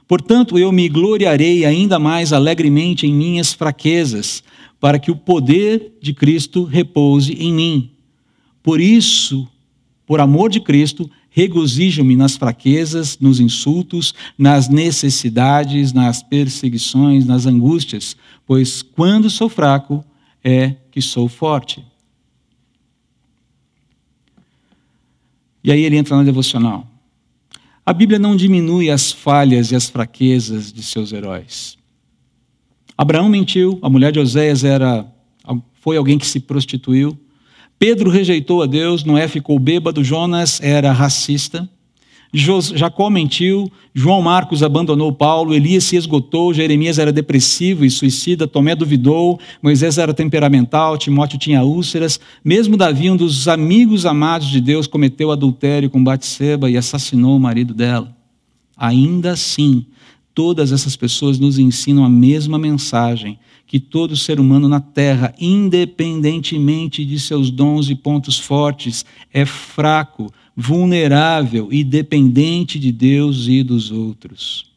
Portanto, 0.07 0.57
eu 0.57 0.71
me 0.71 0.89
gloriarei 0.89 1.65
ainda 1.65 1.99
mais 1.99 2.33
alegremente 2.33 3.07
em 3.07 3.13
minhas 3.13 3.53
fraquezas, 3.53 4.43
para 4.81 4.99
que 4.99 5.11
o 5.11 5.17
poder 5.17 5.95
de 6.01 6.13
Cristo 6.13 6.65
repouse 6.65 7.33
em 7.33 7.53
mim. 7.53 7.91
Por 8.63 8.81
isso, 8.81 9.49
por 10.07 10.21
amor 10.21 10.51
de 10.51 10.61
Cristo, 10.61 11.11
regozijo-me 11.31 12.17
nas 12.17 12.37
fraquezas, 12.37 13.19
nos 13.19 13.41
insultos, 13.41 14.15
nas 14.39 14.69
necessidades, 14.69 15.93
nas 15.93 16.23
perseguições, 16.23 17.27
nas 17.27 17.45
angústias, 17.45 18.17
pois 18.47 18.81
quando 18.81 19.29
sou 19.29 19.49
fraco 19.49 20.05
é 20.43 20.77
que 20.91 21.03
sou 21.03 21.29
forte. 21.29 21.85
E 25.63 25.73
aí 25.73 25.83
ele 25.83 25.97
entra 25.97 26.17
na 26.17 26.23
devocional. 26.23 26.89
A 27.85 27.93
Bíblia 27.93 28.19
não 28.19 28.37
diminui 28.37 28.89
as 28.89 29.13
falhas 29.13 29.71
e 29.73 29.77
as 29.77 29.91
fraquezas 29.91 30.73
de 30.73 30.83
seus 30.83 31.13
heróis. 31.13 31.76
Abraão 32.97 33.29
mentiu, 33.29 33.79
a 33.83 33.91
mulher 33.91 34.11
de 34.11 34.19
Oséias 34.19 34.65
era, 34.65 35.07
foi 35.75 35.97
alguém 35.97 36.19
que 36.19 36.27
se 36.27 36.41
prostituiu. 36.41 37.19
Pedro 37.79 38.11
rejeitou 38.11 38.63
a 38.63 38.67
Deus, 38.67 39.05
Noé 39.05 39.29
ficou 39.29 39.59
bêbado, 39.59 40.03
Jonas 40.03 40.61
era 40.63 40.93
racista. 40.93 41.69
Jacó 42.33 43.09
mentiu, 43.09 43.71
João 43.95 44.21
Marcos 44.21 44.63
abandonou 44.63 45.13
Paulo, 45.13 45.55
Elias 45.55 45.85
se 45.85 45.97
esgotou, 45.97 46.53
Jeremias 46.53 46.99
era 46.99 47.13
depressivo 47.13 47.85
e 47.85 47.91
suicida, 47.91 48.47
Tomé 48.47 48.75
duvidou, 48.75 49.39
Moisés 49.63 49.97
era 49.97 50.13
temperamental, 50.13 50.99
Timóteo 50.99 51.39
tinha 51.39 51.63
úlceras, 51.63 52.21
mesmo 52.45 52.77
Davi, 52.77 53.11
um 53.11 53.17
dos 53.17 53.49
amigos 53.49 54.05
amados 54.05 54.49
de 54.49 54.61
Deus, 54.61 54.87
cometeu 54.87 55.31
adultério 55.31 55.89
com 55.89 56.03
Batseba 56.03 56.69
e 56.69 56.77
assassinou 56.77 57.37
o 57.37 57.41
marido 57.41 57.73
dela. 57.73 58.15
Ainda 58.77 59.33
assim, 59.33 59.87
todas 60.37 60.71
essas 60.71 60.95
pessoas 60.95 61.39
nos 61.39 61.59
ensinam 61.59 62.05
a 62.05 62.11
mesma 62.11 62.59
mensagem, 62.59 63.39
que 63.67 63.81
todo 63.81 64.15
ser 64.15 64.39
humano 64.39 64.69
na 64.69 64.81
terra, 64.81 65.35
independentemente 65.41 67.07
de 67.07 67.19
seus 67.19 67.51
dons 67.51 67.89
e 67.89 67.95
pontos 67.95 68.39
fortes, 68.39 69.07
é 69.33 69.47
fraco, 69.47 70.31
vulnerável 70.55 71.69
e 71.73 71.83
dependente 71.83 72.79
de 72.79 72.93
Deus 72.93 73.49
e 73.49 73.63
dos 73.63 73.91
outros. 73.91 74.71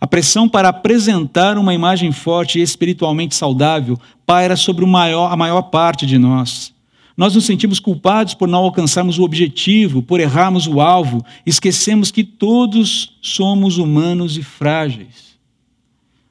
A 0.00 0.08
pressão 0.08 0.48
para 0.48 0.70
apresentar 0.70 1.56
uma 1.56 1.72
imagem 1.72 2.10
forte 2.10 2.58
e 2.58 2.62
espiritualmente 2.62 3.36
saudável 3.36 3.96
paira 4.26 4.56
sobre 4.56 4.84
maior, 4.84 5.32
a 5.32 5.36
maior 5.36 5.62
parte 5.62 6.04
de 6.04 6.18
nós. 6.18 6.74
Nós 7.16 7.34
nos 7.34 7.44
sentimos 7.44 7.78
culpados 7.78 8.34
por 8.34 8.48
não 8.48 8.60
alcançarmos 8.60 9.18
o 9.18 9.22
objetivo, 9.22 10.02
por 10.02 10.20
errarmos 10.20 10.66
o 10.66 10.80
alvo, 10.80 11.24
esquecemos 11.44 12.10
que 12.10 12.24
todos 12.24 13.18
somos 13.20 13.78
humanos 13.78 14.36
e 14.36 14.42
frágeis. 14.42 15.32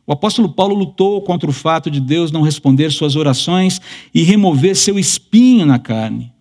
O 0.06 0.12
apóstolo 0.12 0.50
Paulo 0.50 0.76
lutou 0.76 1.22
contra 1.22 1.50
o 1.50 1.54
fato 1.54 1.90
de 1.90 2.00
Deus 2.00 2.32
não 2.32 2.42
responder 2.42 2.92
suas 2.92 3.16
orações 3.16 3.80
e 4.14 4.24
remover 4.24 4.76
seu 4.76 4.98
espinho 4.98 5.66
na 5.66 5.80
carne. 5.80 6.34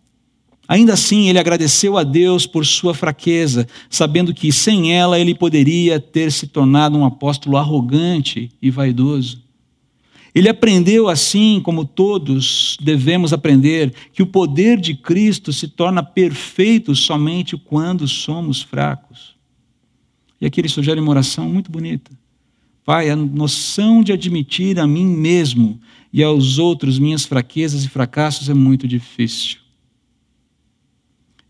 Ainda 0.67 0.95
assim, 0.95 1.29
ele 1.29 1.39
agradeceu 1.39 1.99
a 1.99 2.05
Deus 2.05 2.47
por 2.47 2.65
sua 2.65 2.95
fraqueza, 2.95 3.67
sabendo 3.89 4.33
que 4.33 4.53
sem 4.53 4.93
ela 4.93 5.19
ele 5.19 5.35
poderia 5.35 5.99
ter 5.99 6.31
se 6.31 6.47
tornado 6.47 6.97
um 6.97 7.05
apóstolo 7.05 7.57
arrogante 7.57 8.51
e 8.63 8.71
vaidoso. 8.71 9.43
Ele 10.35 10.49
aprendeu, 10.49 11.09
assim 11.09 11.61
como 11.63 11.85
todos 11.85 12.77
devemos 12.81 13.33
aprender, 13.33 13.93
que 14.13 14.23
o 14.23 14.27
poder 14.27 14.79
de 14.79 14.95
Cristo 14.95 15.53
se 15.53 15.67
torna 15.67 16.03
perfeito 16.03 16.95
somente 16.95 17.57
quando 17.57 18.07
somos 18.07 18.63
fracos. 18.63 19.35
E 20.41 20.47
aqui 20.47 20.61
ele 20.61 20.69
sugere 20.69 21.01
uma 21.01 21.11
oração 21.11 21.49
muito 21.49 21.71
bonita. 21.71 22.11
Pai, 22.85 23.11
a 23.11 23.17
noção 23.17 24.03
de 24.03 24.13
admitir 24.13 24.79
a 24.79 24.87
mim 24.87 25.07
mesmo 25.07 25.81
e 26.13 26.23
aos 26.23 26.59
outros 26.59 26.99
minhas 26.99 27.25
fraquezas 27.25 27.85
e 27.85 27.89
fracassos 27.89 28.49
é 28.49 28.55
muito 28.55 28.89
difícil. 28.89 29.59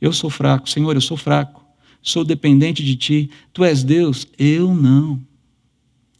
Eu 0.00 0.12
sou 0.12 0.30
fraco, 0.30 0.68
Senhor, 0.68 0.94
eu 0.94 1.00
sou 1.00 1.16
fraco. 1.16 1.60
Sou 2.02 2.24
dependente 2.24 2.82
de 2.82 2.96
ti. 2.96 3.30
Tu 3.52 3.62
és 3.62 3.84
Deus, 3.84 4.26
eu 4.38 4.74
não. 4.74 5.20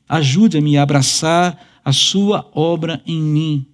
Ajude-me 0.06 0.76
a 0.76 0.82
abraçar 0.82 1.69
a 1.84 1.92
sua 1.92 2.48
obra 2.54 3.02
em 3.06 3.20
mim 3.20 3.66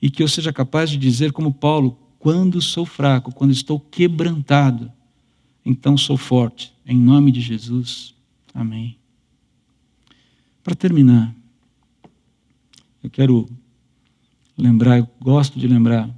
e 0.00 0.10
que 0.10 0.22
eu 0.22 0.28
seja 0.28 0.52
capaz 0.52 0.90
de 0.90 0.96
dizer, 0.96 1.32
como 1.32 1.52
Paulo, 1.52 1.98
quando 2.18 2.60
sou 2.60 2.86
fraco, 2.86 3.34
quando 3.34 3.50
estou 3.50 3.78
quebrantado, 3.78 4.90
então 5.64 5.96
sou 5.96 6.16
forte. 6.16 6.72
Em 6.86 6.96
nome 6.96 7.30
de 7.30 7.40
Jesus. 7.40 8.14
Amém. 8.54 8.96
Para 10.62 10.74
terminar, 10.74 11.34
eu 13.02 13.10
quero 13.10 13.48
lembrar, 14.56 14.98
eu 14.98 15.08
gosto 15.20 15.58
de 15.58 15.66
lembrar 15.66 16.08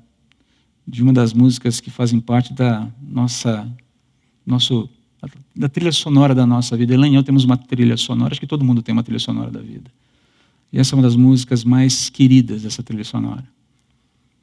de 0.87 1.03
uma 1.03 1.13
das 1.13 1.33
músicas 1.33 1.81
que 1.81 1.91
fazem 1.91 2.19
parte 2.19 2.53
da 2.53 2.91
nossa 3.01 3.69
nosso 4.45 4.91
da 5.55 5.69
trilha 5.69 5.93
sonora 5.93 6.35
da 6.35 6.45
nossa 6.45 6.77
vida. 6.77 6.95
Elaine 6.95 7.15
e 7.15 7.19
eu 7.19 7.23
temos 7.23 7.45
uma 7.45 7.57
trilha 7.57 7.97
sonora, 7.97 8.33
acho 8.33 8.41
que 8.41 8.47
todo 8.47 8.65
mundo 8.65 8.83
tem 8.83 8.93
uma 8.93 9.05
trilha 9.05 9.21
sonora 9.21 9.51
da 9.51 9.61
vida. 9.61 9.91
E 10.73 10.79
essa 10.79 10.95
é 10.95 10.97
uma 10.97 11.03
das 11.03 11.17
músicas 11.17 11.65
mais 11.65 12.09
queridas 12.09 12.63
dessa 12.63 12.83
trilha 12.83 13.05
sonora. 13.05 13.45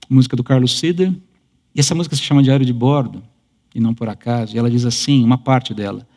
Música 0.10 0.36
do 0.36 0.44
Carlos 0.44 0.78
Sider. 0.78 1.12
E 1.74 1.80
essa 1.80 1.96
música 1.96 2.16
se 2.16 2.22
chama 2.22 2.44
Diário 2.44 2.66
de 2.66 2.74
Bordo, 2.74 3.24
e 3.74 3.80
não 3.80 3.94
por 3.94 4.10
acaso. 4.10 4.56
E 4.56 4.60
ela 4.60 4.70
diz 4.70 4.86
assim, 4.86 5.24
uma 5.24 5.38
parte 5.38 5.74
dela: 5.74 6.08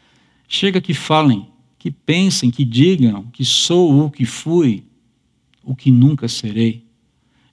Chega 0.46 0.80
que 0.80 0.92
falem, 0.92 1.48
que 1.78 1.90
pensem, 1.90 2.50
que 2.50 2.64
digam 2.64 3.24
que 3.32 3.44
sou 3.44 4.04
o 4.04 4.10
que 4.10 4.24
fui, 4.24 4.84
o 5.64 5.74
que 5.74 5.90
nunca 5.90 6.28
serei. 6.28 6.84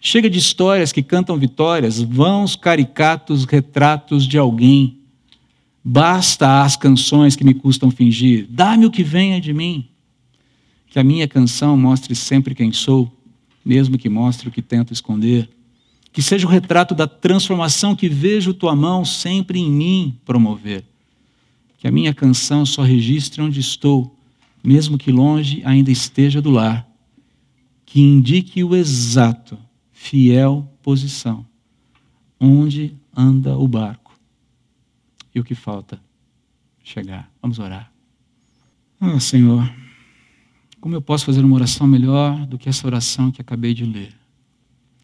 Chega 0.02 0.30
de 0.30 0.40
histórias 0.40 0.92
que 0.92 1.04
cantam 1.04 1.38
vitórias, 1.38 2.02
vãos 2.02 2.56
caricatos 2.56 3.46
retratos 3.46 4.26
de 4.26 4.38
alguém. 4.38 4.98
Basta 5.84 6.62
as 6.62 6.78
canções 6.78 7.36
que 7.36 7.44
me 7.44 7.54
custam 7.54 7.92
fingir. 7.92 8.48
Dá-me 8.50 8.86
o 8.86 8.92
que 8.92 9.04
venha 9.04 9.42
de 9.42 9.54
mim. 9.54 9.90
Que 10.90 11.00
a 11.00 11.04
minha 11.04 11.28
canção 11.28 11.78
mostre 11.78 12.16
sempre 12.16 12.56
quem 12.56 12.72
sou, 12.72 13.12
mesmo 13.64 13.98
que 13.98 14.10
mostre 14.10 14.48
o 14.48 14.52
que 14.52 14.62
tento 14.62 14.92
esconder. 14.92 15.50
Que 16.12 16.22
seja 16.22 16.48
o 16.48 16.50
retrato 16.50 16.96
da 16.96 17.08
transformação 17.08 17.96
que 17.96 18.10
vejo 18.10 18.54
tua 18.54 18.76
mão 18.76 19.06
sempre 19.06 19.60
em 19.60 19.72
mim 19.72 20.20
promover. 20.26 20.84
Que 21.78 21.88
a 21.88 21.92
minha 21.92 22.14
canção 22.14 22.66
só 22.66 22.82
registre 22.82 23.42
onde 23.42 23.60
estou, 23.60 24.18
mesmo 24.64 24.98
que 24.98 25.12
longe 25.12 25.62
ainda 25.64 25.92
esteja 25.92 26.42
do 26.42 26.50
lar. 26.50 26.88
Que 27.86 28.02
indique 28.02 28.64
o 28.64 28.76
exato 28.76 29.58
fiel 29.92 30.68
posição. 30.82 31.46
Onde 32.40 32.96
anda 33.16 33.58
o 33.58 33.68
barco? 33.68 34.18
E 35.34 35.40
o 35.40 35.44
que 35.44 35.54
falta? 35.54 36.02
Chegar. 36.84 37.32
Vamos 37.42 37.60
orar. 37.60 37.92
Ah, 39.00 39.20
Senhor, 39.20 39.72
como 40.80 40.96
eu 40.96 41.02
posso 41.02 41.26
fazer 41.26 41.44
uma 41.44 41.56
oração 41.56 41.86
melhor 41.86 42.46
do 42.46 42.58
que 42.58 42.70
essa 42.70 42.86
oração 42.88 43.32
que 43.32 43.42
acabei 43.42 43.74
de 43.74 43.86
ler? 43.86 44.14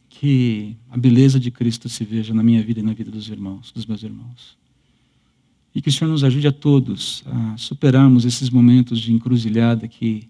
Que 0.09 0.75
a 0.89 0.97
beleza 0.97 1.39
de 1.39 1.51
Cristo 1.51 1.89
se 1.89 2.03
veja 2.03 2.33
na 2.33 2.41
minha 2.41 2.63
vida 2.63 2.79
e 2.79 2.83
na 2.83 2.93
vida 2.93 3.11
dos 3.11 3.29
irmãos, 3.29 3.71
dos 3.71 3.85
meus 3.85 4.01
irmãos. 4.01 4.57
E 5.73 5.81
que 5.81 5.89
o 5.89 5.91
Senhor 5.91 6.09
nos 6.09 6.23
ajude 6.23 6.47
a 6.47 6.51
todos 6.53 7.23
a 7.25 7.57
superarmos 7.57 8.23
esses 8.23 8.49
momentos 8.49 8.99
de 8.99 9.11
encruzilhada 9.11 9.87
que 9.87 10.29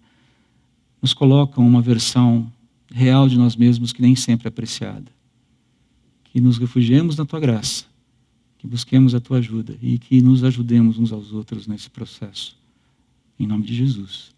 nos 0.99 1.13
colocam 1.13 1.65
uma 1.65 1.81
versão 1.81 2.51
real 2.91 3.29
de 3.29 3.37
nós 3.37 3.55
mesmos 3.55 3.93
que 3.93 4.01
nem 4.01 4.15
sempre 4.15 4.47
é 4.47 4.49
apreciada. 4.49 5.11
Que 6.23 6.41
nos 6.41 6.57
refugiemos 6.57 7.15
na 7.15 7.25
tua 7.25 7.39
graça, 7.39 7.85
que 8.57 8.65
busquemos 8.65 9.13
a 9.13 9.19
tua 9.19 9.37
ajuda 9.37 9.77
e 9.79 9.99
que 9.99 10.19
nos 10.21 10.43
ajudemos 10.43 10.97
uns 10.97 11.11
aos 11.11 11.31
outros 11.31 11.67
nesse 11.67 11.89
processo. 11.89 12.57
Em 13.39 13.45
nome 13.45 13.65
de 13.65 13.75
Jesus. 13.75 14.34